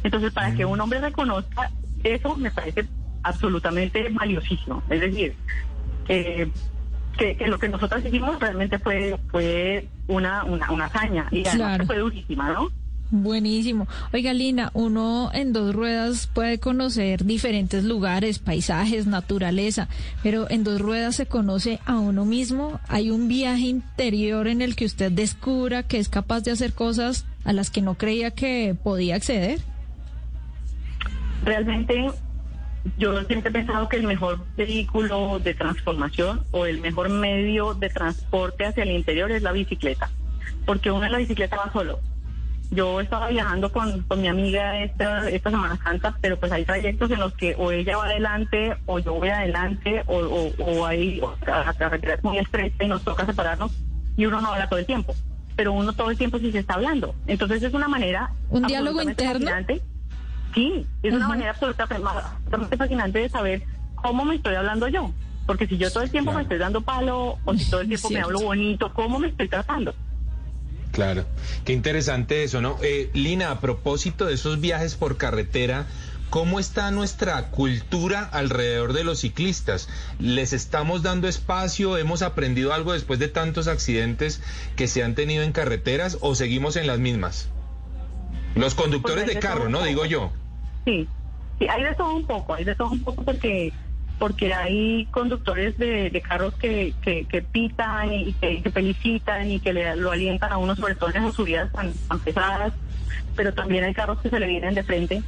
Entonces, 0.02 0.32
para 0.32 0.54
que 0.54 0.64
mm. 0.64 0.70
un 0.70 0.80
hombre 0.80 1.00
reconozca 1.00 1.70
eso, 2.04 2.36
me 2.36 2.50
parece 2.50 2.86
absolutamente 3.22 4.08
valiosísimo. 4.10 4.82
Es 4.88 5.00
decir, 5.00 5.34
que, 6.06 6.50
que, 7.16 7.46
lo 7.46 7.58
que 7.58 7.68
nosotros 7.68 8.04
hicimos 8.04 8.38
realmente 8.40 8.78
fue 8.78 9.18
fue 9.30 9.88
una, 10.08 10.44
una, 10.44 10.70
una 10.70 10.86
hazaña 10.86 11.26
y 11.30 11.46
además 11.46 11.86
fue 11.86 11.98
durísima, 11.98 12.52
¿no? 12.52 12.70
Buenísimo. 13.10 13.88
Oiga, 14.12 14.32
Lina, 14.32 14.70
uno 14.72 15.30
en 15.34 15.52
dos 15.52 15.74
ruedas 15.74 16.28
puede 16.28 16.60
conocer 16.60 17.24
diferentes 17.24 17.82
lugares, 17.82 18.38
paisajes, 18.38 19.08
naturaleza, 19.08 19.88
pero 20.22 20.48
en 20.48 20.62
dos 20.62 20.80
ruedas 20.80 21.16
se 21.16 21.26
conoce 21.26 21.80
a 21.86 21.98
uno 21.98 22.24
mismo. 22.24 22.78
Hay 22.86 23.10
un 23.10 23.26
viaje 23.26 23.62
interior 23.62 24.46
en 24.46 24.62
el 24.62 24.76
que 24.76 24.84
usted 24.84 25.10
descubra 25.10 25.82
que 25.82 25.98
es 25.98 26.08
capaz 26.08 26.42
de 26.42 26.52
hacer 26.52 26.72
cosas 26.72 27.26
a 27.44 27.52
las 27.52 27.70
que 27.70 27.82
no 27.82 27.94
creía 27.94 28.30
que 28.30 28.76
podía 28.80 29.16
acceder. 29.16 29.58
Realmente 31.44 32.12
yo 32.96 33.24
siempre 33.24 33.50
he 33.50 33.52
pensado 33.52 33.88
que 33.88 33.96
el 33.96 34.04
mejor 34.04 34.38
vehículo 34.56 35.40
de 35.40 35.54
transformación 35.54 36.44
o 36.52 36.64
el 36.64 36.80
mejor 36.80 37.08
medio 37.08 37.74
de 37.74 37.88
transporte 37.88 38.66
hacia 38.66 38.84
el 38.84 38.92
interior 38.92 39.32
es 39.32 39.42
la 39.42 39.50
bicicleta, 39.50 40.10
porque 40.64 40.92
uno 40.92 41.06
en 41.06 41.12
la 41.12 41.18
bicicleta 41.18 41.56
va 41.56 41.72
solo 41.72 41.98
yo 42.70 43.00
estaba 43.00 43.28
viajando 43.28 43.72
con, 43.72 44.04
mi 44.16 44.28
amiga 44.28 44.78
esta, 44.80 45.28
esta 45.28 45.50
Semana 45.50 45.76
Santa, 45.82 46.16
pero 46.20 46.38
pues 46.38 46.52
hay 46.52 46.64
trayectos 46.64 47.10
en 47.10 47.18
los 47.18 47.34
que 47.34 47.54
o 47.58 47.72
ella 47.72 47.96
va 47.96 48.04
adelante 48.04 48.76
o 48.86 48.98
yo 49.00 49.14
voy 49.14 49.28
adelante 49.28 50.04
o, 50.06 50.18
o, 50.18 50.64
o 50.64 50.86
hay 50.86 51.20
la 51.46 51.74
carretera 51.74 52.14
es 52.14 52.24
muy 52.24 52.38
estrecha 52.38 52.84
y 52.84 52.88
nos 52.88 53.02
toca 53.02 53.26
separarnos 53.26 53.72
y 54.16 54.26
uno 54.26 54.40
no 54.40 54.52
habla 54.52 54.68
todo 54.68 54.78
el 54.78 54.86
tiempo, 54.86 55.14
pero 55.56 55.72
uno 55.72 55.92
todo 55.94 56.10
el 56.10 56.18
tiempo 56.18 56.38
sí 56.38 56.52
se 56.52 56.58
está 56.58 56.74
hablando. 56.74 57.14
Entonces 57.26 57.62
es 57.62 57.74
una 57.74 57.88
manera... 57.88 58.30
¿Un 58.50 58.66
diálogo 58.66 59.02
interno? 59.02 59.46
Fascinante. 59.46 59.82
Sí, 60.54 60.86
es 61.02 61.14
una 61.14 61.28
manera 61.28 61.50
absolutamente 61.50 62.76
fascinante 62.76 63.18
de 63.20 63.28
saber 63.28 63.62
cómo 63.96 64.24
me 64.24 64.36
estoy 64.36 64.54
hablando 64.54 64.88
yo. 64.88 65.10
Porque 65.46 65.66
si 65.66 65.78
yo 65.78 65.90
todo 65.90 66.02
el 66.02 66.10
tiempo 66.10 66.32
me 66.32 66.42
estoy 66.42 66.58
dando 66.58 66.80
palo 66.82 67.38
o 67.44 67.54
si 67.54 67.68
todo 67.70 67.80
el 67.80 67.88
tiempo 67.88 68.10
me 68.10 68.20
hablo 68.20 68.40
bonito, 68.40 68.92
¿cómo 68.92 69.18
me 69.18 69.28
estoy 69.28 69.48
tratando? 69.48 69.94
Claro, 70.92 71.24
qué 71.64 71.72
interesante 71.72 72.42
eso, 72.42 72.60
¿no? 72.60 72.76
Eh, 72.82 73.10
Lina, 73.12 73.50
a 73.50 73.60
propósito 73.60 74.26
de 74.26 74.34
esos 74.34 74.60
viajes 74.60 74.96
por 74.96 75.16
carretera, 75.16 75.86
¿cómo 76.30 76.58
está 76.58 76.90
nuestra 76.90 77.50
cultura 77.50 78.24
alrededor 78.24 78.92
de 78.92 79.04
los 79.04 79.20
ciclistas? 79.20 79.88
¿Les 80.18 80.52
estamos 80.52 81.02
dando 81.02 81.28
espacio? 81.28 81.96
¿Hemos 81.96 82.22
aprendido 82.22 82.72
algo 82.72 82.92
después 82.92 83.18
de 83.20 83.28
tantos 83.28 83.68
accidentes 83.68 84.42
que 84.74 84.88
se 84.88 85.04
han 85.04 85.14
tenido 85.14 85.44
en 85.44 85.52
carreteras 85.52 86.18
o 86.20 86.34
seguimos 86.34 86.74
en 86.76 86.88
las 86.88 86.98
mismas? 86.98 87.48
Los 88.56 88.74
conductores 88.74 89.24
pues 89.24 89.34
de 89.36 89.40
carro, 89.40 89.68
¿no? 89.68 89.84
Digo 89.84 90.04
yo. 90.06 90.32
Sí, 90.84 91.06
sí, 91.60 91.68
hay 91.68 91.84
de 91.84 91.94
todo 91.94 92.14
un 92.14 92.26
poco, 92.26 92.54
hay 92.54 92.64
de 92.64 92.74
todo 92.74 92.90
un 92.90 93.04
poco 93.04 93.22
porque 93.22 93.72
porque 94.20 94.52
hay 94.52 95.06
conductores 95.06 95.78
de, 95.78 96.22
carros 96.28 96.52
que, 96.56 96.92
que, 97.02 97.42
pitan 97.50 98.12
y 98.12 98.34
que, 98.34 98.70
felicitan 98.70 99.50
y 99.50 99.60
que 99.60 99.72
le, 99.72 99.96
lo 99.96 100.12
alientan 100.12 100.52
a 100.52 100.58
uno, 100.58 100.76
sobre 100.76 100.94
todo 100.94 101.08
en 101.08 101.16
esas 101.16 101.34
subidas 101.34 101.72
tan, 101.72 101.94
pesadas, 102.22 102.74
pero 103.34 103.54
también 103.54 103.82
hay 103.82 103.94
carros 103.94 104.20
que 104.20 104.28
se 104.28 104.38
le 104.38 104.46
vienen 104.46 104.74
de 104.74 104.84
frente. 104.84 105.22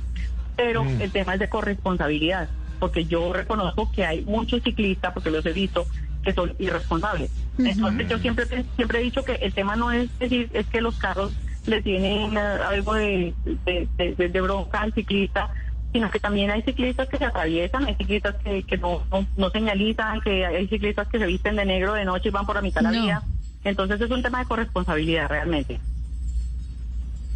Pero 0.57 0.85
mm. 0.85 1.01
el 1.01 1.11
tema 1.11 1.33
es 1.33 1.41
de 1.41 1.49
corresponsabilidad, 1.49 2.51
porque 2.79 3.07
yo 3.07 3.33
reconozco 3.33 3.91
que 3.91 4.05
hay 4.05 4.27
muchos 4.27 4.63
ciclistas, 4.63 5.15
porque 5.15 5.31
los 5.31 5.47
he 5.47 5.55
visto, 5.55 5.87
que 6.23 6.35
son 6.35 6.53
irresponsables. 6.59 7.31
Entonces 7.59 8.07
yo 8.11 8.19
siempre, 8.19 8.45
siempre 8.77 9.01
he 9.01 9.03
dicho 9.05 9.25
que 9.25 9.37
el 9.37 9.55
tema 9.55 9.75
no 9.75 9.91
es 9.91 10.11
decir, 10.19 10.51
es 10.53 10.67
que 10.67 10.83
los 10.83 10.99
carros 10.99 11.33
le 11.65 11.81
tienen 11.81 12.37
algo 12.37 12.93
de, 12.93 13.33
de, 13.65 14.29
de 14.29 14.41
bronca 14.43 14.83
al 14.83 14.93
ciclista, 14.93 15.49
sino 15.93 16.11
que 16.11 16.19
también 16.19 16.51
hay 16.51 16.63
ciclistas 16.63 17.09
que 17.09 17.19
se 17.19 17.25
atraviesan, 17.25 17.85
hay 17.85 17.95
ciclistas 17.95 18.35
que, 18.43 18.63
que 18.63 18.79
no, 18.79 19.03
no, 19.37 19.51
señalizan, 19.51 20.21
que 20.23 20.47
hay 20.47 20.67
ciclistas 20.69 21.07
que 21.09 21.19
se 21.19 21.27
visten 21.27 21.57
de 21.57 21.67
negro 21.67 21.93
de 21.95 22.05
noche 22.05 22.29
y 22.31 22.33
van 22.33 22.47
por 22.47 22.57
la 22.57 22.63
mitad 22.63 22.81
de 22.81 22.85
la 22.85 23.03
vía. 23.03 23.23
Entonces 23.65 24.01
es 24.01 24.11
un 24.11 24.23
tema 24.23 24.41
de 24.41 24.47
corresponsabilidad 24.47 25.29
realmente. 25.29 25.79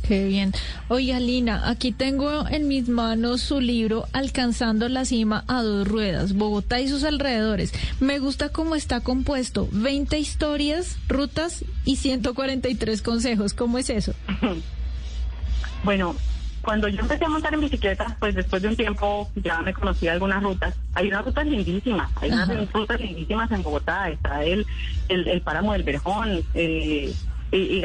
Qué 0.06 0.24
bien. 0.24 0.52
Oye, 0.88 1.18
Lina, 1.18 1.68
aquí 1.68 1.90
tengo 1.90 2.46
en 2.48 2.68
mis 2.68 2.88
manos 2.88 3.40
su 3.40 3.60
libro 3.60 4.06
Alcanzando 4.12 4.88
la 4.88 5.04
cima 5.04 5.44
a 5.48 5.62
dos 5.62 5.88
ruedas, 5.88 6.34
Bogotá 6.34 6.80
y 6.80 6.88
sus 6.88 7.02
alrededores. 7.02 7.72
Me 7.98 8.20
gusta 8.20 8.50
cómo 8.50 8.76
está 8.76 9.00
compuesto. 9.00 9.68
20 9.72 10.16
historias, 10.18 10.96
rutas 11.08 11.64
y 11.84 11.96
143 11.96 13.02
consejos. 13.02 13.52
¿Cómo 13.52 13.78
es 13.78 13.90
eso? 13.90 14.14
bueno, 15.84 16.14
cuando 16.66 16.88
yo 16.88 17.00
empecé 17.00 17.24
a 17.24 17.28
montar 17.28 17.54
en 17.54 17.60
bicicleta, 17.60 18.16
pues 18.18 18.34
después 18.34 18.60
de 18.60 18.68
un 18.68 18.76
tiempo 18.76 19.30
ya 19.36 19.62
me 19.62 19.72
conocí 19.72 20.08
algunas 20.08 20.42
rutas. 20.42 20.74
Hay 20.94 21.06
unas 21.06 21.24
rutas 21.24 21.46
lindísimas, 21.46 22.10
hay 22.20 22.32
unas 22.32 22.72
rutas 22.72 23.00
lindísimas 23.00 23.50
en 23.52 23.62
Bogotá. 23.62 24.10
Está 24.10 24.42
el, 24.42 24.66
el, 25.08 25.40
páramo 25.42 25.74
del 25.74 25.84
Verjón, 25.84 26.42
eh, 26.54 27.14
el, 27.52 27.84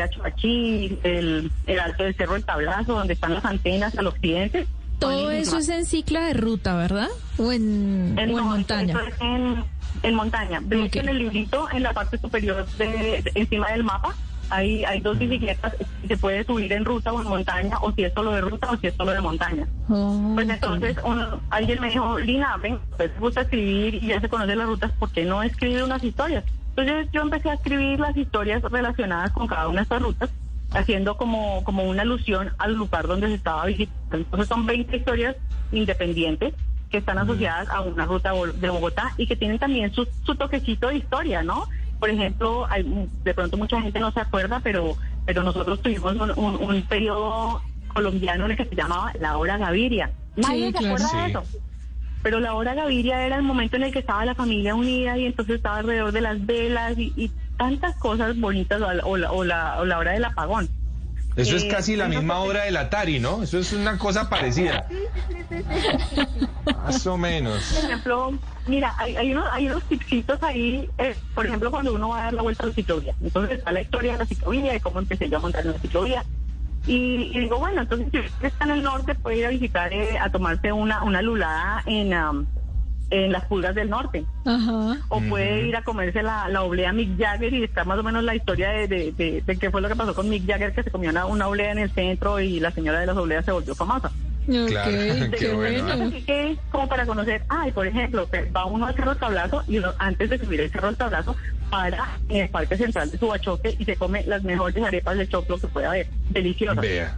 el 1.67 1.79
alto 1.79 2.03
del 2.03 2.15
Cerro 2.15 2.33
del 2.33 2.43
Tablazo, 2.43 2.93
donde 2.93 3.13
están 3.13 3.35
las 3.35 3.45
antenas 3.45 3.95
al 3.99 4.07
occidente. 4.07 4.65
Todo 4.97 5.29
eso 5.29 5.59
es 5.59 5.69
en 5.69 5.85
cicla 5.85 6.25
de 6.25 6.33
ruta, 6.33 6.75
¿verdad? 6.75 7.09
¿O 7.37 7.51
en, 7.51 8.15
en, 8.17 8.33
montaña? 8.33 8.99
en, 9.19 9.63
en 10.01 10.15
montaña. 10.15 10.59
Ves 10.63 10.95
en 10.95 11.07
el 11.07 11.19
librito, 11.19 11.67
en 11.71 11.83
la 11.83 11.93
parte 11.93 12.17
superior, 12.17 12.65
de, 12.77 13.31
encima 13.35 13.71
del 13.71 13.83
mapa, 13.83 14.15
hay, 14.51 14.83
hay 14.85 14.99
dos 14.99 15.17
bicicletas, 15.17 15.75
se 16.07 16.17
puede 16.17 16.43
subir 16.43 16.71
en 16.73 16.85
ruta 16.85 17.11
o 17.13 17.21
en 17.21 17.27
montaña, 17.27 17.77
o 17.81 17.91
si 17.93 18.03
es 18.03 18.13
solo 18.13 18.31
de 18.31 18.41
ruta 18.41 18.69
o 18.71 18.77
si 18.77 18.87
es 18.87 18.93
solo 18.95 19.11
de 19.11 19.21
montaña. 19.21 19.67
Oh, 19.89 20.31
pues 20.35 20.49
entonces 20.49 20.97
alguien 21.49 21.81
me 21.81 21.89
dijo, 21.89 22.19
Lina, 22.19 22.57
ven, 22.57 22.79
pues 22.97 23.11
gusta 23.19 23.41
escribir 23.41 23.95
y 23.95 24.07
ya 24.07 24.19
se 24.19 24.29
conoce 24.29 24.55
las 24.55 24.67
rutas, 24.67 24.91
¿por 24.93 25.09
qué 25.11 25.25
no 25.25 25.41
escribir 25.41 25.83
unas 25.83 26.03
historias? 26.03 26.43
Entonces 26.69 27.07
yo 27.11 27.21
empecé 27.21 27.49
a 27.49 27.53
escribir 27.55 27.99
las 27.99 28.15
historias 28.15 28.61
relacionadas 28.61 29.31
con 29.31 29.47
cada 29.47 29.67
una 29.67 29.77
de 29.77 29.83
estas 29.83 30.01
rutas, 30.01 30.29
haciendo 30.73 31.17
como, 31.17 31.63
como 31.63 31.83
una 31.83 32.01
alusión 32.01 32.51
al 32.57 32.73
lugar 32.73 33.07
donde 33.07 33.27
se 33.27 33.35
estaba 33.35 33.65
visitando. 33.65 34.17
Entonces 34.17 34.47
son 34.47 34.65
20 34.65 34.95
historias 34.95 35.35
independientes 35.71 36.53
que 36.89 36.97
están 36.97 37.17
asociadas 37.17 37.69
a 37.69 37.81
una 37.81 38.05
ruta 38.05 38.33
de 38.33 38.69
Bogotá 38.69 39.13
y 39.17 39.25
que 39.25 39.35
tienen 39.35 39.57
también 39.57 39.93
su, 39.93 40.07
su 40.25 40.35
toquecito 40.35 40.89
de 40.89 40.97
historia, 40.97 41.41
¿no? 41.41 41.67
Por 42.01 42.09
ejemplo, 42.09 42.65
hay, 42.67 42.83
de 43.23 43.33
pronto 43.35 43.57
mucha 43.57 43.79
gente 43.79 43.99
no 43.99 44.11
se 44.11 44.21
acuerda, 44.21 44.59
pero, 44.63 44.97
pero 45.23 45.43
nosotros 45.43 45.83
tuvimos 45.83 46.15
un, 46.35 46.81
periodo 46.89 47.61
colombiano 47.93 48.45
en 48.45 48.51
el 48.51 48.57
que 48.57 48.65
se 48.65 48.75
llamaba 48.75 49.13
la 49.19 49.37
hora 49.37 49.59
Gaviria. 49.59 50.09
Nadie 50.35 50.71
se 50.71 50.79
acuerda 50.79 51.23
de 51.23 51.29
eso. 51.29 51.43
Pero 52.23 52.39
la 52.39 52.55
hora 52.55 52.73
Gaviria 52.73 53.23
era 53.23 53.35
el 53.35 53.43
momento 53.43 53.75
en 53.75 53.83
el 53.83 53.91
que 53.91 53.99
estaba 53.99 54.25
la 54.25 54.33
familia 54.33 54.73
unida 54.73 55.15
y 55.19 55.27
entonces 55.27 55.57
estaba 55.57 55.77
alrededor 55.77 56.11
de 56.11 56.21
las 56.21 56.43
velas 56.43 56.97
y, 56.97 57.31
tantas 57.55 57.95
cosas 57.97 58.39
bonitas 58.39 58.81
o 58.81 59.15
la, 59.15 59.29
o 59.29 59.43
la, 59.43 59.79
o 59.79 59.85
la 59.85 59.99
hora 59.99 60.13
del 60.13 60.25
apagón. 60.25 60.67
Eso 61.35 61.55
es 61.55 61.63
eh, 61.63 61.67
casi 61.69 61.95
la 61.95 62.07
misma 62.07 62.39
hora 62.39 62.63
del 62.65 62.77
Atari, 62.77 63.19
¿no? 63.19 63.43
Eso 63.43 63.57
es 63.57 63.71
una 63.73 63.97
cosa 63.97 64.29
parecida. 64.29 64.85
Más 66.65 67.07
o 67.07 67.17
menos. 67.17 67.63
Por 67.73 67.85
ejemplo, 67.85 68.33
mira, 68.67 68.93
hay, 68.97 69.15
hay, 69.15 69.31
unos, 69.31 69.45
hay 69.51 69.67
unos 69.67 69.83
tipsitos 69.83 70.41
ahí, 70.43 70.89
eh, 70.97 71.15
por 71.33 71.45
ejemplo, 71.45 71.71
cuando 71.71 71.93
uno 71.93 72.09
va 72.09 72.19
a 72.19 72.23
dar 72.25 72.33
la 72.33 72.41
vuelta 72.41 72.63
a 72.63 72.67
la 72.67 72.73
ciclovía. 72.73 73.15
Entonces 73.21 73.59
está 73.59 73.71
la 73.71 73.81
historia 73.81 74.13
de 74.13 74.17
la 74.19 74.25
ciclovía 74.25 74.75
y 74.75 74.79
cómo 74.79 74.99
empecé 74.99 75.29
yo 75.29 75.37
a 75.37 75.41
montar 75.41 75.65
en 75.65 75.71
la 75.71 75.79
ciclovía. 75.79 76.25
Y, 76.87 77.39
digo, 77.39 77.59
bueno, 77.59 77.81
entonces 77.81 78.07
si 78.11 78.19
usted 78.19 78.47
está 78.47 78.65
en 78.65 78.71
el 78.71 78.83
norte 78.83 79.15
puede 79.15 79.37
ir 79.37 79.45
a 79.45 79.49
visitar, 79.49 79.93
eh, 79.93 80.17
a 80.19 80.29
tomarse 80.31 80.71
una, 80.71 81.03
una 81.03 81.21
lulada 81.21 81.83
en... 81.85 82.13
Um, 82.13 82.45
en 83.11 83.31
las 83.31 83.45
pulgas 83.45 83.75
del 83.75 83.89
norte. 83.89 84.25
O 85.09 85.21
puede 85.21 85.67
ir 85.67 85.75
a 85.75 85.83
comerse 85.83 86.23
la, 86.23 86.47
la, 86.49 86.63
oblea 86.63 86.93
Mick 86.93 87.19
Jagger 87.19 87.53
y 87.53 87.63
está 87.63 87.83
más 87.83 87.99
o 87.99 88.03
menos 88.03 88.23
la 88.23 88.35
historia 88.35 88.69
de, 88.69 88.87
de, 88.87 89.57
qué 89.57 89.69
fue 89.69 89.81
lo 89.81 89.89
que 89.89 89.95
pasó 89.95 90.15
con 90.15 90.29
Mick 90.29 90.47
Jagger, 90.47 90.73
que 90.73 90.83
se 90.83 90.91
comió 90.91 91.11
una, 91.11 91.47
oblea 91.47 91.71
en 91.71 91.79
el 91.79 91.91
centro 91.91 92.39
y 92.39 92.59
la 92.59 92.71
señora 92.71 93.01
de 93.01 93.05
las 93.05 93.17
obleas 93.17 93.45
se 93.45 93.51
volvió 93.51 93.75
famosa. 93.75 94.11
Okay, 94.47 95.29
qué 95.39 95.53
bueno. 95.53 96.11
Que, 96.25 96.57
como 96.71 96.87
para 96.87 97.05
conocer, 97.05 97.43
ay, 97.49 97.71
por 97.71 97.85
ejemplo, 97.85 98.27
va 98.55 98.65
uno 98.65 98.87
al 98.87 98.95
Cerro 98.95 99.15
Tablazo 99.15 99.63
y 99.67 99.77
uno, 99.77 99.93
antes 99.99 100.29
de 100.29 100.39
subir 100.39 100.61
el 100.61 100.71
Cerro 100.71 100.93
Tablazo, 100.93 101.35
para 101.69 102.17
en 102.29 102.37
el 102.37 102.49
Parque 102.49 102.75
Central 102.75 103.11
de 103.11 103.17
Subachoque 103.17 103.75
y 103.77 103.85
se 103.85 103.95
come 103.95 104.23
las 104.25 104.43
mejores 104.43 104.83
arepas 104.83 105.17
de 105.17 105.27
choclo 105.27 105.59
que 105.59 105.67
pueda 105.67 105.89
haber. 105.89 106.07
Deliciosas. 106.29 106.81
Vea. 106.81 107.17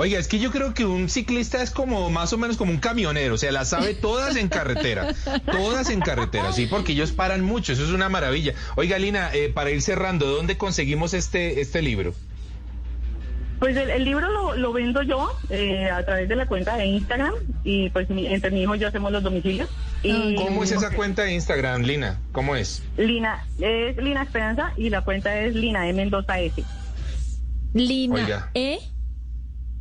Oiga, 0.00 0.18
es 0.18 0.28
que 0.28 0.38
yo 0.38 0.50
creo 0.50 0.72
que 0.72 0.86
un 0.86 1.10
ciclista 1.10 1.62
es 1.62 1.70
como 1.70 2.08
más 2.08 2.32
o 2.32 2.38
menos 2.38 2.56
como 2.56 2.72
un 2.72 2.78
camionero, 2.78 3.34
o 3.34 3.36
sea, 3.36 3.52
las 3.52 3.68
sabe 3.68 3.92
todas 3.92 4.34
en 4.36 4.48
carretera, 4.48 5.08
todas 5.44 5.90
en 5.90 6.00
carretera, 6.00 6.54
sí, 6.54 6.64
porque 6.64 6.92
ellos 6.92 7.12
paran 7.12 7.44
mucho, 7.44 7.74
eso 7.74 7.84
es 7.84 7.90
una 7.90 8.08
maravilla. 8.08 8.54
Oiga, 8.76 8.98
Lina, 8.98 9.28
eh, 9.34 9.52
para 9.52 9.68
ir 9.68 9.82
cerrando, 9.82 10.24
¿dónde 10.24 10.56
conseguimos 10.56 11.12
este, 11.12 11.60
este 11.60 11.82
libro? 11.82 12.14
Pues 13.58 13.76
el, 13.76 14.02
libro 14.02 14.56
lo, 14.56 14.72
vendo 14.72 15.02
yo 15.02 15.36
eh, 15.50 15.90
a 15.90 16.02
través 16.02 16.30
de 16.30 16.36
la 16.36 16.46
cuenta 16.46 16.78
de 16.78 16.86
Instagram 16.86 17.34
y 17.62 17.90
pues 17.90 18.08
entre 18.08 18.52
mi 18.52 18.62
hijo 18.62 18.76
y 18.76 18.78
yo 18.78 18.88
hacemos 18.88 19.12
los 19.12 19.22
domicilios. 19.22 19.68
Y, 20.02 20.34
¿Cómo 20.36 20.64
es 20.64 20.72
esa 20.72 20.92
cuenta 20.92 21.24
de 21.24 21.34
Instagram, 21.34 21.82
Lina? 21.82 22.18
¿Cómo 22.32 22.56
es? 22.56 22.82
Lina, 22.96 23.44
es 23.58 23.98
Lina 23.98 24.22
Esperanza 24.22 24.72
y 24.78 24.88
la 24.88 25.02
cuenta 25.02 25.38
es 25.40 25.54
Lina 25.54 25.86
E 25.86 25.92
Mendoza 25.92 26.40
S. 26.40 26.64
Lina 27.74 28.48
E 28.54 28.78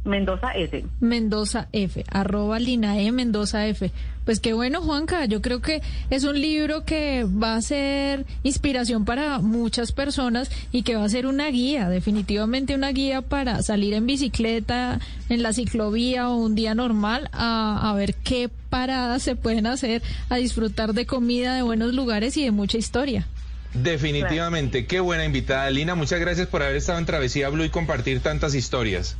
Mendoza 0.10 0.52
F. 0.56 0.84
Mendoza 1.00 1.68
F, 1.72 2.04
arroba 2.10 2.60
Linae 2.60 3.12
Mendoza 3.12 3.68
F. 3.68 3.92
Pues 4.26 4.40
qué 4.40 4.54
bueno, 4.54 4.82
Juanca. 4.82 5.26
Yo 5.26 5.42
creo 5.42 5.62
que 5.62 5.82
es 6.10 6.24
un 6.24 6.40
libro 6.40 6.84
que 6.84 7.24
va 7.24 7.56
a 7.56 7.62
ser 7.62 8.26
inspiración 8.44 9.06
para 9.06 9.40
muchas 9.40 9.92
personas 9.92 10.52
y 10.72 10.84
que 10.84 10.96
va 10.96 11.06
a 11.06 11.10
ser 11.10 11.26
una 11.26 11.50
guía, 11.50 11.90
definitivamente 11.90 12.76
una 12.76 12.92
guía 12.92 13.22
para 13.22 13.64
salir 13.64 13.94
en 13.94 14.06
bicicleta, 14.06 15.00
en 15.30 15.42
la 15.42 15.54
ciclovía 15.54 16.30
o 16.30 16.36
un 16.36 16.54
día 16.54 16.76
normal 16.76 17.30
a, 17.32 17.90
a 17.90 17.94
ver 17.94 18.14
qué 18.16 18.50
paradas 18.70 19.24
se 19.24 19.36
pueden 19.36 19.66
hacer, 19.66 20.04
a 20.30 20.36
disfrutar 20.36 20.94
de 20.94 21.06
comida, 21.06 21.56
de 21.56 21.64
buenos 21.64 21.94
lugares 21.94 22.38
y 22.38 22.44
de 22.44 22.52
mucha 22.52 22.78
historia. 22.78 23.26
Definitivamente, 23.74 24.86
qué 24.86 25.00
buena 25.00 25.26
invitada, 25.26 25.70
Lina. 25.70 25.96
Muchas 25.96 26.20
gracias 26.20 26.48
por 26.48 26.64
haber 26.64 26.76
estado 26.76 26.98
en 27.00 27.06
Travesía 27.06 27.50
Blue 27.50 27.64
y 27.64 27.70
compartir 27.70 28.20
tantas 28.20 28.56
historias. 28.56 29.16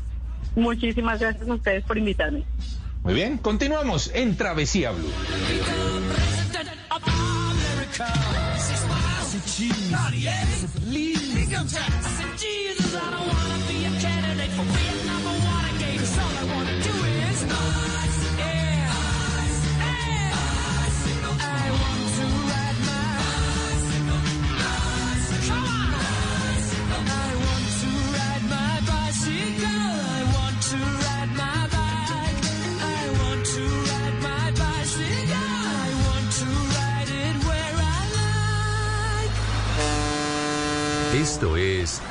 Muchísimas 0.60 1.20
gracias 1.20 1.48
a 1.48 1.54
ustedes 1.54 1.84
por 1.84 1.98
invitarme. 1.98 2.44
Muy 3.04 3.14
bien, 3.14 3.38
continuamos 3.38 4.12
en 4.14 4.36
Travesía 4.36 4.92
Blue. 4.92 5.10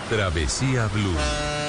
Travesía 0.09 0.89
Blue. 0.89 1.68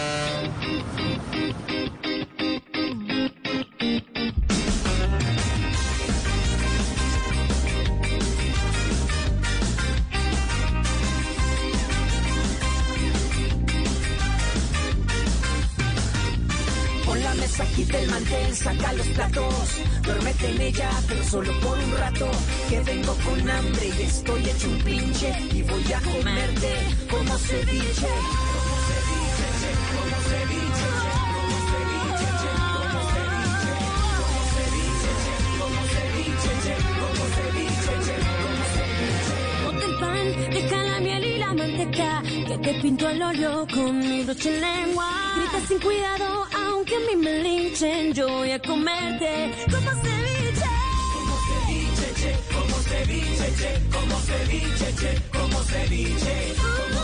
En 44.46 44.62
lengua. 44.62 45.10
Grita 45.36 45.68
sin 45.68 45.80
cuidado, 45.80 46.48
aunque 46.56 46.96
a 46.96 47.00
mí 47.00 47.16
me 47.16 47.40
linchen, 47.44 48.14
yo 48.14 48.28
voy 48.30 48.52
a 48.52 48.60
comerte 48.60 49.52
como 49.70 49.92
ceviche. 50.02 50.66
Como 51.14 51.36
ceviche, 51.48 52.38
como 52.54 52.76
ceviche, 52.80 53.82
como 53.92 54.20
ceviche, 54.20 55.22
como 55.32 55.64
ceviche, 55.64 56.54
como 56.58 57.00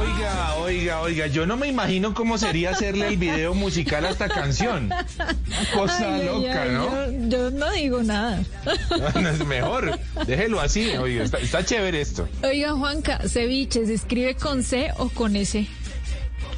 Oiga, 0.00 0.54
oiga, 0.56 1.00
oiga, 1.00 1.26
yo 1.28 1.46
no 1.46 1.56
me 1.56 1.68
imagino 1.68 2.14
cómo 2.14 2.38
sería 2.38 2.70
hacerle 2.70 3.08
el 3.08 3.16
video 3.16 3.54
musical 3.54 4.04
a 4.04 4.10
esta 4.10 4.28
canción. 4.28 4.90
Cosa 5.74 6.14
Ay, 6.14 6.24
loca, 6.26 6.62
ay, 6.62 6.70
¿no? 6.70 7.10
Yo, 7.28 7.28
yo 7.28 7.50
no 7.50 7.57
digo 7.78 8.02
nada. 8.02 8.42
No 9.20 9.28
es 9.28 9.44
mejor, 9.46 9.98
déjelo 10.26 10.60
así, 10.60 10.96
oiga, 10.96 11.24
está, 11.24 11.38
está 11.38 11.64
chévere 11.64 12.00
esto. 12.00 12.28
Oiga, 12.42 12.72
Juanca, 12.72 13.20
ceviche, 13.28 13.86
¿se 13.86 13.94
escribe 13.94 14.34
con 14.34 14.62
C 14.62 14.90
o 14.98 15.08
con 15.08 15.36
S? 15.36 15.66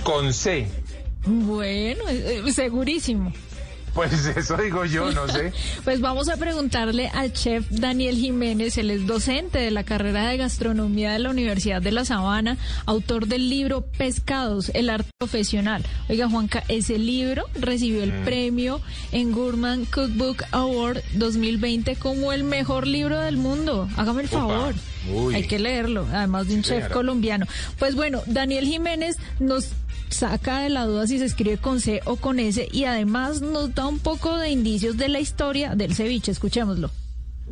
Con 0.04 0.32
C. 0.32 0.66
Bueno, 1.26 2.08
eh, 2.08 2.42
eh, 2.46 2.52
segurísimo. 2.52 3.32
Pues 3.94 4.12
eso 4.12 4.56
digo 4.56 4.84
yo, 4.84 5.10
no 5.12 5.28
sé. 5.28 5.52
Pues 5.84 6.00
vamos 6.00 6.28
a 6.28 6.36
preguntarle 6.36 7.08
al 7.08 7.32
chef 7.32 7.66
Daniel 7.70 8.16
Jiménez, 8.16 8.76
él 8.78 8.90
es 8.90 9.06
docente 9.06 9.58
de 9.58 9.70
la 9.70 9.84
carrera 9.84 10.28
de 10.28 10.36
gastronomía 10.36 11.12
de 11.12 11.18
la 11.18 11.30
Universidad 11.30 11.82
de 11.82 11.90
La 11.90 12.04
Sabana, 12.04 12.56
autor 12.86 13.26
del 13.26 13.48
libro 13.48 13.82
Pescados, 13.82 14.70
el 14.74 14.90
arte 14.90 15.10
profesional. 15.18 15.84
Oiga, 16.08 16.28
Juanca, 16.28 16.64
ese 16.68 16.98
libro 16.98 17.44
recibió 17.54 18.02
el 18.02 18.12
premio 18.24 18.80
en 19.12 19.32
Gourmand 19.32 19.88
Cookbook 19.90 20.44
Award 20.52 21.02
2020 21.14 21.96
como 21.96 22.32
el 22.32 22.44
mejor 22.44 22.86
libro 22.86 23.18
del 23.20 23.36
mundo. 23.36 23.88
Hágame 23.96 24.22
el 24.22 24.28
Opa. 24.28 24.38
favor. 24.38 24.74
Uy. 25.12 25.34
Hay 25.34 25.46
que 25.46 25.58
leerlo, 25.58 26.06
además 26.12 26.48
de 26.48 26.54
un 26.54 26.62
chef 26.62 26.88
colombiano. 26.88 27.46
Pues 27.78 27.94
bueno, 27.94 28.22
Daniel 28.26 28.66
Jiménez 28.66 29.16
nos 29.38 29.70
saca 30.10 30.60
de 30.60 30.70
la 30.70 30.86
duda 30.86 31.06
si 31.06 31.18
se 31.18 31.24
escribe 31.24 31.58
con 31.58 31.80
C 31.80 32.00
o 32.04 32.16
con 32.16 32.38
S 32.38 32.68
y 32.72 32.84
además 32.84 33.40
nos 33.40 33.74
da 33.74 33.86
un 33.86 33.98
poco 33.98 34.36
de 34.36 34.50
indicios 34.50 34.96
de 34.96 35.08
la 35.08 35.20
historia 35.20 35.74
del 35.74 35.94
ceviche. 35.94 36.32
Escuchémoslo. 36.32 36.90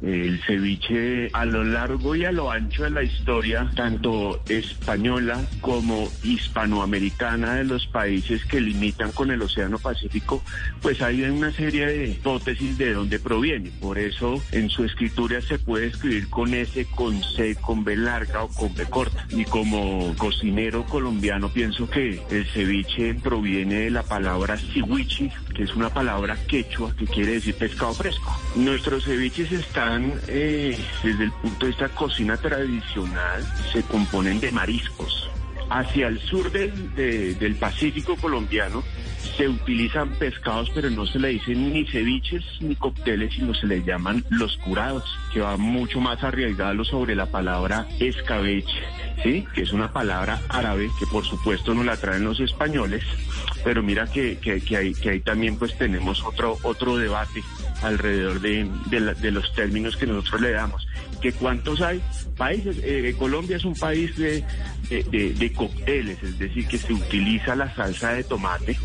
El 0.02 0.40
ceviche 0.46 1.28
a 1.32 1.44
lo 1.44 1.64
largo 1.64 2.14
y 2.14 2.24
a 2.24 2.32
lo 2.32 2.50
ancho 2.50 2.84
de 2.84 2.90
la 2.90 3.02
historia, 3.02 3.70
tanto 3.74 4.42
española 4.48 5.40
como 5.60 6.08
hispanoamericana 6.22 7.54
de 7.56 7.64
los 7.64 7.86
países 7.86 8.44
que 8.44 8.60
limitan 8.60 9.12
con 9.12 9.30
el 9.30 9.42
Océano 9.42 9.78
Pacífico, 9.78 10.42
pues 10.80 11.02
hay 11.02 11.22
una 11.22 11.52
serie 11.52 11.86
de 11.86 12.06
hipótesis 12.08 12.78
de 12.78 12.94
dónde 12.94 13.18
proviene. 13.18 13.70
Por 13.80 13.98
eso 13.98 14.42
en 14.52 14.70
su 14.70 14.84
escritura 14.84 15.40
se 15.40 15.58
puede 15.58 15.86
escribir 15.86 16.28
con 16.28 16.54
S, 16.54 16.86
con 16.94 17.22
C, 17.22 17.56
con 17.56 17.84
B 17.84 17.96
larga 17.96 18.44
o 18.44 18.48
con 18.48 18.74
B 18.74 18.86
corta. 18.86 19.26
Y 19.30 19.44
como 19.44 20.14
cocinero 20.16 20.84
colombiano 20.84 21.48
pienso 21.48 21.88
que 21.88 22.20
el 22.30 22.46
ceviche 22.46 23.14
proviene 23.14 23.80
de 23.80 23.90
la 23.90 24.02
palabra 24.02 24.56
siwichi, 24.56 25.30
que 25.54 25.64
es 25.64 25.74
una 25.74 25.90
palabra 25.90 26.36
quechua 26.46 26.94
que 26.96 27.06
quiere 27.06 27.32
decir 27.32 27.54
pescado 27.54 27.94
fresco. 27.94 28.38
Nuestros 28.56 29.04
ceviches 29.04 29.52
están, 29.52 29.87
eh, 30.28 30.78
desde 31.02 31.24
el 31.24 31.32
punto 31.32 31.66
de 31.66 31.66
vista 31.72 31.88
cocina 31.88 32.36
tradicional, 32.36 33.42
se 33.72 33.82
componen 33.82 34.40
de 34.40 34.50
mariscos. 34.52 35.30
Hacia 35.70 36.08
el 36.08 36.18
sur 36.20 36.50
del, 36.50 36.94
de- 36.94 37.34
del 37.34 37.54
Pacífico 37.56 38.16
colombiano 38.16 38.82
se 39.36 39.46
utilizan 39.48 40.10
pescados, 40.14 40.70
pero 40.74 40.88
no 40.90 41.04
se 41.06 41.18
le 41.18 41.28
dicen 41.28 41.72
ni 41.72 41.84
ceviches 41.86 42.42
ni 42.60 42.74
cócteles, 42.74 43.34
sino 43.34 43.52
se 43.54 43.66
les 43.66 43.84
llaman 43.84 44.24
los 44.30 44.56
curados, 44.58 45.04
que 45.32 45.40
va 45.40 45.56
mucho 45.58 46.00
más 46.00 46.22
arriesgado 46.24 46.84
sobre 46.84 47.14
la 47.14 47.26
palabra 47.26 47.86
escabeche, 48.00 48.80
¿sí? 49.22 49.46
Que 49.54 49.60
es 49.62 49.72
una 49.72 49.92
palabra 49.92 50.40
árabe 50.48 50.88
que 50.98 51.06
por 51.06 51.24
supuesto 51.26 51.74
no 51.74 51.84
la 51.84 51.96
traen 51.98 52.24
los 52.24 52.40
españoles, 52.40 53.04
pero 53.62 53.82
mira 53.82 54.06
que, 54.06 54.38
que, 54.38 54.60
que 54.62 54.76
ahí, 54.76 54.94
que 54.94 55.10
ahí 55.10 55.20
también 55.20 55.56
pues 55.58 55.76
tenemos 55.76 56.24
otro, 56.24 56.56
otro 56.62 56.96
debate 56.96 57.42
alrededor 57.82 58.40
de, 58.40 58.68
de 58.90 59.00
la- 59.00 59.14
de 59.14 59.30
los 59.30 59.52
términos 59.54 59.96
que 59.96 60.06
nosotros 60.06 60.40
le 60.40 60.50
damos. 60.52 60.86
¿Que 61.20 61.32
cuántos 61.32 61.80
hay? 61.80 62.00
Países, 62.36 62.76
eh, 62.82 63.14
Colombia 63.18 63.56
es 63.56 63.64
un 63.64 63.74
país 63.74 64.16
de, 64.16 64.44
de, 64.88 65.52
cócteles, 65.52 66.22
es 66.22 66.38
decir, 66.38 66.66
que 66.68 66.78
se 66.78 66.92
utiliza 66.92 67.56
la 67.56 67.74
salsa 67.74 68.12
de 68.12 68.22
tomate 68.22 68.78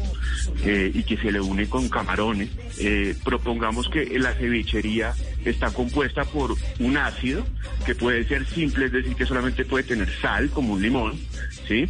eh, 0.65 0.91
y 0.93 1.03
que 1.03 1.15
se 1.17 1.31
le 1.31 1.39
une 1.39 1.69
con 1.69 1.89
camarones. 1.89 2.49
Eh, 2.79 3.15
propongamos 3.23 3.87
que 3.89 4.17
la 4.17 4.33
cevichería 4.33 5.13
está 5.45 5.69
compuesta 5.71 6.25
por 6.25 6.55
un 6.79 6.97
ácido 6.97 7.45
que 7.85 7.93
puede 7.93 8.27
ser 8.27 8.47
simple, 8.47 8.85
es 8.87 8.91
decir, 8.91 9.15
que 9.15 9.25
solamente 9.27 9.63
puede 9.65 9.83
tener 9.83 10.09
sal, 10.19 10.49
como 10.49 10.73
un 10.73 10.81
limón, 10.81 11.13
¿sí? 11.67 11.85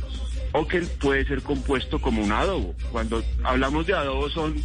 O 0.52 0.68
que 0.68 0.82
puede 0.82 1.26
ser 1.26 1.42
compuesto 1.42 2.00
como 2.02 2.22
un 2.22 2.34
adobo. 2.34 2.76
Cuando 2.92 3.24
hablamos 3.44 3.88
de 3.88 3.94
adobo 3.94 4.30
son 4.30 4.56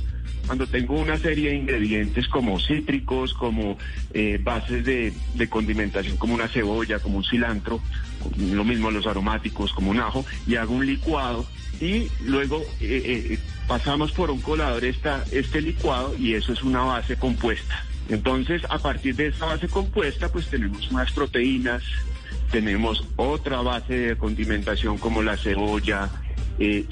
cuando 0.46 0.66
tengo 0.66 0.94
una 0.94 1.18
serie 1.18 1.50
de 1.50 1.56
ingredientes 1.56 2.28
como 2.28 2.58
cítricos, 2.58 3.34
como 3.34 3.76
eh, 4.14 4.38
bases 4.42 4.84
de, 4.84 5.12
condimentación, 5.48 6.16
como 6.16 6.34
una 6.34 6.48
cebolla, 6.48 6.98
como 6.98 7.18
un 7.18 7.24
cilantro, 7.24 7.80
lo 8.38 8.64
mismo 8.64 8.90
los 8.90 9.06
aromáticos, 9.06 9.72
como 9.72 9.90
un 9.90 10.00
ajo, 10.00 10.24
y 10.46 10.56
hago 10.56 10.74
un 10.74 10.86
licuado 10.86 11.46
y 11.80 12.08
luego 12.24 12.62
eh, 12.80 13.30
eh, 13.30 13.38
pasamos 13.66 14.12
por 14.12 14.30
un 14.30 14.40
colador 14.40 14.84
esta, 14.84 15.24
este 15.30 15.60
licuado 15.60 16.16
y 16.18 16.34
eso 16.34 16.52
es 16.52 16.62
una 16.62 16.82
base 16.82 17.16
compuesta. 17.16 17.84
Entonces, 18.08 18.62
a 18.70 18.78
partir 18.78 19.14
de 19.16 19.26
esa 19.28 19.46
base 19.46 19.68
compuesta, 19.68 20.30
pues 20.30 20.48
tenemos 20.48 20.90
unas 20.90 21.12
proteínas, 21.12 21.82
tenemos 22.50 23.04
otra 23.16 23.60
base 23.60 23.94
de 23.94 24.16
condimentación 24.16 24.96
como 24.96 25.22
la 25.22 25.36
cebolla, 25.36 26.08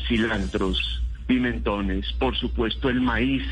cilantros, 0.06 1.02
pimentones, 1.26 2.12
por 2.14 2.36
supuesto 2.36 2.88
el 2.88 3.00
maíz, 3.00 3.42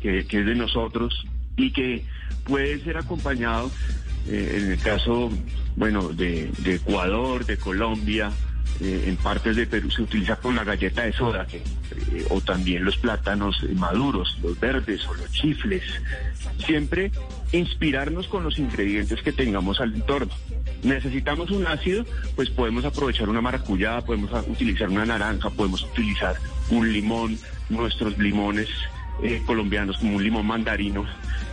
que, 0.00 0.20
es 0.20 0.28
de 0.30 0.54
nosotros 0.54 1.26
y 1.56 1.70
que 1.70 2.04
puede 2.44 2.80
ser 2.80 2.96
acompañado, 2.96 3.70
eh, 4.28 4.58
en 4.60 4.72
el 4.72 4.78
caso, 4.78 5.30
bueno, 5.76 6.08
de, 6.08 6.50
Ecuador, 6.64 7.44
de 7.44 7.56
Colombia, 7.56 8.30
eh, 8.80 9.04
en 9.06 9.16
partes 9.16 9.56
de 9.56 9.66
Perú 9.66 9.90
se 9.90 10.02
utiliza 10.02 10.36
con 10.36 10.56
la 10.56 10.64
galleta 10.64 11.02
de 11.02 11.12
soda, 11.12 11.46
que, 11.46 11.58
eh, 11.58 12.26
o 12.30 12.40
también 12.40 12.84
los 12.84 12.96
plátanos 12.96 13.62
maduros, 13.74 14.38
los 14.42 14.58
verdes 14.58 15.06
o 15.06 15.14
los 15.14 15.30
chifles. 15.30 15.82
Siempre 16.64 17.12
inspirarnos 17.52 18.26
con 18.28 18.44
los 18.44 18.58
ingredientes 18.58 19.20
que 19.22 19.32
tengamos 19.32 19.80
al 19.80 19.94
entorno. 19.94 20.32
Necesitamos 20.82 21.50
un 21.50 21.66
ácido, 21.66 22.04
pues 22.34 22.50
podemos 22.50 22.84
aprovechar 22.84 23.28
una 23.28 23.40
maracuyá, 23.40 24.00
podemos 24.00 24.30
utilizar 24.48 24.88
una 24.88 25.06
naranja, 25.06 25.50
podemos 25.50 25.82
utilizar 25.84 26.36
un 26.70 26.92
limón, 26.92 27.38
nuestros 27.68 28.18
limones 28.18 28.68
eh, 29.22 29.40
colombianos 29.46 29.98
como 29.98 30.16
un 30.16 30.24
limón 30.24 30.46
mandarino 30.46 31.06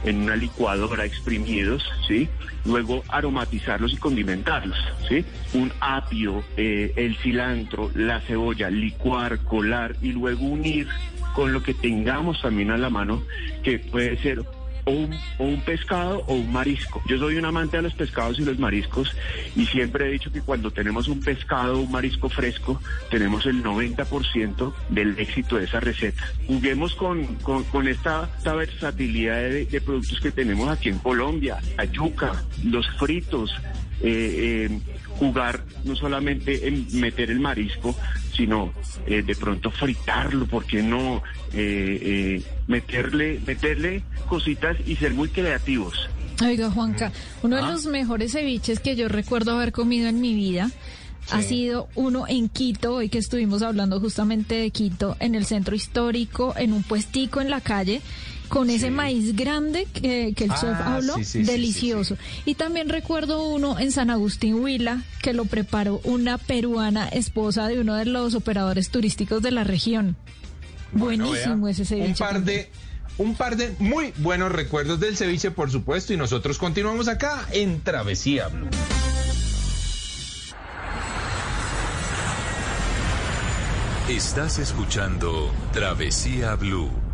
en 0.03 0.23
una 0.23 0.35
licuadora 0.35 1.05
exprimidos, 1.05 1.83
¿sí? 2.07 2.27
Luego 2.65 3.03
aromatizarlos 3.09 3.93
y 3.93 3.97
condimentarlos, 3.97 4.77
¿sí? 5.07 5.23
Un 5.53 5.71
apio, 5.79 6.43
eh, 6.57 6.93
el 6.95 7.15
cilantro, 7.17 7.91
la 7.93 8.21
cebolla, 8.21 8.69
licuar, 8.69 9.39
colar 9.39 9.95
y 10.01 10.11
luego 10.13 10.45
unir 10.45 10.87
con 11.35 11.53
lo 11.53 11.61
que 11.61 11.73
tengamos 11.73 12.41
también 12.41 12.71
a 12.71 12.77
la 12.77 12.89
mano, 12.89 13.23
que 13.63 13.77
puede 13.77 14.17
ser 14.17 14.43
o 14.89 15.43
un, 15.43 15.61
pescado 15.61 16.23
o 16.27 16.33
un 16.33 16.51
marisco. 16.51 17.01
Yo 17.07 17.17
soy 17.19 17.35
un 17.35 17.45
amante 17.45 17.77
de 17.77 17.83
los 17.83 17.93
pescados 17.93 18.39
y 18.39 18.43
los 18.43 18.57
mariscos 18.57 19.15
y 19.55 19.65
siempre 19.65 20.07
he 20.07 20.11
dicho 20.11 20.31
que 20.31 20.41
cuando 20.41 20.71
tenemos 20.71 21.07
un 21.07 21.19
pescado 21.19 21.77
o 21.77 21.81
un 21.81 21.91
marisco 21.91 22.29
fresco, 22.29 22.81
tenemos 23.09 23.45
el 23.45 23.63
90% 23.63 24.73
del 24.89 25.19
éxito 25.19 25.57
de 25.57 25.65
esa 25.65 25.79
receta. 25.79 26.23
Juguemos 26.47 26.95
con, 26.95 27.35
con, 27.35 27.87
esta, 27.87 28.29
versatilidad 28.43 29.41
de, 29.41 29.81
productos 29.85 30.19
que 30.19 30.31
tenemos 30.31 30.69
aquí 30.69 30.89
en 30.89 30.99
Colombia, 30.99 31.57
la 31.77 31.85
yuca, 31.85 32.43
los 32.63 32.87
fritos, 32.97 33.53
eh, 34.01 34.69
eh, 34.69 34.79
jugar 35.19 35.63
no 35.83 35.95
solamente 35.95 36.67
en 36.67 36.87
meter 36.99 37.29
el 37.29 37.39
marisco, 37.39 37.95
sino 38.35 38.71
eh, 39.05 39.21
de 39.21 39.35
pronto 39.35 39.69
fritarlo, 39.69 40.47
porque 40.47 40.81
no 40.81 41.21
eh, 41.53 41.99
eh, 42.01 42.43
meterle, 42.67 43.41
meterle 43.45 44.03
cositas 44.27 44.77
y 44.85 44.95
ser 44.95 45.13
muy 45.13 45.29
creativos. 45.29 46.09
Oiga, 46.41 46.71
Juanca, 46.71 47.11
uno 47.43 47.57
de 47.57 47.63
ah. 47.63 47.71
los 47.71 47.85
mejores 47.85 48.31
ceviches 48.31 48.79
que 48.79 48.95
yo 48.95 49.09
recuerdo 49.09 49.51
haber 49.51 49.73
comido 49.73 50.07
en 50.07 50.21
mi 50.21 50.33
vida 50.33 50.71
ha 51.31 51.41
sido 51.43 51.89
uno 51.93 52.25
en 52.27 52.49
Quito, 52.49 52.95
hoy 52.95 53.09
que 53.09 53.19
estuvimos 53.19 53.61
hablando 53.61 53.99
justamente 53.99 54.55
de 54.55 54.71
Quito, 54.71 55.15
en 55.19 55.35
el 55.35 55.45
centro 55.45 55.75
histórico, 55.75 56.55
en 56.57 56.73
un 56.73 56.81
puestico 56.81 57.41
en 57.41 57.51
la 57.51 57.61
calle 57.61 58.01
con 58.49 58.69
ese 58.69 58.91
maíz 58.91 59.35
grande 59.35 59.87
que, 59.93 60.29
el 60.29 60.35
chef 60.35 60.63
ah, 60.63 60.95
habló, 60.95 61.15
delicioso. 61.33 62.17
Y 62.45 62.55
también 62.55 62.89
recuerdo 62.89 63.47
uno 63.47 63.79
en 63.79 63.91
San 63.91 64.09
Agustín 64.09 64.55
Huila 64.55 65.03
que 65.21 65.33
lo 65.33 65.45
preparó 65.45 66.01
una 66.03 66.37
peruana 66.37 67.07
esposa 67.07 67.67
de 67.67 67.79
uno 67.79 67.95
de 67.95 68.05
los 68.05 68.35
operadores 68.35 68.89
turísticos 68.89 69.41
de 69.41 69.51
la 69.51 69.63
región. 69.63 70.17
Buenísimo 70.91 71.67
ese 71.67 71.85
ceviche. 71.85 72.09
Un 72.09 72.15
par 72.15 72.43
de 72.43 72.69
un 73.17 73.35
par 73.35 73.57
de 73.57 73.75
muy 73.79 74.13
buenos 74.17 74.51
recuerdos 74.51 74.99
del 74.99 75.17
ceviche, 75.17 75.51
por 75.51 75.69
supuesto, 75.69 76.13
y 76.13 76.17
nosotros 76.17 76.57
continuamos 76.57 77.07
acá 77.07 77.47
en 77.51 77.81
Travesía 77.81 78.47
Blue. 78.47 78.69
Estás 84.07 84.57
escuchando 84.57 85.51
Travesía 85.71 86.55
Blue. 86.55 87.08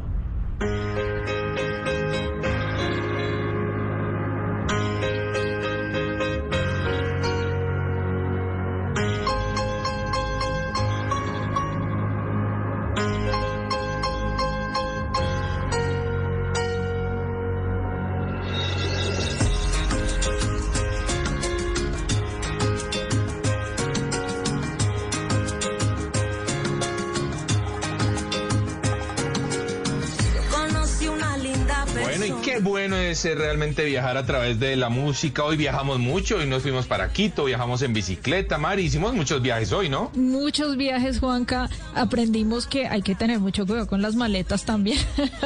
Viajar 34.05 34.17
a 34.17 34.25
través 34.27 34.59
de 34.59 34.75
la 34.75 34.89
música. 34.89 35.43
Hoy 35.43 35.57
viajamos 35.57 35.97
mucho, 35.97 36.37
hoy 36.37 36.45
nos 36.45 36.61
fuimos 36.61 36.85
para 36.85 37.11
Quito, 37.11 37.45
viajamos 37.45 37.81
en 37.81 37.91
bicicleta, 37.93 38.59
Mari, 38.59 38.83
hicimos 38.83 39.15
muchos 39.15 39.41
viajes 39.41 39.71
hoy, 39.71 39.89
¿no? 39.89 40.11
Muchos 40.13 40.77
viajes, 40.77 41.19
Juanca. 41.19 41.71
Aprendimos 41.95 42.67
que 42.67 42.85
hay 42.85 43.01
que 43.01 43.15
tener 43.15 43.39
mucho 43.39 43.65
cuidado 43.65 43.87
con 43.87 44.03
las 44.03 44.15
maletas 44.15 44.63
también. 44.63 44.99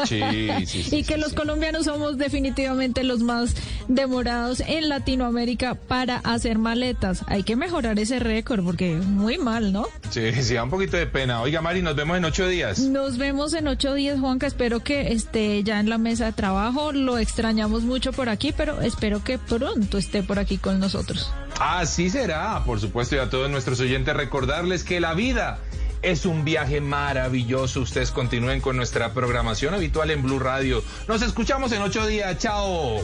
Sí, 0.06 0.22
sí, 0.66 0.84
sí. 0.84 0.96
y 0.98 1.04
que 1.04 1.16
los 1.16 1.32
colombianos 1.32 1.86
somos 1.86 2.18
definitivamente 2.18 3.06
los 3.06 3.22
más 3.22 3.56
demorados 3.90 4.62
en 4.66 4.88
Latinoamérica 4.88 5.76
para 5.76 6.18
hacer 6.18 6.58
maletas. 6.58 7.24
Hay 7.28 7.44
que 7.44 7.58
mejorar 7.58 8.00
ese 8.00 8.20
récord 8.20 8.64
porque 8.64 8.96
muy 8.96 9.38
mal, 9.38 9.74
¿no? 9.74 9.88
Sí, 10.10 10.32
sí, 10.42 10.54
da 10.54 10.64
un 10.64 10.70
poquito 10.70 10.96
de 10.96 11.08
pena. 11.08 11.42
Oiga, 11.42 11.62
Mari, 11.62 11.82
nos 11.82 11.96
vemos 11.96 12.18
en 12.18 12.24
ocho 12.24 12.48
días. 12.48 12.80
Nos 12.80 13.18
vemos 13.18 13.54
en 13.54 13.68
ocho 13.68 13.94
días, 13.94 14.20
Juanca. 14.20 14.48
Espero 14.48 14.80
que 14.80 15.12
esté 15.12 15.62
ya 15.64 15.80
en 15.80 15.90
la 15.90 15.98
mesa 15.98 16.26
de 16.26 16.32
trabajo. 16.32 16.94
Lo 16.94 17.18
extrañamos 17.18 17.84
mucho 17.84 18.14
por 18.14 18.30
aquí, 18.30 18.54
pero 18.56 18.80
espero 18.82 19.24
que 19.24 19.38
pronto 19.38 19.98
esté 19.98 20.24
por 20.24 20.40
aquí 20.40 20.58
con 20.58 20.80
nosotros. 20.80 21.34
Así 21.60 22.10
será, 22.10 22.64
por 22.64 22.80
supuesto, 22.80 23.16
y 23.16 23.20
a 23.20 23.30
todos 23.30 23.50
nuestros 23.50 23.80
oyentes 23.82 24.16
recordarles 24.16 24.84
que 24.84 25.00
la 25.02 25.14
vida 25.14 25.60
es 26.02 26.26
un 26.26 26.46
viaje 26.46 26.80
maravilloso. 26.80 27.82
Ustedes 27.82 28.12
continúen 28.12 28.62
con 28.62 28.78
nuestra 28.78 29.14
programación 29.14 29.74
habitual 29.74 30.12
en 30.12 30.22
Blue 30.22 30.40
Radio. 30.40 30.84
Nos 31.08 31.22
escuchamos 31.22 31.72
en 31.72 31.82
ocho 31.82 32.06
días. 32.06 32.38
Chao. 32.38 33.02